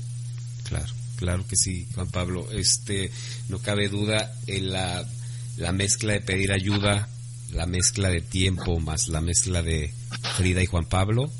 Claro, 0.63 0.93
claro, 1.17 1.45
que 1.47 1.55
sí, 1.55 1.87
Juan 1.95 2.09
Pablo. 2.09 2.49
Este, 2.51 3.11
no 3.49 3.59
cabe 3.59 3.89
duda 3.89 4.33
en 4.47 4.71
la, 4.71 5.05
la 5.57 5.71
mezcla 5.71 6.13
de 6.13 6.21
pedir 6.21 6.51
ayuda, 6.51 7.09
la 7.51 7.65
mezcla 7.65 8.09
de 8.09 8.21
tiempo 8.21 8.79
más 8.79 9.07
la 9.07 9.21
mezcla 9.21 9.63
de 9.63 9.93
Frida 10.37 10.61
y 10.61 10.67
Juan 10.67 10.85
Pablo 10.85 11.31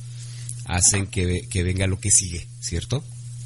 hacen 0.66 1.08
que, 1.08 1.47
que 1.50 1.64
venga 1.64 1.88
lo 1.88 2.00
que 2.00 2.12
sigue, 2.12 2.47
¿cierto? 2.60 3.04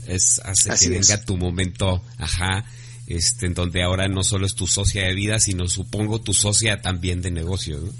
Es 0.08 0.42
hace 0.44 0.72
que 0.78 0.90
venga 0.90 1.24
tu 1.24 1.38
momento, 1.38 2.04
ajá, 2.18 2.66
este, 3.08 3.48
en 3.48 3.54
donde 3.54 3.82
ahora 3.84 4.08
no 4.08 4.24
solo 4.24 4.46
es 4.46 4.56
tu 4.56 4.68
socia 4.68 5.06
de 5.06 5.14
vida, 5.14 5.40
sino 5.40 5.68
supongo 5.68 6.20
tu 6.20 6.34
socia 6.34 6.82
también 6.82 7.22
de 7.22 7.32
negocio. 7.32 7.80
¿no? 7.80 7.94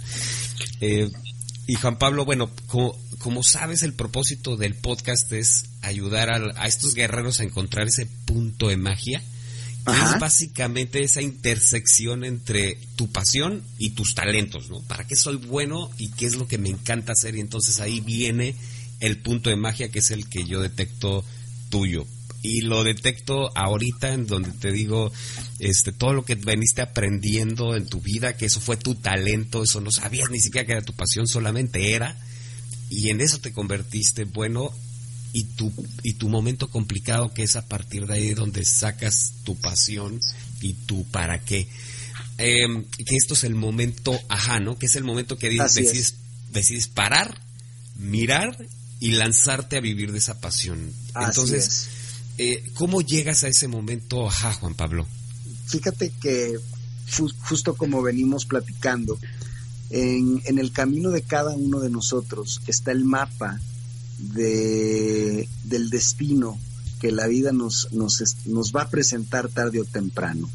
Eh, 0.82 1.10
y 1.66 1.76
Juan 1.76 1.98
Pablo, 1.98 2.26
bueno, 2.26 2.52
como, 2.68 2.98
como 3.20 3.42
sabes, 3.42 3.84
el 3.84 3.94
propósito 3.94 4.58
del 4.58 4.76
podcast 4.76 5.32
es 5.32 5.66
ayudar 5.82 6.30
a, 6.32 6.68
estos 6.68 6.94
guerreros 6.94 7.40
a 7.40 7.44
encontrar 7.44 7.88
ese 7.88 8.06
punto 8.06 8.68
de 8.68 8.78
magia, 8.78 9.24
que 9.86 9.92
es 9.92 10.20
básicamente 10.20 11.04
esa 11.04 11.22
intersección 11.22 12.26
entre 12.26 12.78
tu 12.96 13.12
pasión 13.12 13.64
y 13.78 13.92
tus 13.92 14.16
talentos, 14.16 14.70
¿no? 14.70 14.82
¿Para 14.82 15.06
qué 15.06 15.16
soy 15.16 15.38
bueno 15.38 15.90
y 15.98 16.10
qué 16.12 16.26
es 16.26 16.36
lo 16.36 16.48
que 16.48 16.58
me 16.58 16.70
encanta 16.70 17.14
hacer? 17.14 17.36
Y 17.36 17.42
entonces 17.42 17.80
ahí 17.80 18.00
viene 18.02 18.56
el 19.00 19.22
punto 19.22 19.50
de 19.50 19.58
magia 19.58 19.90
que 19.90 20.00
es 20.00 20.12
el 20.12 20.28
que 20.30 20.46
yo 20.46 20.62
detecto 20.62 21.26
tuyo 21.70 22.06
y 22.44 22.62
lo 22.62 22.84
detecto 22.84 23.58
ahorita 23.58 24.14
en 24.14 24.28
donde 24.28 24.52
te 24.52 24.72
digo 24.72 25.12
este 25.60 25.94
todo 25.94 26.14
lo 26.14 26.26
que 26.26 26.36
veniste 26.36 26.82
aprendiendo 26.82 27.76
en 27.76 27.88
tu 27.88 28.02
vida 28.02 28.36
que 28.36 28.46
eso 28.46 28.60
fue 28.60 28.76
tu 28.76 28.96
talento 28.96 29.64
eso 29.64 29.80
no 29.80 29.92
sabías 29.92 30.30
ni 30.30 30.40
siquiera 30.40 30.68
que 30.68 30.74
era 30.74 30.82
tu 30.82 30.94
pasión 30.94 31.26
solamente 31.26 31.96
era 31.96 32.16
y 32.90 33.10
en 33.10 33.22
eso 33.22 33.40
te 33.40 33.54
convertiste 33.54 34.26
bueno 34.26 34.72
y 35.32 35.46
tu 35.46 35.74
y 36.04 36.14
tu 36.14 36.30
momento 36.30 36.70
complicado 36.70 37.34
que 37.34 37.44
es 37.44 37.56
a 37.56 37.66
partir 37.66 38.06
de 38.06 38.14
ahí 38.14 38.34
donde 38.34 38.64
sacas 38.66 39.34
tu 39.44 39.56
pasión 39.56 40.20
y 40.62 40.74
tu 40.74 41.04
para 41.06 41.40
qué. 41.40 41.68
Em, 42.38 42.86
que 42.86 43.16
esto 43.16 43.34
es 43.34 43.44
el 43.44 43.56
momento 43.56 44.20
ajá 44.30 44.60
no 44.60 44.78
que 44.78 44.86
es 44.86 44.96
el 44.96 45.04
momento 45.04 45.38
que 45.38 45.50
decides, 45.50 46.16
decides 46.52 46.88
parar 46.88 47.42
mirar 47.96 48.56
y 49.00 49.12
lanzarte 49.12 49.78
a 49.78 49.82
vivir 49.82 50.12
de 50.12 50.20
esa 50.20 50.40
pasión. 50.40 50.94
Entonces 51.16 51.90
eh, 52.38 52.64
¿Cómo 52.76 53.02
llegas 53.02 53.44
a 53.44 53.48
ese 53.48 53.68
momento, 53.68 54.28
ajá, 54.28 54.54
Juan 54.54 54.74
Pablo? 54.74 55.08
Fíjate 55.68 56.12
que 56.22 56.58
justo 57.48 57.76
como 57.76 58.02
venimos 58.02 58.46
platicando, 58.46 59.20
en, 59.90 60.58
el 60.58 60.72
camino 60.72 61.12
de 61.12 61.22
cada 61.22 61.52
uno 61.52 61.80
de 61.80 61.90
nosotros 61.90 62.62
está 62.66 62.92
el 62.92 63.06
mapa 63.06 63.60
de, 64.18 65.48
del 65.66 65.90
destino 65.90 66.58
que 67.00 67.12
la 67.12 67.28
vida 67.28 67.52
nos, 67.52 67.92
nos, 67.92 68.24
nos, 68.46 68.72
va 68.72 68.84
a 68.84 68.90
presentar 68.90 69.50
tarde 69.50 69.82
o 69.82 69.86
temprano. 69.86 70.50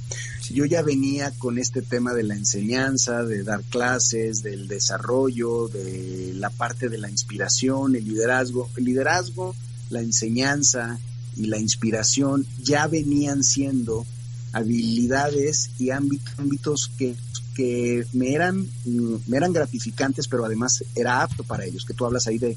Yo 0.51 0.65
ya 0.65 0.81
venía 0.83 1.31
con 1.33 1.59
este 1.59 1.83
tema 1.83 2.15
de 2.15 2.23
la 2.23 2.35
enseñanza, 2.35 3.23
de 3.23 3.45
dar 3.45 3.63
clases, 3.65 4.43
del 4.43 4.67
desarrollo, 4.67 5.69
de 5.69 6.33
la 6.35 6.49
parte 6.49 6.89
de 6.89 6.97
la 6.97 7.11
inspiración, 7.11 7.95
el 7.95 8.07
liderazgo. 8.07 8.71
El 8.77 8.85
liderazgo, 8.87 9.55
la 9.91 10.01
enseñanza, 10.01 10.99
y 11.39 11.47
la 11.47 11.59
inspiración 11.59 12.47
ya 12.63 12.87
venían 12.87 13.43
siendo 13.43 14.05
habilidades 14.53 15.71
y 15.79 15.91
ámbitos 15.91 16.91
que, 16.99 17.15
que 17.55 18.07
me, 18.13 18.33
eran, 18.33 18.69
me 18.85 19.37
eran 19.37 19.53
gratificantes, 19.53 20.27
pero 20.27 20.45
además 20.45 20.85
era 20.95 21.23
apto 21.23 21.45
para 21.45 21.65
ellos, 21.65 21.85
que 21.85 21.95
tú 21.95 22.05
hablas 22.05 22.27
ahí 22.27 22.39
de 22.39 22.57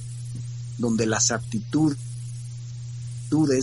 donde 0.77 1.05
las 1.05 1.31
aptitudes 1.31 1.97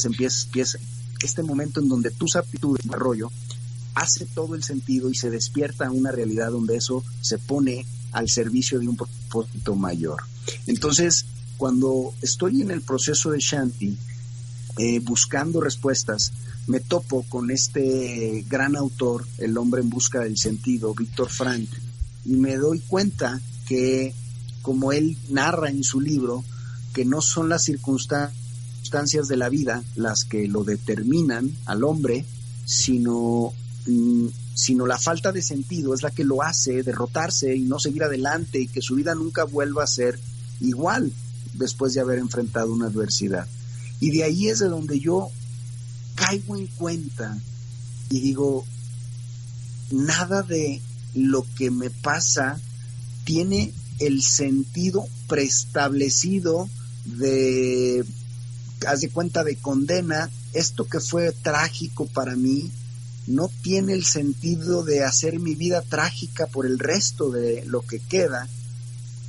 empiezan, 0.04 0.46
empieza, 0.46 0.78
este 1.22 1.42
momento 1.42 1.80
en 1.80 1.88
donde 1.88 2.10
tus 2.10 2.36
aptitudes, 2.36 2.84
desarrollo, 2.84 3.30
hace 3.94 4.26
todo 4.26 4.54
el 4.54 4.62
sentido 4.62 5.10
y 5.10 5.14
se 5.16 5.30
despierta 5.30 5.90
una 5.90 6.12
realidad 6.12 6.52
donde 6.52 6.76
eso 6.76 7.02
se 7.20 7.38
pone 7.38 7.84
al 8.12 8.28
servicio 8.28 8.78
de 8.78 8.88
un 8.88 8.96
propósito 8.96 9.74
mayor. 9.74 10.22
Entonces, 10.66 11.26
cuando 11.56 12.14
estoy 12.22 12.62
en 12.62 12.70
el 12.70 12.82
proceso 12.82 13.30
de 13.30 13.40
Shanti, 13.40 13.98
eh, 14.78 15.00
buscando 15.00 15.60
respuestas, 15.60 16.32
me 16.68 16.80
topo 16.80 17.24
con 17.28 17.50
este 17.50 18.44
gran 18.48 18.76
autor, 18.76 19.26
El 19.38 19.56
hombre 19.58 19.80
en 19.80 19.90
busca 19.90 20.20
del 20.20 20.36
sentido, 20.36 20.94
Víctor 20.94 21.30
Frank, 21.30 21.68
y 22.24 22.36
me 22.36 22.56
doy 22.56 22.80
cuenta 22.80 23.40
que, 23.66 24.14
como 24.62 24.92
él 24.92 25.16
narra 25.30 25.70
en 25.70 25.82
su 25.82 26.00
libro, 26.00 26.44
que 26.92 27.04
no 27.04 27.20
son 27.20 27.48
las 27.48 27.64
circunstancias 27.64 29.28
de 29.28 29.36
la 29.36 29.48
vida 29.48 29.82
las 29.96 30.24
que 30.24 30.46
lo 30.46 30.62
determinan 30.62 31.50
al 31.64 31.84
hombre, 31.84 32.24
sino, 32.64 33.52
mm, 33.86 34.26
sino 34.54 34.86
la 34.86 34.98
falta 34.98 35.32
de 35.32 35.42
sentido 35.42 35.94
es 35.94 36.02
la 36.02 36.10
que 36.10 36.24
lo 36.24 36.42
hace 36.42 36.82
derrotarse 36.82 37.56
y 37.56 37.62
no 37.62 37.78
seguir 37.78 38.04
adelante 38.04 38.60
y 38.60 38.68
que 38.68 38.82
su 38.82 38.94
vida 38.94 39.14
nunca 39.14 39.44
vuelva 39.44 39.84
a 39.84 39.86
ser 39.86 40.18
igual 40.60 41.12
después 41.54 41.94
de 41.94 42.00
haber 42.00 42.18
enfrentado 42.18 42.72
una 42.72 42.86
adversidad. 42.86 43.46
Y 44.00 44.10
de 44.10 44.24
ahí 44.24 44.48
es 44.48 44.60
de 44.60 44.68
donde 44.68 45.00
yo 45.00 45.30
caigo 46.14 46.56
en 46.56 46.66
cuenta 46.66 47.38
y 48.10 48.20
digo, 48.20 48.64
nada 49.90 50.42
de 50.42 50.80
lo 51.14 51.46
que 51.56 51.70
me 51.70 51.90
pasa 51.90 52.60
tiene 53.24 53.72
el 53.98 54.22
sentido 54.22 55.06
preestablecido 55.26 56.68
de, 57.04 58.04
haz 58.86 59.00
de 59.00 59.10
cuenta 59.10 59.44
de 59.44 59.56
condena, 59.56 60.30
esto 60.52 60.86
que 60.86 61.00
fue 61.00 61.32
trágico 61.32 62.06
para 62.06 62.36
mí, 62.36 62.70
no 63.26 63.50
tiene 63.62 63.92
el 63.92 64.04
sentido 64.04 64.84
de 64.84 65.04
hacer 65.04 65.38
mi 65.38 65.54
vida 65.54 65.82
trágica 65.82 66.46
por 66.46 66.64
el 66.64 66.78
resto 66.78 67.30
de 67.30 67.64
lo 67.66 67.82
que 67.82 67.98
queda, 67.98 68.48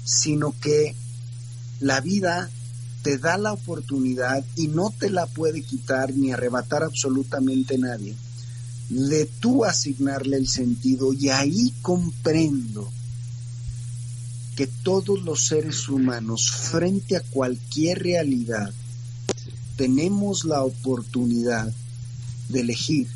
sino 0.05 0.55
que 0.61 0.95
la 1.81 1.99
vida 1.99 2.49
te 3.01 3.17
da 3.17 3.37
la 3.37 3.53
oportunidad 3.53 4.43
y 4.55 4.67
no 4.67 4.93
te 4.97 5.09
la 5.09 5.25
puede 5.25 5.61
quitar 5.61 6.13
ni 6.13 6.31
arrebatar 6.31 6.83
absolutamente 6.83 7.77
nadie, 7.77 8.15
de 8.89 9.25
tú 9.39 9.65
asignarle 9.65 10.37
el 10.37 10.47
sentido 10.47 11.13
y 11.13 11.29
ahí 11.29 11.73
comprendo 11.81 12.89
que 14.55 14.67
todos 14.67 15.21
los 15.23 15.47
seres 15.47 15.87
humanos 15.87 16.51
frente 16.51 17.15
a 17.15 17.21
cualquier 17.21 17.99
realidad 17.99 18.73
tenemos 19.77 20.43
la 20.43 20.63
oportunidad 20.63 21.73
de 22.49 22.59
elegir 22.59 23.07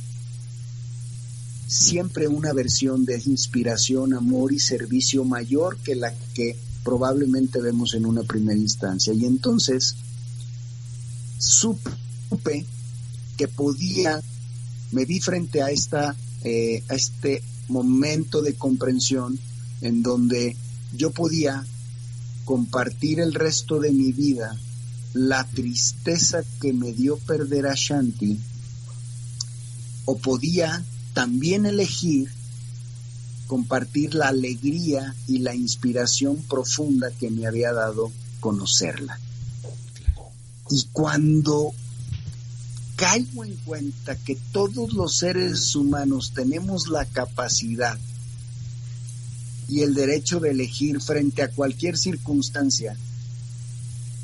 siempre 1.68 2.28
una 2.28 2.54
versión 2.54 3.04
de 3.04 3.22
inspiración, 3.26 4.14
amor 4.14 4.54
y 4.54 4.60
servicio 4.60 5.26
mayor 5.26 5.78
que 5.78 5.96
la 5.96 6.14
que 6.34 6.56
probablemente 6.84 7.62
vemos 7.62 7.94
en 7.94 8.06
una 8.06 8.24
primera 8.24 8.60
instancia. 8.60 9.14
Y 9.14 9.26
entonces 9.26 9.96
supe 11.38 12.66
que 13.38 13.48
podía, 13.48 14.22
me 14.92 15.06
vi 15.06 15.20
frente 15.20 15.62
a, 15.62 15.70
esta, 15.70 16.16
eh, 16.44 16.84
a 16.90 16.96
este 16.96 17.42
momento 17.70 18.42
de 18.42 18.56
comprensión 18.56 19.40
en 19.82 20.04
donde 20.04 20.56
yo 20.94 21.12
podía 21.12 21.66
compartir 22.46 23.20
el 23.20 23.34
resto 23.34 23.80
de 23.80 23.92
mi 23.92 24.12
vida 24.12 24.58
la 25.14 25.44
tristeza 25.44 26.44
que 26.60 26.74
me 26.74 26.92
dio 26.92 27.18
perder 27.18 27.68
a 27.68 27.74
Shanti, 27.76 28.40
o 30.06 30.18
podía 30.18 30.84
también 31.14 31.66
elegir 31.66 32.32
compartir 33.54 34.16
la 34.16 34.30
alegría 34.30 35.14
y 35.28 35.38
la 35.38 35.54
inspiración 35.54 36.38
profunda 36.50 37.12
que 37.12 37.30
me 37.30 37.46
había 37.46 37.72
dado 37.72 38.12
conocerla. 38.40 39.20
Y 40.72 40.88
cuando 40.92 41.72
caigo 42.96 43.46
en 43.46 43.56
cuenta 43.58 44.16
que 44.16 44.40
todos 44.52 44.94
los 44.94 45.18
seres 45.18 45.76
humanos 45.76 46.32
tenemos 46.34 46.88
la 46.88 47.06
capacidad 47.06 47.96
y 49.70 49.82
el 49.82 49.94
derecho 49.94 50.40
de 50.40 50.50
elegir 50.50 51.00
frente 51.00 51.44
a 51.44 51.52
cualquier 51.52 51.96
circunstancia 51.96 52.98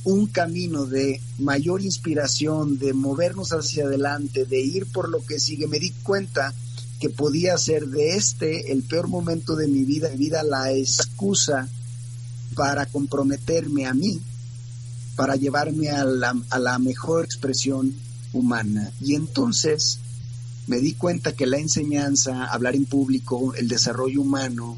un 0.06 0.26
camino 0.26 0.88
de 0.88 1.22
mayor 1.38 1.84
inspiración, 1.84 2.80
de 2.80 2.94
movernos 2.94 3.52
hacia 3.52 3.86
adelante, 3.86 4.46
de 4.46 4.60
ir 4.60 4.88
por 4.88 5.08
lo 5.08 5.24
que 5.24 5.40
sigue, 5.40 5.68
me 5.68 5.78
di 5.78 5.92
cuenta 6.02 6.52
que 7.00 7.10
podía 7.10 7.58
ser 7.58 7.88
de 7.88 8.16
este 8.16 8.72
el 8.72 8.84
peor 8.84 9.08
momento 9.08 9.56
de 9.56 9.68
mi 9.68 9.86
vida, 9.86 10.10
vida 10.10 10.44
la 10.44 10.72
excusa 10.74 11.70
para 12.56 12.86
comprometerme 12.86 13.86
a 13.86 13.94
mí, 13.94 14.20
para 15.16 15.36
llevarme 15.36 15.90
a 15.90 16.04
la, 16.04 16.36
a 16.50 16.60
la 16.60 16.78
mejor 16.78 17.24
expresión 17.24 17.96
humana. 18.34 18.92
Y 19.00 19.16
entonces 19.16 20.00
me 20.68 20.80
di 20.80 20.94
cuenta 20.94 21.32
que 21.32 21.48
la 21.48 21.58
enseñanza, 21.58 22.46
hablar 22.46 22.76
en 22.76 22.86
público, 22.86 23.54
el 23.56 23.68
desarrollo 23.68 24.22
humano, 24.22 24.78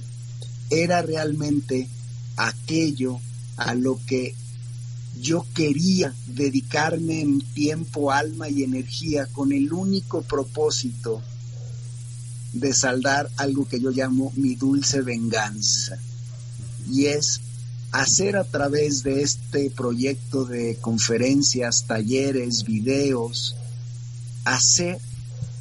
era 0.69 1.01
realmente 1.01 1.89
aquello 2.37 3.19
a 3.57 3.73
lo 3.73 3.99
que 4.05 4.35
yo 5.19 5.45
quería 5.53 6.13
dedicarme 6.27 7.21
en 7.21 7.41
tiempo, 7.41 8.11
alma 8.11 8.47
y 8.47 8.63
energía 8.63 9.25
con 9.25 9.51
el 9.51 9.73
único 9.73 10.21
propósito 10.21 11.21
de 12.53 12.73
saldar 12.73 13.29
algo 13.37 13.67
que 13.67 13.79
yo 13.79 13.91
llamo 13.91 14.31
mi 14.35 14.55
dulce 14.55 15.01
venganza. 15.01 15.97
Y 16.89 17.05
es 17.05 17.41
hacer 17.91 18.37
a 18.37 18.43
través 18.43 19.03
de 19.03 19.21
este 19.21 19.69
proyecto 19.69 20.45
de 20.45 20.77
conferencias, 20.81 21.85
talleres, 21.87 22.63
videos, 22.63 23.55
hacer 24.45 24.99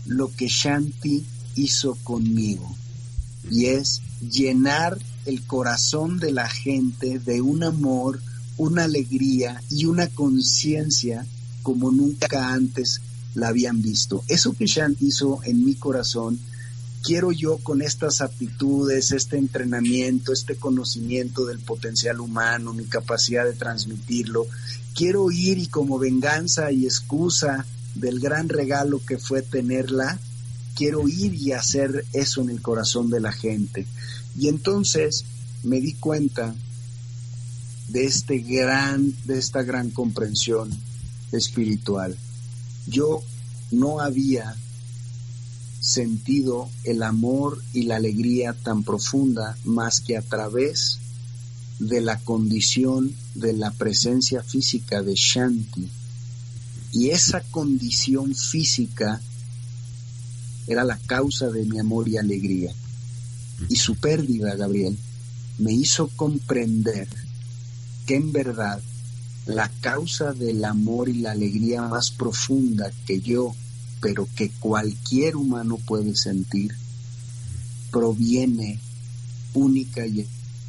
lo 0.07 0.35
que 0.35 0.49
Shanti 0.49 1.25
hizo 1.57 1.97
conmigo. 2.05 2.75
Y 3.51 3.67
es 3.67 4.01
llenar 4.21 4.99
el 5.27 5.43
corazón 5.47 6.19
de 6.19 6.33
la 6.33 6.49
gente 6.49 7.19
de 7.19 7.41
un 7.41 7.63
amor, 7.63 8.21
una 8.57 8.85
alegría 8.85 9.63
y 9.71 9.85
una 9.87 10.09
conciencia 10.09 11.27
como 11.63 11.91
nunca 11.91 12.53
antes 12.53 13.01
la 13.35 13.49
habían 13.49 13.83
visto. 13.83 14.25
Eso 14.29 14.53
que 14.55 14.67
Shanti 14.67 15.09
hizo 15.09 15.41
en 15.45 15.65
mi 15.65 15.75
corazón 15.75 16.39
quiero 17.03 17.33
yo 17.33 17.59
con 17.59 17.83
estas 17.83 18.21
aptitudes, 18.21 19.13
este 19.13 19.39
entrenamiento, 19.39 20.33
este 20.33 20.57
conocimiento 20.57 21.47
del 21.47 21.59
potencial 21.59 22.21
humano, 22.21 22.73
mi 22.73 22.85
capacidad 22.85 23.45
de 23.45 23.55
transmitirlo, 23.55 24.47
quiero 24.95 25.31
ir 25.31 25.59
y 25.59 25.67
como 25.67 25.99
venganza 25.99 26.73
y 26.73 26.85
excusa 26.85 27.67
del 27.95 28.21
gran 28.21 28.49
regalo 28.49 29.01
que 29.05 29.19
fue 29.19 29.43
tenerla, 29.43 30.19
quiero 30.75 31.09
ir 31.09 31.35
y 31.35 31.53
hacer 31.53 32.05
eso 32.13 32.43
en 32.43 32.51
el 32.51 32.63
corazón 32.63 33.11
de 33.11 33.21
la 33.21 33.33
gente. 33.33 33.87
Y 34.39 34.49
entonces 34.49 35.25
me 35.63 35.81
di 35.81 35.95
cuenta 35.95 36.55
de 37.89 38.05
este 38.05 38.39
gran, 38.39 39.13
de 39.25 39.39
esta 39.39 39.63
gran 39.63 39.91
comprensión 39.91 40.71
espiritual. 41.33 42.17
Yo 42.87 43.23
no 43.71 44.01
había 44.01 44.57
sentido 45.91 46.71
el 46.85 47.03
amor 47.03 47.61
y 47.73 47.83
la 47.83 47.97
alegría 47.97 48.53
tan 48.53 48.85
profunda 48.85 49.57
más 49.65 50.01
que 50.01 50.17
a 50.17 50.23
través 50.23 51.01
de 51.81 52.01
la 52.01 52.19
condición 52.21 53.13
de 53.35 53.55
la 53.55 53.73
presencia 53.73 54.43
física 54.43 55.03
de 55.03 55.15
Shanti. 55.17 55.91
Y 56.93 57.11
esa 57.11 57.41
condición 57.41 58.35
física 58.37 59.21
era 60.69 60.85
la 60.85 60.99
causa 60.99 61.51
de 61.51 61.65
mi 61.65 61.81
amor 61.81 62.09
y 62.09 62.19
alegría. 62.19 62.73
Y 63.69 63.77
su 63.77 63.97
pérdida, 63.97 64.55
Gabriel, 64.55 64.97
me 65.59 65.73
hizo 65.73 66.09
comprender 66.15 67.09
que 68.07 68.15
en 68.15 68.33
verdad 68.33 68.81
la 69.47 69.69
causa 69.81 70.33
del 70.33 70.65
amor 70.65 71.09
y 71.09 71.15
la 71.15 71.33
alegría 71.33 71.83
más 71.83 72.13
profunda 72.13 72.93
que 73.07 73.21
yo 73.21 73.55
pero 74.01 74.29
que 74.35 74.51
cualquier 74.51 75.37
humano 75.37 75.79
puede 75.87 76.15
sentir, 76.17 76.75
proviene 77.91 78.81
única 79.55 80.07
y, 80.07 80.27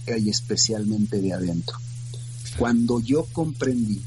y 0.08 0.30
especialmente 0.30 1.22
de 1.22 1.34
adentro. 1.34 1.78
Cuando 2.58 3.00
yo 3.00 3.26
comprendí, 3.32 4.02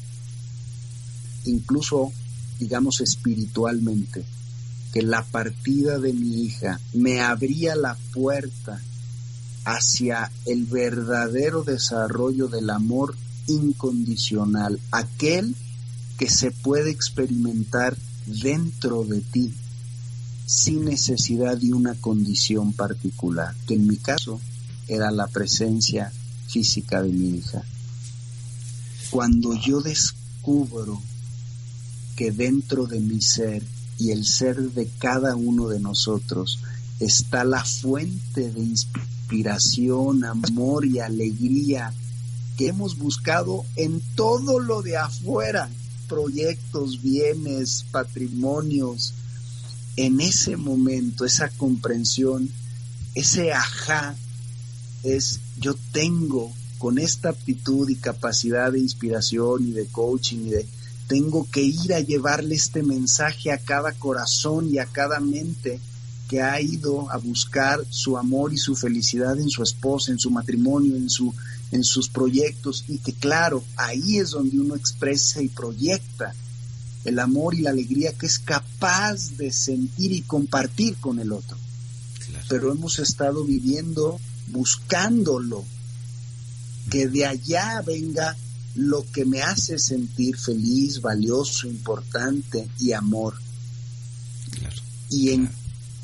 incluso 1.45 2.11
digamos 2.59 3.01
espiritualmente, 3.01 4.23
que 4.93 5.01
la 5.01 5.23
partida 5.23 5.99
de 5.99 6.13
mi 6.13 6.45
hija 6.45 6.79
me 6.93 7.21
abría 7.21 7.75
la 7.75 7.97
puerta 8.13 8.81
hacia 9.65 10.31
el 10.45 10.65
verdadero 10.65 11.63
desarrollo 11.63 12.47
del 12.47 12.69
amor 12.69 13.15
incondicional, 13.47 14.79
aquel 14.91 15.55
que 16.17 16.29
se 16.29 16.51
puede 16.51 16.91
experimentar 16.91 17.97
dentro 18.25 19.03
de 19.03 19.21
ti 19.21 19.53
sin 20.45 20.85
necesidad 20.85 21.57
de 21.57 21.73
una 21.73 21.95
condición 21.95 22.73
particular, 22.73 23.55
que 23.67 23.75
en 23.75 23.87
mi 23.87 23.97
caso 23.97 24.39
era 24.87 25.11
la 25.11 25.27
presencia 25.27 26.11
física 26.47 27.01
de 27.01 27.09
mi 27.09 27.37
hija. 27.37 27.63
Cuando 29.09 29.55
yo 29.55 29.81
descubro 29.81 31.01
que 32.15 32.31
dentro 32.31 32.85
de 32.85 32.99
mi 32.99 33.21
ser 33.21 33.63
y 33.97 34.11
el 34.11 34.25
ser 34.25 34.57
de 34.71 34.87
cada 34.99 35.35
uno 35.35 35.67
de 35.67 35.79
nosotros 35.79 36.59
está 36.99 37.43
la 37.43 37.63
fuente 37.63 38.51
de 38.51 38.59
inspiración, 38.59 40.23
amor 40.23 40.85
y 40.85 40.99
alegría 40.99 41.93
que 42.57 42.67
hemos 42.67 42.97
buscado 42.97 43.65
en 43.75 44.01
todo 44.15 44.59
lo 44.59 44.81
de 44.81 44.97
afuera, 44.97 45.69
proyectos, 46.07 47.01
bienes, 47.01 47.85
patrimonios, 47.91 49.13
en 49.97 50.19
ese 50.19 50.57
momento, 50.57 51.25
esa 51.25 51.49
comprensión, 51.49 52.49
ese 53.13 53.53
ajá, 53.53 54.15
es 55.03 55.39
yo 55.57 55.75
tengo 55.91 56.51
con 56.77 56.99
esta 56.99 57.29
aptitud 57.29 57.89
y 57.89 57.95
capacidad 57.95 58.71
de 58.71 58.79
inspiración 58.79 59.67
y 59.67 59.71
de 59.71 59.85
coaching 59.87 60.47
y 60.47 60.49
de 60.49 60.67
tengo 61.07 61.47
que 61.49 61.61
ir 61.61 61.93
a 61.93 61.99
llevarle 61.99 62.55
este 62.55 62.83
mensaje 62.83 63.51
a 63.51 63.59
cada 63.59 63.91
corazón 63.93 64.69
y 64.73 64.79
a 64.79 64.85
cada 64.85 65.19
mente 65.19 65.79
que 66.27 66.41
ha 66.41 66.59
ido 66.59 67.09
a 67.11 67.17
buscar 67.17 67.79
su 67.89 68.17
amor 68.17 68.53
y 68.53 68.57
su 68.57 68.75
felicidad 68.75 69.39
en 69.39 69.49
su 69.49 69.61
esposa, 69.61 70.11
en 70.11 70.19
su 70.19 70.31
matrimonio, 70.31 70.95
en 70.95 71.09
su 71.09 71.33
en 71.71 71.83
sus 71.83 72.09
proyectos 72.09 72.85
y 72.87 72.99
que 72.99 73.13
claro, 73.13 73.63
ahí 73.75 74.17
es 74.17 74.31
donde 74.31 74.59
uno 74.59 74.75
expresa 74.75 75.41
y 75.41 75.49
proyecta 75.49 76.33
el 77.05 77.19
amor 77.19 77.55
y 77.55 77.61
la 77.61 77.69
alegría 77.69 78.13
que 78.13 78.25
es 78.25 78.39
capaz 78.39 79.37
de 79.37 79.51
sentir 79.51 80.11
y 80.11 80.21
compartir 80.21 80.95
con 80.97 81.19
el 81.19 81.31
otro. 81.31 81.57
Pero 82.49 82.71
hemos 82.71 82.99
estado 82.99 83.43
viviendo 83.43 84.19
buscándolo, 84.47 85.63
que 86.89 87.07
de 87.07 87.25
allá 87.25 87.81
venga 87.85 88.35
lo 88.75 89.05
que 89.11 89.25
me 89.25 89.41
hace 89.41 89.79
sentir 89.79 90.37
feliz, 90.37 91.01
valioso, 91.01 91.67
importante 91.67 92.67
y 92.79 92.91
amor. 92.91 93.35
Y, 95.09 95.31
en, 95.31 95.49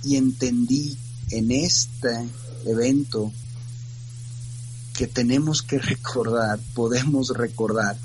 y 0.03 0.15
entendí 0.15 0.97
en 1.31 1.51
este 1.51 2.29
evento 2.65 3.31
que 5.01 5.07
tenemos 5.07 5.63
que 5.63 5.79
recordar, 5.79 6.59
podemos 6.75 7.29
recordar 7.29 7.97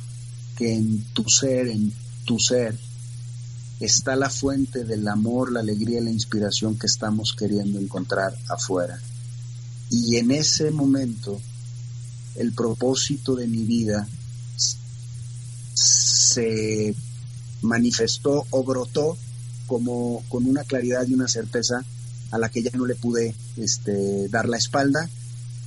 que 0.57 0.73
en 0.73 1.05
tu 1.13 1.29
ser, 1.29 1.69
en 1.69 1.93
tu 2.25 2.39
ser, 2.39 2.75
está 3.81 4.17
la 4.17 4.31
fuente 4.31 4.83
del 4.83 5.07
amor, 5.07 5.53
la 5.53 5.61
alegría 5.61 6.01
y 6.01 6.05
la 6.05 6.11
inspiración 6.11 6.79
que 6.79 6.87
estamos 6.87 7.37
queriendo 7.39 7.79
encontrar 7.79 8.35
afuera. 8.49 8.99
Y 9.91 10.17
en 10.17 10.31
ese 10.31 10.71
momento, 10.71 11.39
el 12.37 12.55
propósito 12.55 13.35
de 13.35 13.47
mi 13.47 13.65
vida 13.65 14.09
se 15.75 16.95
manifestó 17.61 18.47
o 18.49 18.65
brotó 18.65 19.19
como 19.67 20.25
con 20.31 20.47
una 20.47 20.65
claridad 20.65 21.07
y 21.07 21.13
una 21.13 21.29
certeza 21.29 21.85
a 22.31 22.39
la 22.39 22.49
que 22.49 22.63
ya 22.63 22.71
no 22.73 22.87
le 22.87 22.95
pude 22.95 23.35
este, 23.59 24.31
dar 24.31 24.49
la 24.49 24.57
espalda. 24.57 25.11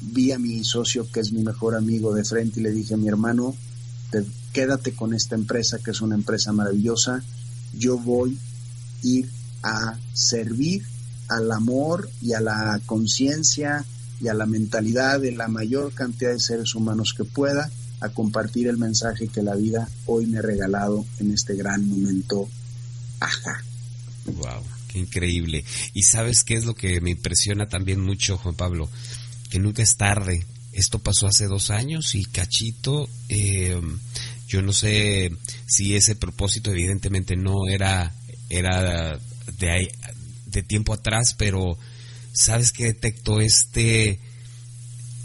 Vi 0.01 0.31
a 0.31 0.39
mi 0.39 0.63
socio, 0.63 1.09
que 1.11 1.19
es 1.19 1.31
mi 1.31 1.43
mejor 1.43 1.75
amigo, 1.75 2.13
de 2.13 2.23
frente 2.23 2.59
y 2.59 2.63
le 2.63 2.71
dije, 2.71 2.95
mi 2.97 3.07
hermano, 3.07 3.55
quédate 4.53 4.93
con 4.93 5.13
esta 5.13 5.35
empresa, 5.35 5.79
que 5.79 5.91
es 5.91 6.01
una 6.01 6.15
empresa 6.15 6.51
maravillosa. 6.51 7.23
Yo 7.73 7.97
voy 7.97 8.37
a 8.37 9.07
ir 9.07 9.29
a 9.63 9.97
servir 10.13 10.83
al 11.27 11.51
amor 11.51 12.09
y 12.21 12.33
a 12.33 12.41
la 12.41 12.79
conciencia 12.85 13.85
y 14.21 14.27
a 14.27 14.33
la 14.33 14.45
mentalidad 14.45 15.19
de 15.19 15.31
la 15.31 15.47
mayor 15.47 15.93
cantidad 15.93 16.31
de 16.31 16.39
seres 16.39 16.75
humanos 16.75 17.13
que 17.15 17.23
pueda, 17.23 17.69
a 18.01 18.09
compartir 18.09 18.67
el 18.67 18.77
mensaje 18.77 19.27
que 19.27 19.43
la 19.43 19.55
vida 19.55 19.89
hoy 20.05 20.25
me 20.25 20.39
ha 20.39 20.41
regalado 20.41 21.05
en 21.19 21.31
este 21.31 21.55
gran 21.55 21.87
momento. 21.87 22.49
Ajá. 23.19 23.61
Wow, 24.25 24.63
qué 24.87 24.99
increíble. 24.99 25.65
Y 25.93 26.03
sabes 26.03 26.43
qué 26.43 26.55
es 26.55 26.65
lo 26.65 26.75
que 26.75 27.01
me 27.01 27.11
impresiona 27.11 27.67
también 27.67 27.99
mucho, 27.99 28.37
Juan 28.37 28.55
Pablo, 28.55 28.89
que 29.49 29.59
nunca 29.59 29.83
es 29.83 29.97
tarde. 29.97 30.45
Esto 30.73 30.99
pasó 30.99 31.27
hace 31.27 31.47
dos 31.47 31.71
años 31.71 32.15
y 32.15 32.25
cachito, 32.25 33.09
eh, 33.27 33.79
yo 34.47 34.61
no 34.61 34.73
sé 34.73 35.31
si 35.67 35.95
ese 35.95 36.15
propósito 36.15 36.71
evidentemente 36.71 37.35
no 37.35 37.67
era, 37.67 38.13
era 38.49 39.19
de, 39.57 39.71
ahí, 39.71 39.89
de 40.45 40.63
tiempo 40.63 40.93
atrás, 40.93 41.35
pero 41.37 41.77
sabes 42.33 42.71
que 42.71 42.85
detectó 42.85 43.41
este, 43.41 44.19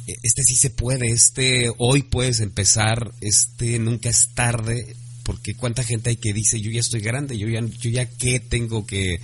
este 0.07 0.43
sí 0.43 0.57
se 0.57 0.71
puede, 0.71 1.09
este 1.09 1.73
hoy 1.79 2.03
puedes 2.03 2.41
empezar, 2.41 3.13
este 3.21 3.79
nunca 3.79 4.11
es 4.11 4.29
tarde, 4.35 4.97
porque 5.23 5.55
cuánta 5.55 5.83
gente 5.83 6.11
hay 6.11 6.17
que 6.17 6.33
dice 6.33 6.61
yo 6.61 6.71
ya 6.71 6.81
estoy 6.81 7.01
grande, 7.01 7.39
yo 7.39 7.49
ya, 7.49 7.61
yo 7.61 7.91
ya 7.91 8.07
qué 8.07 8.41
tengo 8.41 8.87
que, 8.87 9.21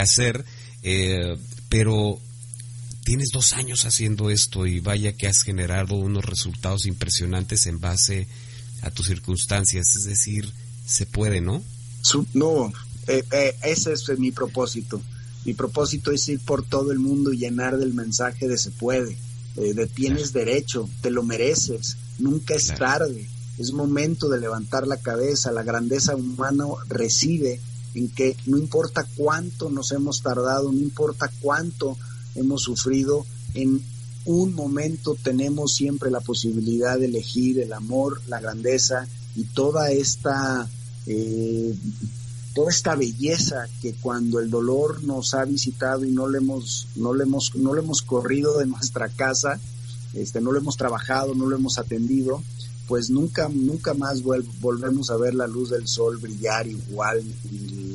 hacer, 0.00 0.44
eh, 0.82 1.36
pero 1.68 2.20
tienes 3.04 3.30
dos 3.32 3.52
años 3.52 3.84
haciendo 3.84 4.30
esto 4.30 4.66
y 4.66 4.80
vaya 4.80 5.12
que 5.12 5.26
has 5.26 5.42
generado 5.42 5.94
unos 5.94 6.24
resultados 6.24 6.86
impresionantes 6.86 7.66
en 7.66 7.80
base 7.80 8.26
a 8.82 8.90
tus 8.90 9.06
circunstancias, 9.06 9.94
es 9.96 10.04
decir, 10.04 10.52
se 10.86 11.06
puede, 11.06 11.40
¿no? 11.40 11.62
No, 12.34 12.72
eh, 13.06 13.24
eh, 13.32 13.56
ese 13.62 13.92
es 13.92 14.18
mi 14.18 14.30
propósito. 14.30 15.00
Mi 15.44 15.54
propósito 15.54 16.10
es 16.10 16.28
ir 16.28 16.40
por 16.40 16.64
todo 16.64 16.90
el 16.92 16.98
mundo 16.98 17.32
y 17.32 17.38
llenar 17.38 17.76
del 17.76 17.94
mensaje 17.94 18.48
de 18.48 18.58
se 18.58 18.70
puede, 18.70 19.16
de 19.54 19.86
tienes 19.86 20.32
derecho, 20.32 20.88
te 21.00 21.10
lo 21.10 21.22
mereces, 21.22 21.96
nunca 22.18 22.54
es 22.54 22.74
tarde 22.74 23.28
es 23.58 23.72
momento 23.72 24.28
de 24.28 24.40
levantar 24.40 24.86
la 24.86 24.96
cabeza, 24.96 25.52
la 25.52 25.62
grandeza 25.62 26.16
humana 26.16 26.64
recibe 26.88 27.60
en 27.94 28.08
que 28.08 28.36
no 28.46 28.58
importa 28.58 29.06
cuánto 29.16 29.70
nos 29.70 29.92
hemos 29.92 30.22
tardado, 30.22 30.72
no 30.72 30.80
importa 30.80 31.30
cuánto 31.40 31.96
hemos 32.34 32.62
sufrido, 32.62 33.24
en 33.54 33.80
un 34.26 34.54
momento 34.54 35.16
tenemos 35.22 35.74
siempre 35.74 36.10
la 36.10 36.20
posibilidad 36.20 36.98
de 36.98 37.06
elegir 37.06 37.60
el 37.60 37.72
amor, 37.72 38.20
la 38.28 38.40
grandeza 38.40 39.06
y 39.36 39.44
toda 39.44 39.90
esta 39.90 40.68
eh, 41.06 41.74
toda 42.54 42.70
esta 42.70 42.94
belleza 42.94 43.66
que 43.82 43.94
cuando 43.94 44.38
el 44.38 44.48
dolor 44.48 45.02
nos 45.02 45.34
ha 45.34 45.44
visitado 45.44 46.04
y 46.04 46.12
no 46.12 46.28
le 46.28 46.38
hemos 46.38 46.88
no 46.96 47.12
le 47.12 47.24
hemos 47.24 47.54
no 47.56 47.74
le 47.74 47.80
hemos 47.80 48.02
corrido 48.02 48.58
de 48.58 48.66
nuestra 48.66 49.08
casa, 49.08 49.60
este 50.14 50.40
no 50.40 50.52
lo 50.52 50.58
hemos 50.58 50.76
trabajado, 50.76 51.34
no 51.34 51.46
lo 51.46 51.56
hemos 51.56 51.78
atendido, 51.78 52.42
pues 52.88 53.10
nunca, 53.10 53.48
nunca 53.48 53.94
más 53.94 54.22
volvemos 54.22 55.10
a 55.10 55.16
ver 55.16 55.34
la 55.34 55.46
luz 55.46 55.70
del 55.70 55.88
sol 55.88 56.18
brillar 56.18 56.66
igual 56.66 57.22
y 57.50 57.94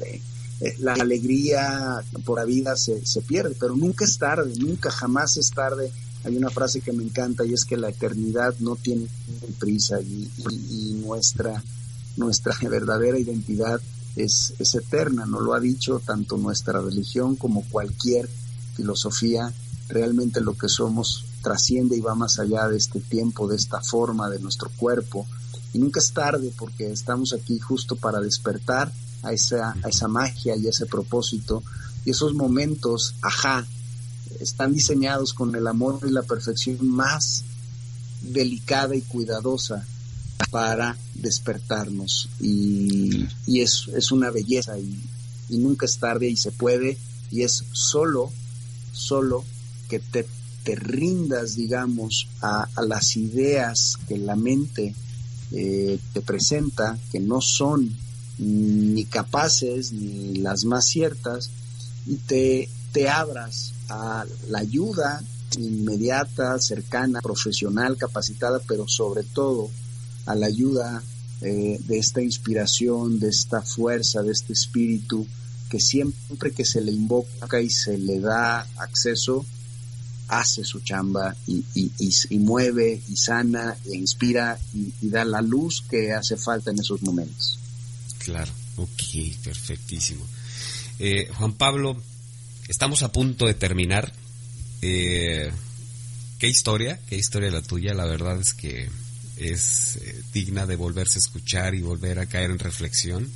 eh, 0.62 0.76
la 0.80 0.94
alegría 0.94 2.04
por 2.26 2.40
la 2.40 2.46
vida 2.46 2.76
se, 2.76 3.06
se, 3.06 3.22
pierde, 3.22 3.56
pero 3.60 3.76
nunca 3.76 4.06
es 4.06 4.18
tarde, 4.18 4.54
nunca, 4.58 4.92
jamás 4.92 5.38
es 5.38 5.52
tarde. 5.52 5.92
Hay 6.26 6.36
una 6.36 6.50
frase 6.50 6.82
que 6.82 6.92
me 6.92 7.04
encanta 7.04 7.46
y 7.46 7.54
es 7.54 7.64
que 7.64 7.78
la 7.78 7.90
eternidad 7.90 8.54
no 8.60 8.76
tiene 8.76 9.08
prisa 9.58 10.02
y, 10.02 10.30
nuestra, 11.06 11.64
nuestra 12.18 12.54
verdadera 12.70 13.18
identidad 13.18 13.80
es, 14.16 14.54
es 14.60 14.76
eterna, 14.76 15.26
nos 15.26 15.44
lo 15.44 15.54
ha 15.54 15.60
dicho 15.60 16.02
tanto 16.06 16.38
nuestra 16.38 16.82
religión 16.82 17.38
como 17.38 17.64
cualquier 17.70 18.28
filosofía, 18.76 19.54
realmente 19.88 20.42
lo 20.42 20.58
que 20.58 20.68
somos 20.68 21.26
trasciende 21.42 21.96
y 21.96 22.02
va 22.02 22.16
más 22.16 22.40
allá 22.40 22.68
de 22.68 22.78
este 22.78 23.00
tiempo, 23.00 23.48
de 23.48 23.56
esta 23.56 23.82
forma, 23.82 24.30
de 24.30 24.40
nuestro 24.40 24.70
cuerpo. 24.78 25.26
Y 25.74 25.80
nunca 25.80 26.00
es 26.00 26.12
tarde 26.12 26.52
porque 26.58 26.92
estamos 26.92 27.34
aquí 27.34 27.60
justo 27.60 27.96
para 27.96 28.20
despertar 28.20 28.92
a 29.24 29.34
esa, 29.34 29.76
a 29.84 29.90
esa 29.90 30.08
magia 30.08 30.56
y 30.56 30.68
ese 30.68 30.86
propósito. 30.86 31.64
Y 32.06 32.12
esos 32.12 32.34
momentos, 32.34 33.16
ajá, 33.22 33.68
están 34.40 34.74
diseñados 34.74 35.34
con 35.34 35.56
el 35.56 35.68
amor 35.68 36.00
y 36.08 36.12
la 36.12 36.24
perfección 36.24 36.78
más 36.88 37.44
delicada 38.22 38.96
y 38.96 39.02
cuidadosa 39.02 39.86
para 40.50 40.98
despertarnos. 41.16 42.30
Y, 42.40 43.28
y 43.46 43.62
es, 43.62 43.88
es, 43.96 44.12
una 44.12 44.32
belleza 44.32 44.78
y, 44.80 45.04
y 45.50 45.58
nunca 45.58 45.86
es 45.86 45.98
tarde 45.98 46.28
y 46.28 46.36
se 46.36 46.52
puede. 46.52 46.98
Y 47.32 47.44
es 47.44 47.64
solo, 47.72 48.32
solo 48.92 49.44
que 49.88 50.00
te 50.00 50.26
te 50.64 50.76
rindas, 50.76 51.56
digamos, 51.56 52.28
a, 52.42 52.68
las 52.86 53.16
ideas 53.18 53.98
que 54.08 54.18
la 54.18 54.36
mente 54.36 54.94
eh, 55.52 56.00
te 56.14 56.22
presenta, 56.22 56.98
que 57.12 57.20
no 57.20 57.42
son 57.42 57.90
ni 58.38 59.06
capaces 59.06 59.92
ni 59.92 60.36
las 60.36 60.66
más 60.66 60.86
ciertas, 60.86 61.50
y 62.06 62.16
te, 62.16 62.70
te 62.92 63.10
abras 63.10 63.74
a 63.90 64.26
la 64.50 64.60
ayuda 64.60 65.22
inmediata, 65.58 66.60
cercana, 66.60 67.22
profesional, 67.22 67.98
capacitada, 67.98 68.60
pero 68.68 68.88
sobre 68.88 69.24
todo 69.24 69.70
a 70.26 70.36
la 70.36 70.48
ayuda 70.48 71.02
eh, 71.42 71.80
de 71.88 71.98
esta 71.98 72.22
inspiración, 72.22 73.20
de 73.20 73.30
esta 73.30 73.62
fuerza, 73.62 74.22
de 74.22 74.32
este 74.32 74.54
espíritu 74.54 75.26
que 75.70 75.80
siempre 75.80 76.52
que 76.52 76.66
se 76.66 76.82
le 76.82 76.92
invoca 76.92 77.62
y 77.62 77.70
se 77.70 77.98
le 77.98 78.20
da 78.20 78.68
acceso, 78.78 79.46
hace 80.30 80.64
su 80.64 80.80
chamba 80.82 81.36
y, 81.48 82.38
mueve 82.38 83.02
y 83.10 83.16
sana 83.18 83.76
e 83.86 83.96
inspira 83.96 84.58
y, 84.74 84.94
da 85.10 85.26
la 85.26 85.42
luz 85.42 85.84
que 85.90 86.14
hace 86.14 86.38
falta 86.38 86.72
en 86.72 86.80
esos 86.80 87.02
momentos. 87.02 87.60
Claro, 88.20 88.52
ok, 88.78 89.38
perfectísimo. 89.44 90.26
Eh, 91.00 91.30
Juan 91.36 91.54
Pablo, 91.54 92.02
estamos 92.68 93.02
a 93.04 93.12
punto 93.12 93.48
de 93.48 93.56
terminar. 93.56 94.14
Eh, 94.82 95.52
qué 96.38 96.48
historia, 96.48 97.00
qué 97.08 97.18
historia 97.18 97.50
la 97.50 97.62
tuya, 97.62 97.94
la 97.94 98.06
verdad 98.06 98.40
es 98.40 98.54
que 98.54 98.90
es 99.38 99.98
eh, 100.02 100.22
digna 100.32 100.66
de 100.66 100.76
volverse 100.76 101.18
a 101.18 101.22
escuchar 101.24 101.74
y 101.74 101.82
volver 101.82 102.20
a 102.20 102.28
caer 102.28 102.52
en 102.52 102.60
reflexión. 102.60 103.30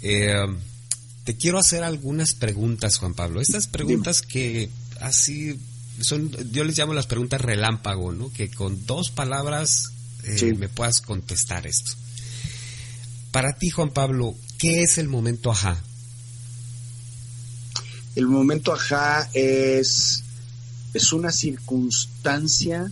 te 0.00 1.36
quiero 1.36 1.58
hacer 1.58 1.82
algunas 1.82 2.34
preguntas, 2.34 2.98
Juan 2.98 3.14
Pablo. 3.14 3.40
Estas 3.40 3.66
preguntas 3.66 4.20
que 4.20 4.68
así 5.00 5.58
son, 6.00 6.30
yo 6.52 6.64
les 6.64 6.78
llamo 6.78 6.94
las 6.94 7.06
preguntas 7.06 7.40
relámpago, 7.40 8.12
¿no? 8.12 8.32
Que 8.32 8.50
con 8.50 8.86
dos 8.86 9.10
palabras 9.10 9.92
eh, 10.24 10.54
me 10.54 10.68
puedas 10.68 11.00
contestar 11.00 11.66
esto. 11.66 11.92
Para 13.30 13.52
ti, 13.52 13.70
Juan 13.70 13.90
Pablo, 13.90 14.34
¿qué 14.58 14.82
es 14.82 14.98
el 14.98 15.08
momento 15.08 15.50
ajá? 15.50 15.82
El 18.16 18.26
momento 18.26 18.72
ajá 18.72 19.28
es, 19.32 20.24
es 20.94 21.12
una 21.12 21.30
circunstancia 21.30 22.90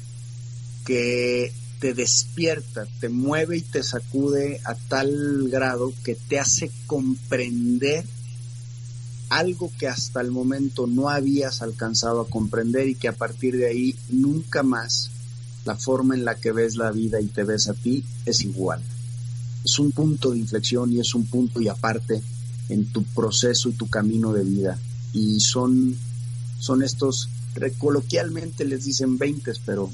que 0.84 1.52
te 1.80 1.94
despierta, 1.94 2.86
te 3.00 3.08
mueve 3.08 3.58
y 3.58 3.62
te 3.62 3.82
sacude 3.82 4.60
a 4.64 4.74
tal 4.74 5.48
grado 5.48 5.92
que 6.04 6.14
te 6.14 6.38
hace 6.38 6.70
comprender 6.86 8.04
algo 9.28 9.72
que 9.78 9.88
hasta 9.88 10.20
el 10.20 10.30
momento 10.30 10.86
no 10.86 11.08
habías 11.08 11.62
alcanzado 11.62 12.20
a 12.20 12.28
comprender 12.28 12.88
y 12.88 12.94
que 12.94 13.08
a 13.08 13.16
partir 13.16 13.56
de 13.56 13.68
ahí 13.68 13.96
nunca 14.08 14.62
más 14.62 15.10
la 15.64 15.76
forma 15.76 16.14
en 16.14 16.24
la 16.24 16.36
que 16.36 16.52
ves 16.52 16.76
la 16.76 16.92
vida 16.92 17.20
y 17.20 17.26
te 17.26 17.44
ves 17.44 17.68
a 17.68 17.74
ti 17.74 18.04
es 18.24 18.42
igual. 18.42 18.80
Es 19.64 19.78
un 19.80 19.90
punto 19.90 20.30
de 20.30 20.38
inflexión 20.38 20.92
y 20.92 21.00
es 21.00 21.14
un 21.14 21.26
punto 21.26 21.60
y 21.60 21.68
aparte 21.68 22.22
en 22.68 22.86
tu 22.92 23.02
proceso 23.02 23.68
y 23.68 23.72
tu 23.72 23.88
camino 23.88 24.32
de 24.32 24.44
vida. 24.44 24.78
Y 25.12 25.40
son, 25.40 25.96
son 26.60 26.82
estos, 26.82 27.28
coloquialmente 27.78 28.64
les 28.64 28.84
dicen 28.84 29.18
20, 29.18 29.52
pero 29.64 29.90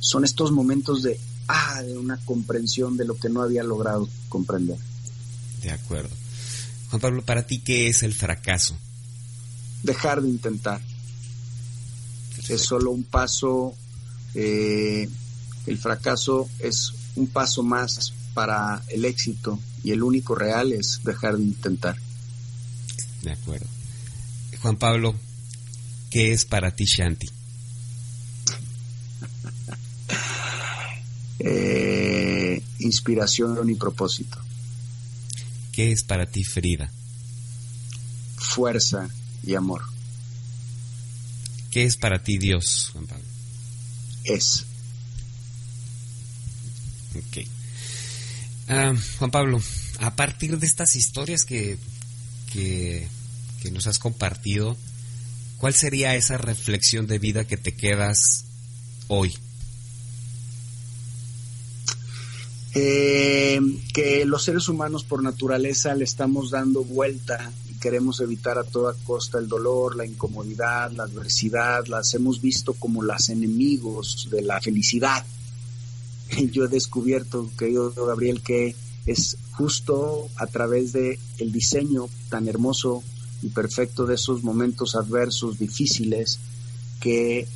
son 0.00 0.24
estos 0.24 0.50
momentos 0.52 1.02
de, 1.02 1.20
ah, 1.48 1.82
de 1.82 1.98
una 1.98 2.16
comprensión 2.24 2.96
de 2.96 3.04
lo 3.04 3.16
que 3.16 3.28
no 3.28 3.42
había 3.42 3.62
logrado 3.62 4.08
comprender. 4.30 4.78
De 5.62 5.70
acuerdo. 5.70 6.14
Juan 6.90 7.00
Pablo, 7.00 7.22
para 7.22 7.46
ti, 7.46 7.60
¿qué 7.60 7.88
es 7.88 8.02
el 8.02 8.12
fracaso? 8.12 8.76
Dejar 9.84 10.20
de 10.20 10.28
intentar. 10.28 10.82
Es 12.48 12.62
solo 12.62 12.90
un 12.90 13.04
paso, 13.04 13.76
eh, 14.34 15.08
el 15.66 15.78
fracaso 15.78 16.48
es 16.58 16.92
un 17.14 17.28
paso 17.28 17.62
más 17.62 18.12
para 18.34 18.82
el 18.88 19.04
éxito 19.04 19.60
y 19.84 19.92
el 19.92 20.02
único 20.02 20.34
real 20.34 20.72
es 20.72 21.00
dejar 21.04 21.36
de 21.36 21.44
intentar. 21.44 21.96
De 23.22 23.30
acuerdo. 23.32 23.66
Juan 24.60 24.76
Pablo, 24.76 25.14
¿qué 26.10 26.32
es 26.32 26.44
para 26.44 26.74
ti 26.74 26.86
Shanti? 26.86 27.28
eh, 31.38 32.60
inspiración 32.80 33.70
y 33.70 33.76
propósito. 33.76 34.49
¿Qué 35.72 35.92
es 35.92 36.02
para 36.02 36.26
ti 36.26 36.44
Frida? 36.44 36.90
Fuerza 38.36 39.08
y 39.44 39.54
amor. 39.54 39.82
¿Qué 41.70 41.84
es 41.84 41.96
para 41.96 42.22
ti 42.22 42.38
Dios, 42.38 42.90
Juan 42.92 43.06
Pablo? 43.06 43.24
Es. 44.24 44.66
Ok. 47.16 47.46
Ah, 48.68 48.94
Juan 49.18 49.30
Pablo, 49.30 49.62
a 50.00 50.16
partir 50.16 50.58
de 50.58 50.66
estas 50.66 50.96
historias 50.96 51.44
que, 51.44 51.78
que, 52.52 53.06
que 53.62 53.70
nos 53.70 53.86
has 53.86 53.98
compartido, 53.98 54.76
¿cuál 55.58 55.74
sería 55.74 56.16
esa 56.16 56.38
reflexión 56.38 57.06
de 57.06 57.18
vida 57.18 57.46
que 57.46 57.56
te 57.56 57.74
quedas 57.74 58.44
hoy? 59.08 59.36
Eh, 62.72 63.60
que 63.92 64.24
los 64.24 64.44
seres 64.44 64.68
humanos 64.68 65.02
por 65.02 65.22
naturaleza 65.22 65.94
le 65.94 66.04
estamos 66.04 66.52
dando 66.52 66.84
vuelta 66.84 67.52
y 67.68 67.74
queremos 67.80 68.20
evitar 68.20 68.58
a 68.58 68.64
toda 68.64 68.94
costa 69.04 69.38
el 69.38 69.48
dolor, 69.48 69.96
la 69.96 70.06
incomodidad, 70.06 70.92
la 70.92 71.04
adversidad, 71.04 71.86
las 71.86 72.14
hemos 72.14 72.40
visto 72.40 72.74
como 72.74 73.02
las 73.02 73.28
enemigos 73.28 74.28
de 74.30 74.42
la 74.42 74.60
felicidad. 74.60 75.24
Yo 76.52 76.64
he 76.64 76.68
descubierto, 76.68 77.50
querido 77.58 77.92
Gabriel, 77.92 78.40
que 78.40 78.76
es 79.04 79.36
justo 79.52 80.28
a 80.36 80.46
través 80.46 80.92
de 80.92 81.18
el 81.38 81.50
diseño 81.50 82.08
tan 82.28 82.46
hermoso 82.46 83.02
y 83.42 83.48
perfecto 83.48 84.06
de 84.06 84.14
esos 84.14 84.44
momentos 84.44 84.94
adversos, 84.94 85.58
difíciles, 85.58 86.38
que 87.00 87.48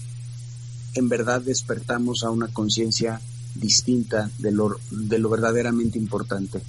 en 0.95 1.09
verdad 1.09 1.41
despertamos 1.41 2.25
a 2.25 2.31
una 2.31 2.49
conciencia 2.49 3.21
distinta 3.55 4.31
de 4.39 4.53
lo, 4.53 4.77
de 4.91 5.19
lo 5.19 5.29
verdaderamente 5.29 5.99
importante. 5.99 6.63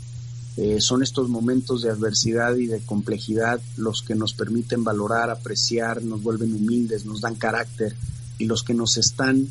Eh, 0.57 0.79
son 0.79 1.03
estos 1.03 1.27
momentos 1.27 1.81
de 1.81 1.89
adversidad 1.89 2.55
y 2.55 2.67
de 2.67 2.79
complejidad 2.79 3.59
los 3.75 4.01
que 4.01 4.15
nos 4.15 4.33
permiten 4.33 4.83
valorar, 4.83 5.29
apreciar, 5.29 6.01
nos 6.03 6.23
vuelven 6.23 6.53
humildes, 6.53 7.05
nos 7.05 7.19
dan 7.19 7.35
carácter 7.35 7.93
y 8.37 8.45
los 8.45 8.63
que 8.63 8.73
nos 8.73 8.97
están 8.97 9.47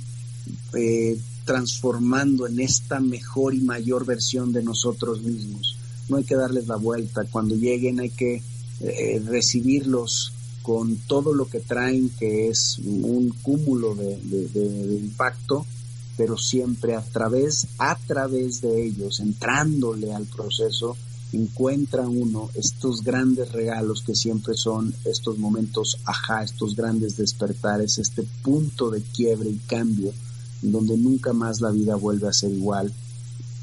eh, 0.75 1.19
transformando 1.45 2.47
en 2.47 2.61
esta 2.61 3.01
mejor 3.01 3.55
y 3.55 3.61
mayor 3.61 4.07
versión 4.07 4.53
de 4.53 4.63
nosotros 4.63 5.23
mismos. 5.23 5.77
No 6.09 6.17
hay 6.17 6.25
que 6.25 6.37
darles 6.37 6.69
la 6.69 6.77
vuelta, 6.77 7.25
cuando 7.31 7.55
lleguen 7.55 8.01
hay 8.01 8.11
que 8.11 8.43
eh, 8.81 9.23
recibirlos 9.27 10.33
con 10.63 10.97
todo 10.97 11.35
lo 11.35 11.47
que 11.47 11.61
traen, 11.61 12.09
que 12.19 12.49
es 12.49 12.79
un 12.79 13.29
cúmulo 13.43 13.95
de, 13.95 14.99
impacto 15.03 15.67
pero 16.17 16.37
siempre 16.37 16.95
a 16.95 17.03
través, 17.03 17.67
a 17.79 17.97
través 17.97 18.61
de 18.61 18.87
ellos, 18.87 19.21
entrándole 19.21 20.13
al 20.13 20.27
proceso, 20.27 20.97
encuentra 21.33 22.03
uno 22.03 22.51
estos 22.55 23.03
grandes 23.03 23.51
regalos 23.53 24.03
que 24.03 24.15
siempre 24.15 24.55
son 24.55 24.95
estos 25.05 25.39
momentos, 25.39 25.99
ajá, 26.05 26.45
estos 26.45 26.77
grandes 26.77 27.17
despertares, 27.17 27.99
este 27.99 28.23
punto 28.43 28.91
de 28.91 29.03
quiebre 29.03 29.51
y 29.51 29.59
cambio, 29.67 30.13
en 30.63 30.73
donde 30.73 30.97
nunca 30.97 31.33
más 31.33 31.61
la 31.61 31.71
vida 31.71 31.97
vuelve 31.97 32.29
a 32.29 32.33
ser 32.33 32.53
igual 32.53 32.93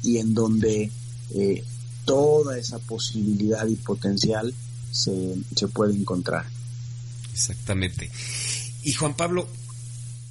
y 0.02 0.18
en 0.18 0.34
donde 0.34 0.90
eh, 1.34 1.64
toda 2.04 2.58
esa 2.58 2.78
posibilidad 2.78 3.66
y 3.66 3.76
potencial 3.76 4.52
se, 4.90 5.36
se 5.56 5.68
puede 5.68 5.94
encontrar. 5.94 6.44
Exactamente. 7.32 8.10
Y 8.82 8.92
Juan 8.92 9.14
Pablo, 9.14 9.48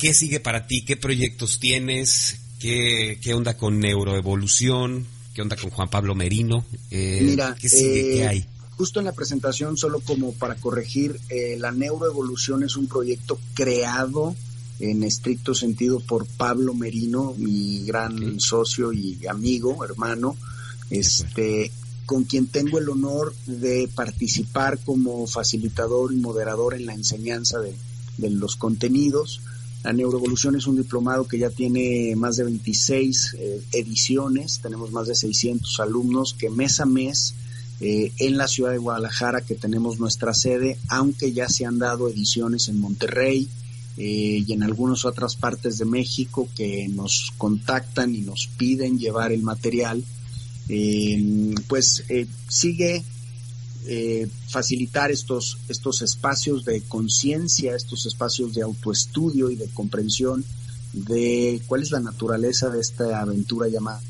¿Qué 0.02 0.16
sigue 0.16 0.40
para 0.40 0.66
ti? 0.66 0.84
¿Qué 0.84 0.98
proyectos 0.98 1.60
tienes? 1.60 2.38
¿Qué, 2.60 3.20
qué 3.22 3.36
onda 3.36 3.56
con 3.56 3.80
neuroevolución? 3.80 5.06
¿Qué 5.36 5.44
onda 5.44 5.56
con 5.56 5.70
Juan 5.70 5.92
Pablo 5.92 6.16
Merino? 6.16 6.66
Eh, 6.90 7.22
Mira, 7.24 7.56
¿qué 7.62 7.70
sigue? 7.70 8.00
Eh, 8.00 8.16
¿Qué 8.16 8.28
hay? 8.28 8.46
Justo 8.78 8.98
en 8.98 9.06
la 9.06 9.12
presentación, 9.12 9.78
solo 9.78 10.00
como 10.00 10.34
para 10.34 10.56
corregir, 10.56 11.20
eh, 11.30 11.56
la 11.60 11.72
neuroevolución 11.72 12.64
es 12.64 12.78
un 12.78 12.88
proyecto 12.88 13.40
creado 13.54 14.36
en 14.80 15.04
estricto 15.04 15.54
sentido 15.54 16.00
por 16.00 16.26
Pablo 16.26 16.74
Merino, 16.74 17.36
mi 17.38 17.86
gran 17.86 18.16
okay. 18.16 18.40
socio 18.40 18.92
y 18.92 19.20
amigo, 19.28 19.86
hermano, 19.86 20.36
este, 20.90 21.72
con 22.08 22.24
quien 22.24 22.48
tengo 22.48 22.80
el 22.80 22.90
honor 22.90 23.36
de 23.46 23.88
participar 23.94 24.80
como 24.80 25.28
facilitador 25.28 26.12
y 26.12 26.16
moderador 26.16 26.74
en 26.74 26.88
la 26.88 26.96
enseñanza 26.96 27.60
de, 27.60 27.76
de 28.18 28.32
los 28.32 28.56
contenidos. 28.56 29.42
La 29.84 29.94
Neuroevolución 29.94 30.56
es 30.56 30.68
un 30.68 30.78
diplomado 30.78 31.28
que 31.28 31.40
ya 31.40 31.50
tiene 31.50 32.16
más 32.16 32.38
de 32.38 32.44
26 32.44 33.36
eh, 33.40 33.62
ediciones, 33.72 34.60
tenemos 34.62 34.92
más 34.92 35.08
de 35.08 35.16
600 35.16 35.80
alumnos 35.80 36.36
que 36.38 36.52
mes 36.52 36.80
a 36.80 36.86
mes 36.86 37.34
eh, 37.80 38.12
en 38.20 38.38
la 38.38 38.48
ciudad 38.48 38.72
de 38.72 38.78
Guadalajara, 38.78 39.42
que 39.42 39.56
tenemos 39.56 40.00
nuestra 40.00 40.36
sede, 40.36 40.78
aunque 40.88 41.34
ya 41.34 41.50
se 41.50 41.66
han 41.66 41.80
dado 41.80 42.10
ediciones 42.10 42.68
en 42.68 42.80
Monterrey 42.80 43.48
eh, 43.98 44.44
y 44.46 44.54
en 44.54 44.62
algunas 44.62 45.04
otras 45.04 45.36
partes 45.36 45.80
de 45.80 45.86
México 45.86 46.48
que 46.56 46.88
nos 46.88 47.34
contactan 47.40 48.14
y 48.14 48.22
nos 48.22 48.48
piden 48.58 49.00
llevar 49.00 49.32
el 49.32 49.42
material, 49.42 50.04
pues 51.68 52.06
sigue 52.48 53.04
eh, 53.88 54.28
facilitar 54.48 55.12
estos, 55.12 55.58
estos 55.68 56.02
espacios 56.02 56.66
de 56.66 56.82
conciencia, 56.82 57.76
estos 57.76 58.06
espacios 58.06 58.54
de 58.54 58.62
autoestudio 58.62 59.50
y 59.50 59.56
de 59.56 59.68
comprensión 59.70 60.44
de 60.94 61.62
cuál 61.68 61.82
es 61.82 61.92
la 61.92 62.00
naturaleza 62.00 62.70
de 62.70 62.82
esta 62.82 63.22
aventura 63.22 63.68
llamada 63.68 64.02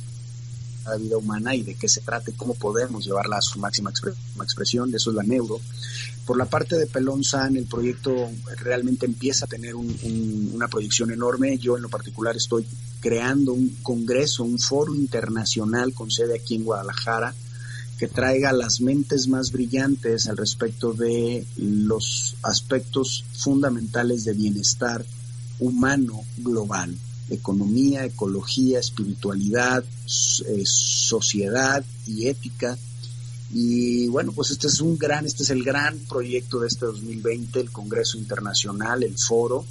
vida 0.99 1.17
humana 1.17 1.55
y 1.55 1.63
de 1.63 1.75
qué 1.75 1.87
se 1.87 2.01
trata 2.01 2.31
y 2.31 2.33
cómo 2.33 2.55
podemos 2.55 3.05
llevarla 3.05 3.37
a 3.37 3.41
su 3.41 3.59
máxima 3.59 3.91
expresión, 3.91 4.93
eso 4.93 5.11
es 5.11 5.15
la 5.15 5.23
neuro. 5.23 5.59
Por 6.25 6.37
la 6.37 6.45
parte 6.45 6.77
de 6.77 6.87
Pelón 6.87 7.23
San, 7.23 7.55
el 7.57 7.65
proyecto 7.65 8.29
realmente 8.57 9.05
empieza 9.05 9.45
a 9.45 9.47
tener 9.47 9.75
un, 9.75 9.87
un, 10.03 10.51
una 10.53 10.67
proyección 10.67 11.11
enorme. 11.11 11.57
Yo 11.57 11.75
en 11.75 11.83
lo 11.83 11.89
particular 11.89 12.35
estoy 12.35 12.65
creando 12.99 13.53
un 13.53 13.69
congreso, 13.81 14.43
un 14.43 14.59
foro 14.59 14.93
internacional 14.95 15.93
con 15.93 16.11
sede 16.11 16.35
aquí 16.35 16.55
en 16.55 16.63
Guadalajara, 16.63 17.33
que 18.01 18.07
traiga 18.07 18.51
las 18.51 18.81
mentes 18.81 19.27
más 19.27 19.51
brillantes 19.51 20.27
al 20.27 20.35
respecto 20.35 20.91
de 20.91 21.45
los 21.57 22.35
aspectos 22.41 23.23
fundamentales 23.31 24.23
de 24.23 24.33
bienestar 24.33 25.05
humano 25.59 26.23
global, 26.39 26.97
economía, 27.29 28.03
ecología, 28.03 28.79
espiritualidad, 28.79 29.83
eh, 29.83 30.63
sociedad 30.65 31.85
y 32.07 32.27
ética. 32.27 32.75
Y 33.53 34.07
bueno, 34.07 34.31
pues 34.31 34.49
este 34.49 34.65
es 34.65 34.81
un 34.81 34.97
gran, 34.97 35.27
este 35.27 35.43
es 35.43 35.51
el 35.51 35.63
gran 35.63 35.95
proyecto 36.09 36.59
de 36.59 36.69
este 36.69 36.87
2020, 36.87 37.59
el 37.59 37.69
Congreso 37.69 38.17
Internacional, 38.17 39.03
el 39.03 39.15
foro. 39.15 39.63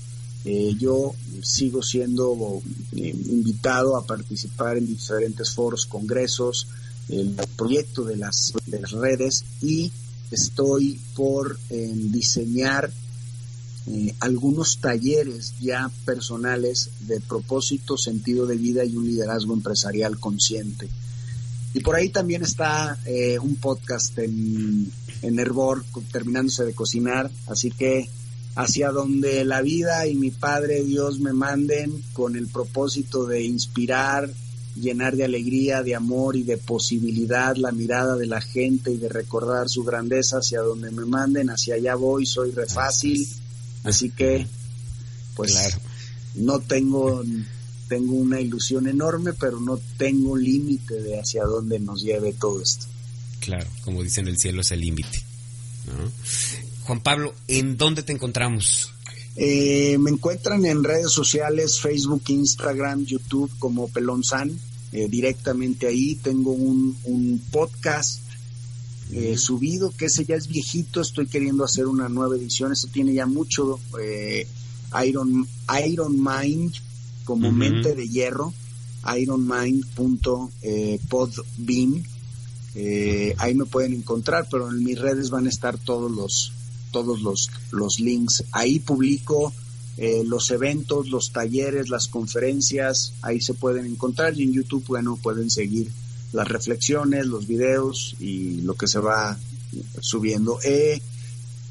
Eh, 0.45 0.77
yo 0.79 1.15
sigo 1.43 1.83
siendo 1.83 2.63
eh, 2.93 3.13
invitado 3.27 3.97
a 3.97 4.07
participar 4.07 4.79
en 4.79 4.87
diferentes 4.87 5.51
foros, 5.51 5.85
congresos, 5.85 6.69
el 7.11 7.35
proyecto 7.57 8.05
de 8.05 8.17
las, 8.17 8.53
de 8.67 8.81
las 8.81 8.93
redes 8.93 9.45
y 9.61 9.91
estoy 10.31 11.01
por 11.15 11.59
eh, 11.71 11.93
diseñar 11.95 12.91
eh, 13.87 14.15
algunos 14.21 14.79
talleres 14.79 15.55
ya 15.61 15.91
personales 16.05 16.91
de 17.01 17.21
propósito, 17.21 17.97
sentido 17.97 18.47
de 18.47 18.57
vida 18.57 18.85
y 18.85 18.97
un 18.97 19.07
liderazgo 19.07 19.55
empresarial 19.55 20.19
consciente. 20.19 20.89
Y 21.73 21.81
por 21.81 21.97
ahí 21.97 22.09
también 22.11 22.43
está 22.43 22.99
eh, 23.07 23.39
un 23.39 23.57
podcast 23.57 24.19
en, 24.19 24.91
en 25.23 25.39
Herbor 25.39 25.85
terminándose 26.13 26.65
de 26.65 26.75
cocinar, 26.75 27.31
así 27.47 27.71
que 27.71 28.09
hacia 28.57 28.91
donde 28.91 29.45
la 29.45 29.63
vida 29.63 30.07
y 30.07 30.15
mi 30.15 30.31
Padre 30.31 30.83
Dios 30.83 31.21
me 31.21 31.33
manden 31.33 32.03
con 32.13 32.37
el 32.37 32.49
propósito 32.49 33.25
de 33.25 33.43
inspirar, 33.43 34.29
llenar 34.77 35.17
de 35.17 35.25
alegría, 35.25 35.83
de 35.83 35.95
amor 35.95 36.37
y 36.37 36.43
de 36.43 36.57
posibilidad 36.57 37.57
la 37.57 37.73
mirada 37.73 38.17
de 38.17 38.27
la 38.27 38.41
gente 38.41 38.93
y 38.93 38.99
de 38.99 39.09
recordar 39.09 39.69
su 39.69 39.85
grandeza 39.85 40.39
hacia 40.39 40.61
donde 40.61 40.91
me 40.91 41.05
manden, 41.05 41.51
hacia 41.51 41.75
allá 41.75 41.95
voy, 41.95 42.27
soy 42.27 42.53
re 42.53 42.67
fácil, 42.67 43.27
así 43.85 44.11
que 44.11 44.47
pues 45.35 45.53
claro. 45.53 45.79
no 46.35 46.61
tengo 46.61 47.25
tengo 47.89 48.15
una 48.15 48.41
ilusión 48.41 48.87
enorme, 48.87 49.33
pero 49.33 49.59
no 49.59 49.81
tengo 49.99 50.37
límite 50.37 51.03
de 51.03 51.19
hacia 51.19 51.43
dónde 51.43 51.81
nos 51.81 52.03
lleve 52.03 52.33
todo 52.33 52.63
esto. 52.63 52.87
Claro, 53.41 53.67
como 53.85 54.05
dicen, 54.05 54.29
el 54.29 54.39
cielo 54.39 54.61
es 54.61 54.71
el 54.71 54.81
límite. 54.81 55.25
Juan 56.85 57.03
Pablo, 57.03 57.35
¿en 57.49 57.77
dónde 57.77 58.05
te 58.05 58.13
encontramos? 58.13 58.95
Eh, 59.37 59.97
me 59.99 60.11
encuentran 60.11 60.65
en 60.67 60.85
redes 60.85 61.13
sociales, 61.13 61.81
Facebook, 61.81 62.23
Instagram, 62.29 63.05
YouTube 63.05 63.51
como 63.59 63.89
Pelón 63.89 64.25
San. 64.25 64.51
Eh, 64.93 65.09
directamente 65.09 65.87
ahí 65.87 66.17
tengo 66.17 66.51
un, 66.51 67.41
podcast 67.53 68.23
eh, 69.13 69.37
subido 69.37 69.93
que 69.97 70.07
ese 70.07 70.25
ya 70.25 70.37
es 70.37 70.49
viejito. 70.49 71.01
Estoy 71.01 71.27
queriendo 71.27 71.65
hacer 71.65 71.87
una 71.87 72.09
nueva 72.09 72.37
edición. 72.37 72.73
Eso 72.73 72.89
tiene 72.93 73.15
ya 73.15 73.27
mucho 73.27 73.79
Iron, 75.05 75.47
Iron 75.87 76.23
Mind 76.23 76.75
como 77.25 77.53
mente 77.53 77.95
de 77.95 78.09
hierro. 78.09 78.53
Ironmind.podbean. 79.17 82.05
Eh, 82.75 83.35
ahí 83.39 83.55
me 83.55 83.65
pueden 83.67 83.93
encontrar, 83.95 84.47
pero 84.51 84.69
en 84.71 84.85
mis 84.85 84.99
redes 84.99 85.31
van 85.31 85.47
a 85.47 85.49
estar 85.49 85.79
todos 85.79 86.11
los 86.11 86.53
todos 86.91 87.21
los, 87.23 87.51
los 87.71 88.01
links. 88.01 88.45
Ahí 88.53 88.79
publico 88.79 89.53
eh, 89.97 90.23
los 90.25 90.51
eventos, 90.51 91.11
los 91.11 91.33
talleres, 91.33 91.89
las 91.89 92.09
conferencias, 92.09 93.13
ahí 93.23 93.41
se 93.41 93.55
pueden 93.55 93.87
encontrar 93.87 94.39
y 94.39 94.45
en 94.45 94.53
YouTube, 94.53 94.85
bueno, 94.87 95.19
pueden 95.23 95.51
seguir 95.51 95.91
las 96.33 96.49
reflexiones, 96.49 97.27
los 97.27 97.47
videos 97.47 98.17
y 98.19 98.63
lo 98.63 98.75
que 98.75 98.87
se 98.87 98.99
va 98.99 99.39
subiendo. 100.01 100.59
Eh, 100.65 101.03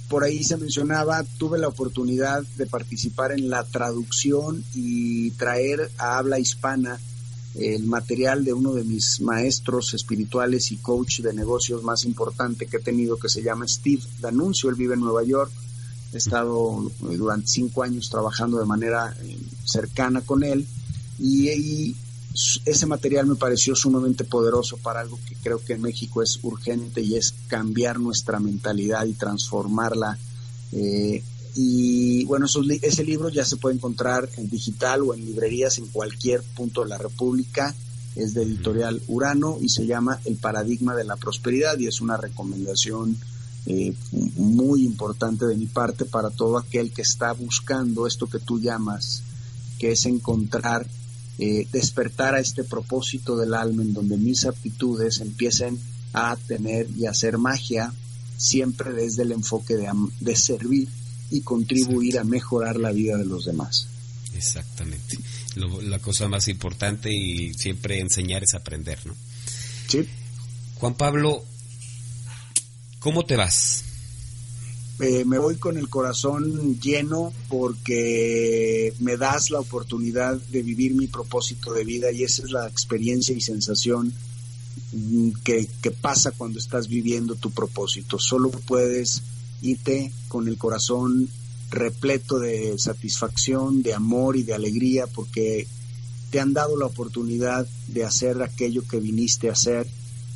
por 0.10 0.24
ahí 0.24 0.44
se 0.44 0.58
mencionaba, 0.58 1.24
tuve 1.38 1.60
la 1.60 1.68
oportunidad 1.68 2.44
de 2.58 2.66
participar 2.66 3.32
en 3.32 3.50
la 3.50 3.64
traducción 3.64 4.64
y 4.74 5.32
traer 5.32 5.92
a 5.98 6.18
habla 6.18 6.40
hispana 6.40 7.00
el 7.56 7.84
material 7.86 8.46
de 8.46 8.54
uno 8.54 8.74
de 8.74 8.84
mis 8.84 9.22
maestros 9.22 9.94
espirituales 9.94 10.72
y 10.72 10.78
coach 10.78 11.22
de 11.22 11.34
negocios 11.34 11.84
más 11.84 12.06
importante 12.06 12.68
que 12.68 12.78
he 12.78 12.82
tenido, 12.82 13.18
que 13.18 13.30
se 13.30 13.42
llama 13.42 13.68
Steve 13.68 14.04
D'Annunzio. 14.20 14.70
Él 14.70 14.76
vive 14.76 14.94
en 14.94 15.02
Nueva 15.02 15.24
York. 15.24 15.52
He 16.14 16.18
estado 16.18 16.92
eh, 17.10 17.18
durante 17.18 17.48
cinco 17.48 17.84
años 17.84 18.10
trabajando 18.10 18.60
de 18.60 18.66
manera 18.66 19.16
eh, 19.22 19.38
cercana 19.64 20.22
con 20.22 20.44
él 20.44 20.66
y, 21.20 21.96
ese 22.64 22.86
material 22.86 23.26
me 23.26 23.36
pareció 23.36 23.76
sumamente 23.76 24.24
poderoso 24.24 24.78
para 24.78 25.02
algo 25.02 25.20
que 25.28 25.36
creo 25.36 25.60
que 25.60 25.74
en 25.74 25.82
México 25.82 26.22
es 26.22 26.40
urgente 26.44 27.02
y 27.02 27.16
es 27.16 27.34
cambiar 27.48 28.00
nuestra 28.00 28.40
mentalidad 28.40 29.06
y 29.06 29.14
transformarla. 29.14 30.18
Eh, 30.72 31.24
y 31.56 32.26
bueno, 32.26 32.46
ese 32.82 33.04
libro 33.04 33.30
ya 33.30 33.44
se 33.44 33.58
puede 33.58 33.76
encontrar 33.76 34.30
en 34.38 34.50
digital 34.50 35.02
o 35.02 35.14
en 35.14 35.26
librerías 35.26 35.78
en 35.78 35.88
cualquier 35.88 36.42
punto 36.42 36.84
de 36.84 36.90
la 36.90 36.98
República. 36.98 37.76
Es 38.16 38.34
de 38.34 38.44
editorial 38.44 39.02
Urano 39.08 39.58
y 39.62 39.70
se 39.70 39.86
llama 39.86 40.20
El 40.26 40.38
paradigma 40.38 40.96
de 40.96 41.06
la 41.06 41.16
prosperidad 41.16 41.78
y 41.78 41.88
es 41.88 42.02
una 42.02 42.18
recomendación 42.18 43.18
eh, 43.66 43.94
muy 44.36 44.84
importante 44.84 45.46
de 45.46 45.56
mi 45.56 45.68
parte 45.68 46.06
para 46.06 46.30
todo 46.30 46.58
aquel 46.58 46.92
que 46.92 47.02
está 47.02 47.34
buscando 47.34 48.08
esto 48.08 48.28
que 48.28 48.40
tú 48.40 48.60
llamas, 48.60 49.24
que 49.78 49.92
es 49.92 50.06
encontrar, 50.06 50.88
eh, 51.38 51.68
despertar 51.72 52.36
a 52.36 52.40
este 52.40 52.64
propósito 52.64 53.38
del 53.38 53.54
alma 53.54 53.84
en 53.84 53.94
donde 53.94 54.18
mis 54.18 54.46
aptitudes 54.46 55.20
empiecen 55.22 55.80
a 56.14 56.36
tener 56.36 56.88
y 56.98 57.06
hacer 57.06 57.38
magia 57.38 57.94
siempre 58.38 58.94
desde 58.94 59.24
el 59.24 59.34
enfoque 59.34 59.76
de, 59.76 59.90
de 60.20 60.36
servir 60.36 60.90
y 61.32 61.42
contribuir 61.42 62.20
a 62.20 62.24
mejorar 62.24 62.78
la 62.78 62.92
vida 62.92 63.18
de 63.18 63.26
los 63.26 63.46
demás. 63.46 63.88
Exactamente. 64.36 65.18
la 65.56 66.00
cosa 66.00 66.28
más 66.28 66.48
importante 66.48 67.14
y 67.14 67.54
siempre 67.54 68.00
enseñar 68.00 68.44
es 68.44 68.54
aprender, 68.54 69.00
¿no? 69.06 69.16
Sí. 69.88 70.08
Juan 70.76 70.94
Pablo, 70.96 71.44
¿cómo 73.00 73.26
te 73.26 73.36
vas? 73.36 73.84
Eh, 75.00 75.24
me 75.26 75.38
voy 75.40 75.56
con 75.56 75.78
el 75.78 75.90
corazón 75.90 76.80
lleno 76.80 77.34
porque 77.48 78.94
me 79.00 79.16
das 79.18 79.50
la 79.50 79.60
oportunidad 79.60 80.36
de 80.36 80.62
vivir 80.62 80.94
mi 80.94 81.08
propósito 81.08 81.74
de 81.74 81.86
vida 81.86 82.12
y 82.12 82.24
esa 82.24 82.44
es 82.44 82.52
la 82.52 82.68
experiencia 82.68 83.34
y 83.34 83.40
sensación 83.40 84.14
mm, 84.92 85.32
que, 85.44 85.70
que 85.82 85.92
pasa 85.92 86.32
cuando 86.32 86.60
estás 86.60 86.90
viviendo 86.90 87.36
tu 87.36 87.52
propósito. 87.52 88.20
Solo 88.20 88.52
puedes 88.52 89.22
irte 89.62 90.12
con 90.28 90.48
el 90.48 90.58
corazón 90.58 91.30
repleto 91.70 92.40
de 92.40 92.78
satisfacción, 92.78 93.84
de 93.84 93.94
amor 93.94 94.36
y 94.36 94.44
de 94.44 94.54
alegría 94.54 95.08
porque 95.08 95.68
te 96.30 96.40
han 96.40 96.54
dado 96.54 96.78
la 96.78 96.86
oportunidad 96.86 97.68
de 97.88 98.04
hacer 98.04 98.42
aquello 98.42 98.84
que 98.88 99.00
viniste 99.00 99.50
a 99.50 99.54
hacer. 99.54 99.88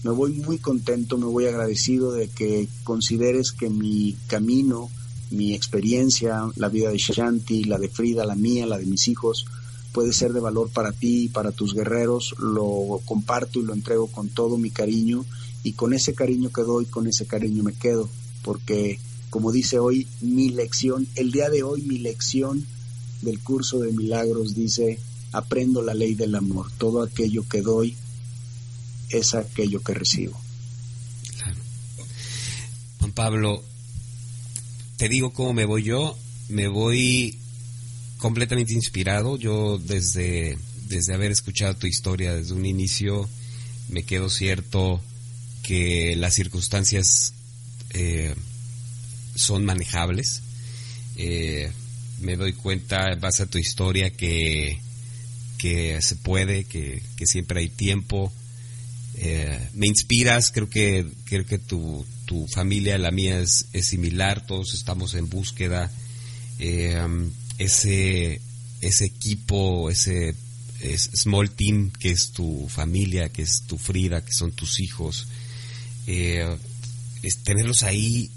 Me 0.03 0.11
voy 0.11 0.33
muy 0.33 0.57
contento, 0.57 1.17
me 1.17 1.25
voy 1.25 1.45
agradecido 1.45 2.11
de 2.11 2.27
que 2.27 2.67
consideres 2.83 3.51
que 3.51 3.69
mi 3.69 4.17
camino, 4.27 4.89
mi 5.31 5.53
experiencia, 5.53 6.43
la 6.55 6.69
vida 6.69 6.89
de 6.89 6.97
Shanti, 6.97 7.63
la 7.63 7.77
de 7.77 7.89
Frida, 7.89 8.25
la 8.25 8.35
mía, 8.35 8.65
la 8.65 8.77
de 8.77 8.85
mis 8.85 9.07
hijos, 9.07 9.45
puede 9.93 10.11
ser 10.11 10.33
de 10.33 10.39
valor 10.39 10.69
para 10.71 10.91
ti 10.91 11.25
y 11.25 11.29
para 11.29 11.51
tus 11.51 11.73
guerreros. 11.73 12.35
Lo 12.39 12.99
comparto 13.05 13.59
y 13.59 13.63
lo 13.63 13.73
entrego 13.73 14.07
con 14.07 14.29
todo 14.29 14.57
mi 14.57 14.71
cariño 14.71 15.25
y 15.63 15.73
con 15.73 15.93
ese 15.93 16.13
cariño 16.13 16.51
que 16.51 16.63
doy, 16.63 16.85
con 16.85 17.07
ese 17.07 17.25
cariño 17.25 17.63
me 17.63 17.73
quedo, 17.73 18.09
porque 18.43 18.99
como 19.33 19.51
dice 19.51 19.79
hoy 19.79 20.05
mi 20.21 20.49
lección, 20.49 21.07
el 21.15 21.31
día 21.31 21.49
de 21.49 21.63
hoy 21.63 21.81
mi 21.81 21.97
lección 21.97 22.63
del 23.23 23.39
curso 23.39 23.79
de 23.79 23.91
milagros 23.91 24.53
dice, 24.53 24.99
aprendo 25.31 25.81
la 25.81 25.95
ley 25.95 26.13
del 26.13 26.35
amor, 26.35 26.71
todo 26.77 27.01
aquello 27.01 27.43
que 27.49 27.63
doy 27.63 27.97
es 29.09 29.33
aquello 29.33 29.81
que 29.81 29.95
recibo. 29.95 30.39
Juan 32.99 33.11
Pablo, 33.13 33.63
te 34.97 35.09
digo 35.09 35.33
cómo 35.33 35.51
me 35.51 35.65
voy 35.65 35.81
yo, 35.81 36.15
me 36.49 36.67
voy 36.67 37.35
completamente 38.19 38.73
inspirado, 38.73 39.37
yo 39.37 39.79
desde, 39.79 40.59
desde 40.89 41.15
haber 41.15 41.31
escuchado 41.31 41.75
tu 41.75 41.87
historia 41.87 42.35
desde 42.35 42.53
un 42.53 42.67
inicio, 42.67 43.27
me 43.89 44.03
quedo 44.03 44.29
cierto 44.29 45.01
que 45.63 46.15
las 46.17 46.35
circunstancias 46.35 47.33
eh, 47.95 48.35
son 49.35 49.65
manejables. 49.65 50.41
Eh, 51.15 51.71
me 52.19 52.35
doy 52.35 52.53
cuenta, 52.53 53.11
en 53.11 53.19
base 53.19 53.43
a 53.43 53.47
tu 53.47 53.57
historia, 53.57 54.11
que, 54.11 54.79
que 55.57 56.01
se 56.01 56.15
puede, 56.15 56.65
que, 56.65 57.01
siempre 57.25 57.61
hay 57.61 57.69
tiempo. 57.69 58.31
Eh, 59.15 59.69
me 59.73 59.87
inspiras, 59.87 60.51
creo 60.51 60.69
que, 60.69 61.05
creo 61.25 61.45
que 61.45 61.59
tu, 61.59 62.05
tu 62.25 62.47
familia, 62.47 62.97
la 62.97 63.11
mía, 63.11 63.39
es, 63.39 63.67
similar, 63.81 64.45
todos 64.45 64.73
estamos 64.73 65.13
en 65.15 65.29
búsqueda. 65.29 65.91
Eh, 66.59 67.01
ese, 67.57 68.41
ese 68.81 69.05
equipo, 69.05 69.89
ese 69.89 70.35
small 71.15 71.51
team 71.51 71.91
que 71.91 72.11
es 72.11 72.31
tu 72.31 72.67
familia, 72.69 73.29
que 73.29 73.43
es 73.43 73.63
tu 73.67 73.77
Frida, 73.77 74.23
que 74.23 74.33
son 74.33 74.51
tus 74.51 74.79
hijos, 74.79 75.27
tenerlos 77.43 77.83
ahí 77.83 78.29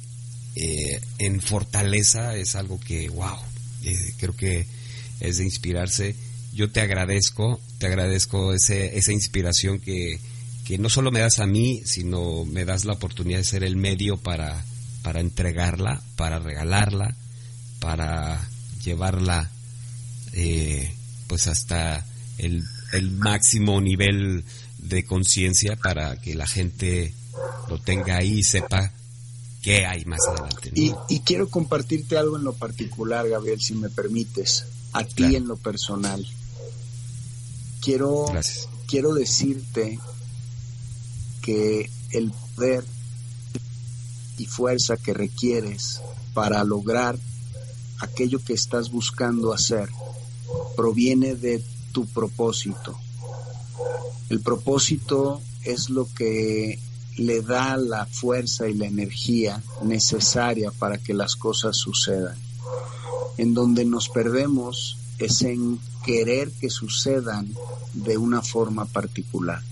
eh, 0.57 1.03
en 1.19 1.43
fortaleza 1.43 2.35
es 2.35 2.57
algo 2.57 2.81
que, 2.81 3.11
wow, 3.11 3.37
eh, 3.85 4.15
creo 4.17 4.35
que 4.35 4.67
es 5.21 5.37
de 5.37 5.45
inspirarse. 5.45 6.17
Yo 6.55 6.71
te 6.71 6.81
agradezco, 6.81 7.61
te 7.79 7.87
agradezco 7.87 8.55
ese, 8.55 8.97
esa 8.97 9.13
inspiración 9.13 9.79
que, 9.81 10.19
que 10.65 10.79
no 10.79 10.89
solo 10.89 11.13
me 11.13 11.21
das 11.21 11.41
a 11.41 11.47
mí, 11.47 11.83
sino 11.85 12.47
me 12.47 12.65
das 12.65 12.87
la 12.87 12.95
oportunidad 12.95 13.39
de 13.39 13.45
ser 13.45 13.65
el 13.65 13.77
medio 13.77 14.17
para, 14.17 14.65
para 15.03 15.21
entregarla, 15.21 16.03
para 16.17 16.39
regalarla, 16.39 17.15
para 17.79 18.49
llevarla 18.83 19.51
eh, 20.33 20.91
pues 21.27 21.49
hasta 21.49 22.07
el, 22.39 22.65
el 22.95 23.11
máximo 23.11 23.79
nivel 23.83 24.43
de 24.79 25.05
conciencia 25.05 25.77
para 25.77 26.17
que 26.17 26.35
la 26.35 26.47
gente 26.47 27.13
lo 27.69 27.79
tenga 27.79 28.17
ahí 28.17 28.39
y 28.39 28.43
sepa 28.43 28.93
qué 29.67 29.85
hay 29.85 30.05
más 30.05 30.21
adelante. 30.29 30.71
Y, 30.75 31.21
quiero 31.25 31.51
compartirte 31.51 32.17
algo 32.17 32.37
en 32.37 32.45
lo 32.45 32.53
particular, 32.53 33.29
Gabriel, 33.29 33.61
si 33.61 33.75
me 33.75 33.91
permites, 33.91 34.65
a 34.93 35.03
ti 35.03 35.35
en 35.35 35.49
lo 35.49 35.57
personal. 35.57 36.25
Quiero, 37.81 38.27
quiero 38.87 39.13
decirte 39.13 39.99
que 41.43 41.91
el 42.13 42.31
poder 42.55 42.85
y 44.39 44.47
fuerza 44.47 44.97
que 44.99 45.13
requieres 45.13 46.01
para 46.33 46.63
lograr 46.63 47.19
aquello 47.99 48.39
que 48.45 48.53
estás 48.53 48.93
buscando 48.93 49.53
hacer 49.53 49.89
proviene 50.77 51.35
de 51.35 51.61
tu 51.91 52.07
propósito. 52.07 52.97
El 54.29 54.39
propósito 54.41 55.41
es 55.65 55.91
lo 55.91 56.07
que 56.15 56.79
le 57.17 57.41
da 57.41 57.77
la 57.77 58.07
fuerza 58.07 58.69
y 58.69 58.75
la 58.75 58.87
energía 58.87 59.63
necesaria 59.83 60.71
para 60.71 60.99
que 60.99 61.15
las 61.15 61.37
cosas 61.37 61.77
sucedan. 61.77 62.37
En 63.39 63.55
donde 63.55 63.85
nos 63.85 64.09
perdemos 64.09 64.99
es 65.19 65.43
en 65.43 65.81
querer 66.05 66.51
que 66.53 66.71
sucedan 66.71 67.49
de 67.95 68.19
una 68.19 68.43
forma 68.43 68.85
particular. 68.85 69.63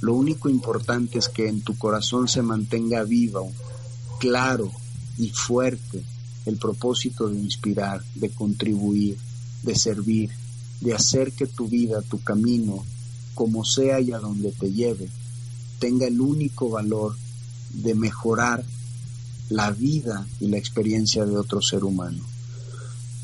Lo 0.00 0.12
único 0.14 0.48
importante 0.48 1.18
es 1.18 1.28
que 1.28 1.48
en 1.48 1.62
tu 1.62 1.76
corazón 1.78 2.28
se 2.28 2.42
mantenga 2.42 3.02
vivo, 3.04 3.50
claro 4.18 4.70
y 5.18 5.30
fuerte 5.30 6.04
el 6.44 6.58
propósito 6.58 7.28
de 7.28 7.38
inspirar, 7.38 8.02
de 8.14 8.28
contribuir, 8.30 9.16
de 9.62 9.74
servir, 9.74 10.30
de 10.80 10.94
hacer 10.94 11.32
que 11.32 11.46
tu 11.46 11.66
vida, 11.68 12.02
tu 12.02 12.22
camino, 12.22 12.84
como 13.34 13.64
sea 13.64 14.00
y 14.00 14.12
a 14.12 14.18
donde 14.18 14.52
te 14.52 14.72
lleve, 14.72 15.08
tenga 15.78 16.06
el 16.06 16.20
único 16.20 16.70
valor 16.70 17.16
de 17.70 17.94
mejorar 17.94 18.64
la 19.48 19.70
vida 19.70 20.26
y 20.40 20.48
la 20.48 20.58
experiencia 20.58 21.24
de 21.24 21.36
otro 21.36 21.60
ser 21.62 21.84
humano. 21.84 22.24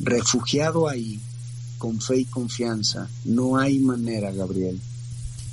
Refugiado 0.00 0.88
ahí, 0.88 1.20
con 1.78 2.00
fe 2.00 2.20
y 2.20 2.24
confianza, 2.24 3.08
no 3.24 3.56
hay 3.56 3.78
manera, 3.78 4.32
Gabriel, 4.32 4.80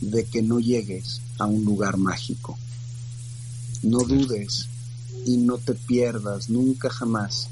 de 0.02 0.26
que 0.26 0.42
no 0.42 0.60
llegues 0.60 1.22
a 1.40 1.46
un 1.46 1.66
lugar 1.66 1.98
mágico. 1.98 2.58
No 3.82 4.00
dudes 4.00 4.68
y 5.26 5.38
no 5.38 5.58
te 5.58 5.74
pierdas 5.74 6.50
nunca 6.50 6.90
jamás 6.90 7.50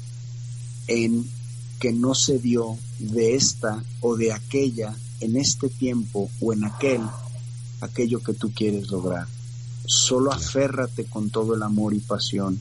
en 0.86 1.28
que 1.80 1.92
no 1.92 2.14
se 2.14 2.38
dio 2.38 2.78
de 2.98 3.34
esta 3.36 3.82
o 4.00 4.16
de 4.16 4.32
aquella 4.32 4.96
en 5.20 5.36
este 5.36 5.68
tiempo 5.68 6.30
o 6.40 6.52
en 6.52 6.64
aquel 6.64 7.00
aquello 7.80 8.20
que 8.20 8.34
tú 8.34 8.52
quieres 8.52 8.90
lograr. 8.90 9.26
Solo 9.88 10.32
aférrate 10.32 11.06
con 11.06 11.30
todo 11.30 11.54
el 11.54 11.62
amor 11.62 11.94
y 11.94 11.98
pasión 11.98 12.60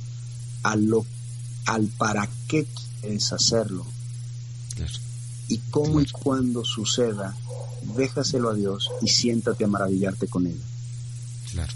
a 0.64 0.78
lo, 0.78 1.06
al 1.66 1.88
para 1.88 2.30
qué 2.48 2.66
quieres 3.02 3.34
hacerlo. 3.34 3.86
Y 5.49 5.58
cómo 5.70 5.99
y 5.99 6.06
cuándo 6.06 6.64
suceda, 6.64 7.36
déjaselo 7.98 8.52
a 8.52 8.54
Dios 8.54 8.90
y 9.02 9.10
siéntate 9.10 9.66
a 9.66 9.68
maravillarte 9.68 10.28
con 10.28 10.48
él. 10.48 10.58
Claro. 11.52 11.74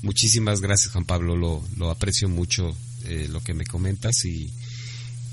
Muchísimas 0.00 0.60
gracias, 0.60 0.92
Juan 0.92 1.04
Pablo. 1.04 1.36
Lo, 1.36 1.62
lo 1.76 1.90
aprecio 1.90 2.30
mucho 2.30 2.74
eh, 3.04 3.28
lo 3.30 3.42
que 3.42 3.52
me 3.52 3.66
comentas 3.66 4.24
y, 4.24 4.50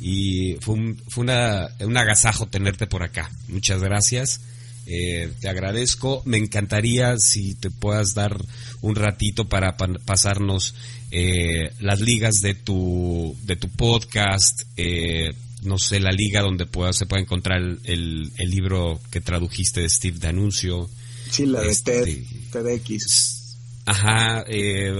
y 0.02 0.57
fue, 0.60 0.76
un, 0.76 1.02
fue 1.07 1.24
una, 1.24 1.69
un 1.80 1.95
agasajo 1.95 2.48
tenerte 2.48 2.86
por 2.86 3.02
acá. 3.02 3.32
Muchas 3.48 3.82
gracias. 3.82 4.41
Eh, 4.88 5.31
te 5.39 5.49
agradezco. 5.49 6.22
Me 6.26 6.38
encantaría 6.38 7.18
si 7.18 7.55
te 7.55 7.69
puedas 7.69 8.14
dar 8.14 8.38
un 8.81 8.95
ratito 8.95 9.49
para 9.49 9.76
pasarnos 9.76 10.76
eh, 11.11 11.72
las 11.80 11.99
ligas 11.99 12.35
de 12.41 12.55
tu, 12.55 13.35
de 13.43 13.57
tu 13.57 13.69
podcast, 13.69 14.61
eh, 14.77 15.34
no 15.64 15.77
sé, 15.77 15.99
la 15.99 16.11
liga 16.11 16.41
donde 16.41 16.65
pueda, 16.65 16.93
se 16.93 17.05
pueda 17.05 17.22
encontrar 17.22 17.59
el, 17.59 18.31
el, 18.38 18.49
libro 18.49 18.99
que 19.11 19.19
tradujiste 19.19 19.81
de 19.81 19.89
Steve 19.89 20.19
D'Annunzio. 20.19 20.89
Sí, 21.30 21.45
la 21.45 21.61
de 21.61 21.69
este, 21.69 22.23
TEDx. 22.51 23.57
Ajá, 23.85 24.43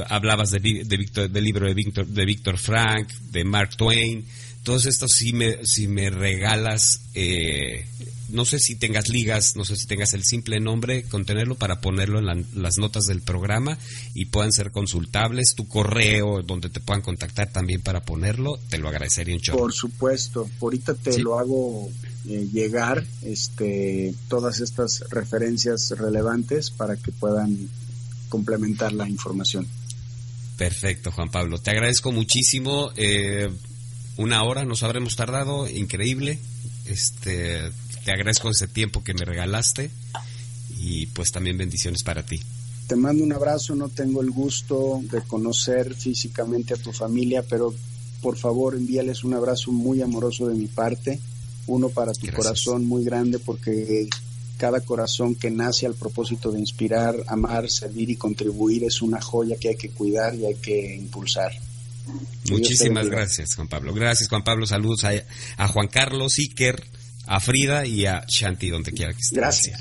hablabas 0.09 0.51
de, 0.51 0.59
de 0.59 1.27
del 1.27 1.43
libro 1.43 1.68
de 1.68 1.73
Víctor, 1.73 2.07
de 2.07 2.26
Víctor 2.26 2.57
Frank, 2.57 3.11
de 3.31 3.43
Mark 3.43 3.76
Twain 3.76 4.26
todos 4.68 4.85
estos 4.85 5.11
si 5.11 5.31
me, 5.31 5.65
si 5.65 5.88
me 5.88 6.09
regalas, 6.09 6.99
eh, 7.14 7.85
no 8.30 8.45
sé 8.45 8.60
si 8.60 8.76
tengas 8.76 9.10
ligas, 9.10 9.56
no 9.56 9.66
sé 9.66 9.76
si 9.76 9.88
tengas 9.88 10.14
el 10.14 10.24
simple 10.24 10.60
nombre, 10.60 11.04
contenerlo 11.04 11.56
para 11.56 11.82
ponerlo 11.82 12.20
en 12.20 12.45
las 12.54 12.78
notas 12.78 13.06
del 13.08 13.22
programa 13.22 13.78
y 14.14 14.26
puedan 14.26 14.52
ser 14.52 14.72
consultables, 14.72 15.56
tu 15.56 15.68
correo 15.68 16.41
donde 16.41 16.70
te 16.70 16.80
puedan 16.80 17.02
contactar 17.02 17.52
también 17.52 17.82
para 17.82 18.02
ponerlo, 18.02 18.60
te 18.70 18.78
lo 18.78 18.90
agradecería 18.90 19.36
un 19.36 19.41
Por 19.58 19.74
supuesto, 19.74 20.49
ahorita 20.62 20.94
te 20.95 21.20
lo 21.20 21.40
hago 21.40 21.90
eh, 22.28 22.48
llegar, 22.52 23.06
este, 23.22 24.14
todas 24.28 24.60
estas 24.60 25.04
referencias 25.10 25.94
relevantes 25.98 26.72
para 26.72 26.95
que 26.95 27.12
puedan 27.12 27.70
complementar 28.30 28.91
la 28.94 29.08
información. 29.08 29.68
Perfecto, 30.58 31.12
Juan 31.12 31.30
Pablo. 31.30 31.60
Te 31.60 31.72
agradezco 31.72 32.12
muchísimo. 32.12 32.91
Eh, 32.95 33.48
una 34.18 34.44
hora 34.44 34.66
nos 34.66 34.82
habremos 34.84 35.16
tardado, 35.16 35.70
increíble. 35.70 36.40
Este, 36.86 37.72
te 38.08 38.14
agradezco 38.14 38.50
ese 38.50 38.70
tiempo 38.70 39.04
que 39.04 39.14
me 39.14 39.26
regalaste 39.26 39.92
y 40.80 41.08
pues 41.08 41.30
también 41.30 41.58
bendiciones 41.58 42.04
para 42.04 42.24
ti. 42.24 42.40
Te 42.88 42.96
mando 42.96 43.22
un 43.22 43.34
abrazo, 43.34 43.76
no 43.76 43.90
tengo 43.90 44.22
el 44.22 44.32
gusto 44.32 45.02
de 45.12 45.24
conocer 45.24 45.94
físicamente 45.94 46.74
a 46.74 46.78
tu 46.78 46.94
familia, 46.94 47.44
pero 47.44 47.76
por 48.22 48.38
favor 48.38 48.76
envíales 48.76 49.26
un 49.26 49.34
abrazo 49.34 49.74
muy 49.74 50.02
amoroso 50.02 50.48
de 50.48 50.56
mi 50.56 50.68
parte, 50.68 51.20
uno 51.66 51.90
para 51.90 52.14
tu 52.14 52.28
corazón 52.32 52.86
muy 52.86 53.04
grande 53.04 53.40
porque 53.40 54.08
cada 54.56 54.80
corazón 54.80 55.36
que 55.36 55.52
nace 55.52 55.86
al 55.86 55.96
propósito 55.96 56.50
de 56.50 56.62
inspirar, 56.62 57.14
amar, 57.28 57.70
servir 57.70 58.10
y 58.10 58.16
contribuir 58.16 58.86
es 58.86 59.02
una 59.02 59.20
joya 59.20 59.58
que 59.58 59.68
hay 59.68 59.76
que 59.76 59.90
cuidar 59.90 60.34
y 60.34 60.46
hay 60.46 60.56
que 60.56 60.96
impulsar. 60.96 61.52
Muchísimas 62.50 63.10
gracias, 63.10 63.56
Juan 63.56 63.68
Pablo. 63.68 63.94
Gracias, 63.94 64.30
Juan 64.30 64.46
Pablo. 64.46 64.66
Saludos 64.66 65.04
a, 65.04 65.68
Juan 65.68 65.88
Carlos, 65.88 66.38
Iker, 66.38 66.82
a 67.28 67.40
Frida 67.40 67.86
y 67.86 68.06
a 68.06 68.26
Shanti, 68.28 68.70
donde 68.70 68.91
quiera 68.91 69.14
que 69.14 69.20
esté. 69.20 69.36
Gracias. 69.36 69.80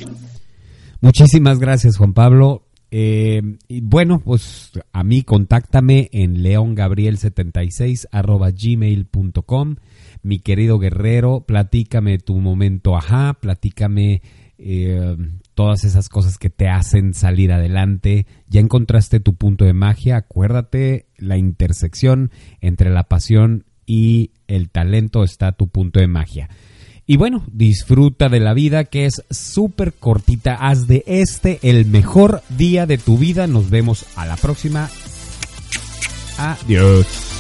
Muchísimas 1.01 1.59
gracias, 1.59 1.97
Juan 1.97 2.12
Pablo. 2.12 2.66
Eh, 2.90 3.43
y 3.68 3.81
bueno, 3.81 4.20
pues 4.20 4.70
a 4.93 5.02
mí 5.02 5.23
contáctame 5.23 6.09
en 6.12 6.43
leongabriel76 6.43 8.06
arroba 8.12 8.51
gmail.com. 8.51 9.77
Mi 10.23 10.39
querido 10.39 10.78
guerrero, 10.78 11.44
platícame 11.47 12.18
tu 12.18 12.36
momento 12.36 12.97
ajá, 12.97 13.35
platícame 13.35 14.23
eh, 14.59 15.16
todas 15.55 15.85
esas 15.85 16.09
cosas 16.09 16.39
que 16.39 16.51
te 16.51 16.68
hacen 16.68 17.12
salir 17.12 17.52
adelante. 17.52 18.27
Ya 18.48 18.60
encontraste 18.60 19.20
tu 19.20 19.35
punto 19.35 19.64
de 19.64 19.73
magia. 19.73 20.16
Acuérdate, 20.16 21.06
la 21.18 21.36
intersección 21.36 22.31
entre 22.60 22.90
la 22.90 23.05
pasión 23.05 23.64
y 23.85 24.32
el 24.48 24.70
talento 24.70 25.24
está 25.24 25.52
tu 25.52 25.68
punto 25.68 26.01
de 26.01 26.09
magia. 26.09 26.48
Y 27.06 27.16
bueno, 27.16 27.44
disfruta 27.52 28.28
de 28.28 28.40
la 28.40 28.52
vida 28.52 28.84
que 28.84 29.06
es 29.06 29.22
súper 29.30 29.92
cortita. 29.92 30.54
Haz 30.54 30.88
de 30.88 31.04
este 31.06 31.60
el 31.62 31.86
mejor 31.86 32.42
día 32.48 32.86
de 32.86 32.98
tu 32.98 33.16
vida. 33.16 33.46
Nos 33.46 33.70
vemos 33.70 34.06
a 34.16 34.26
la 34.26 34.36
próxima. 34.36 34.90
Adiós. 36.36 37.35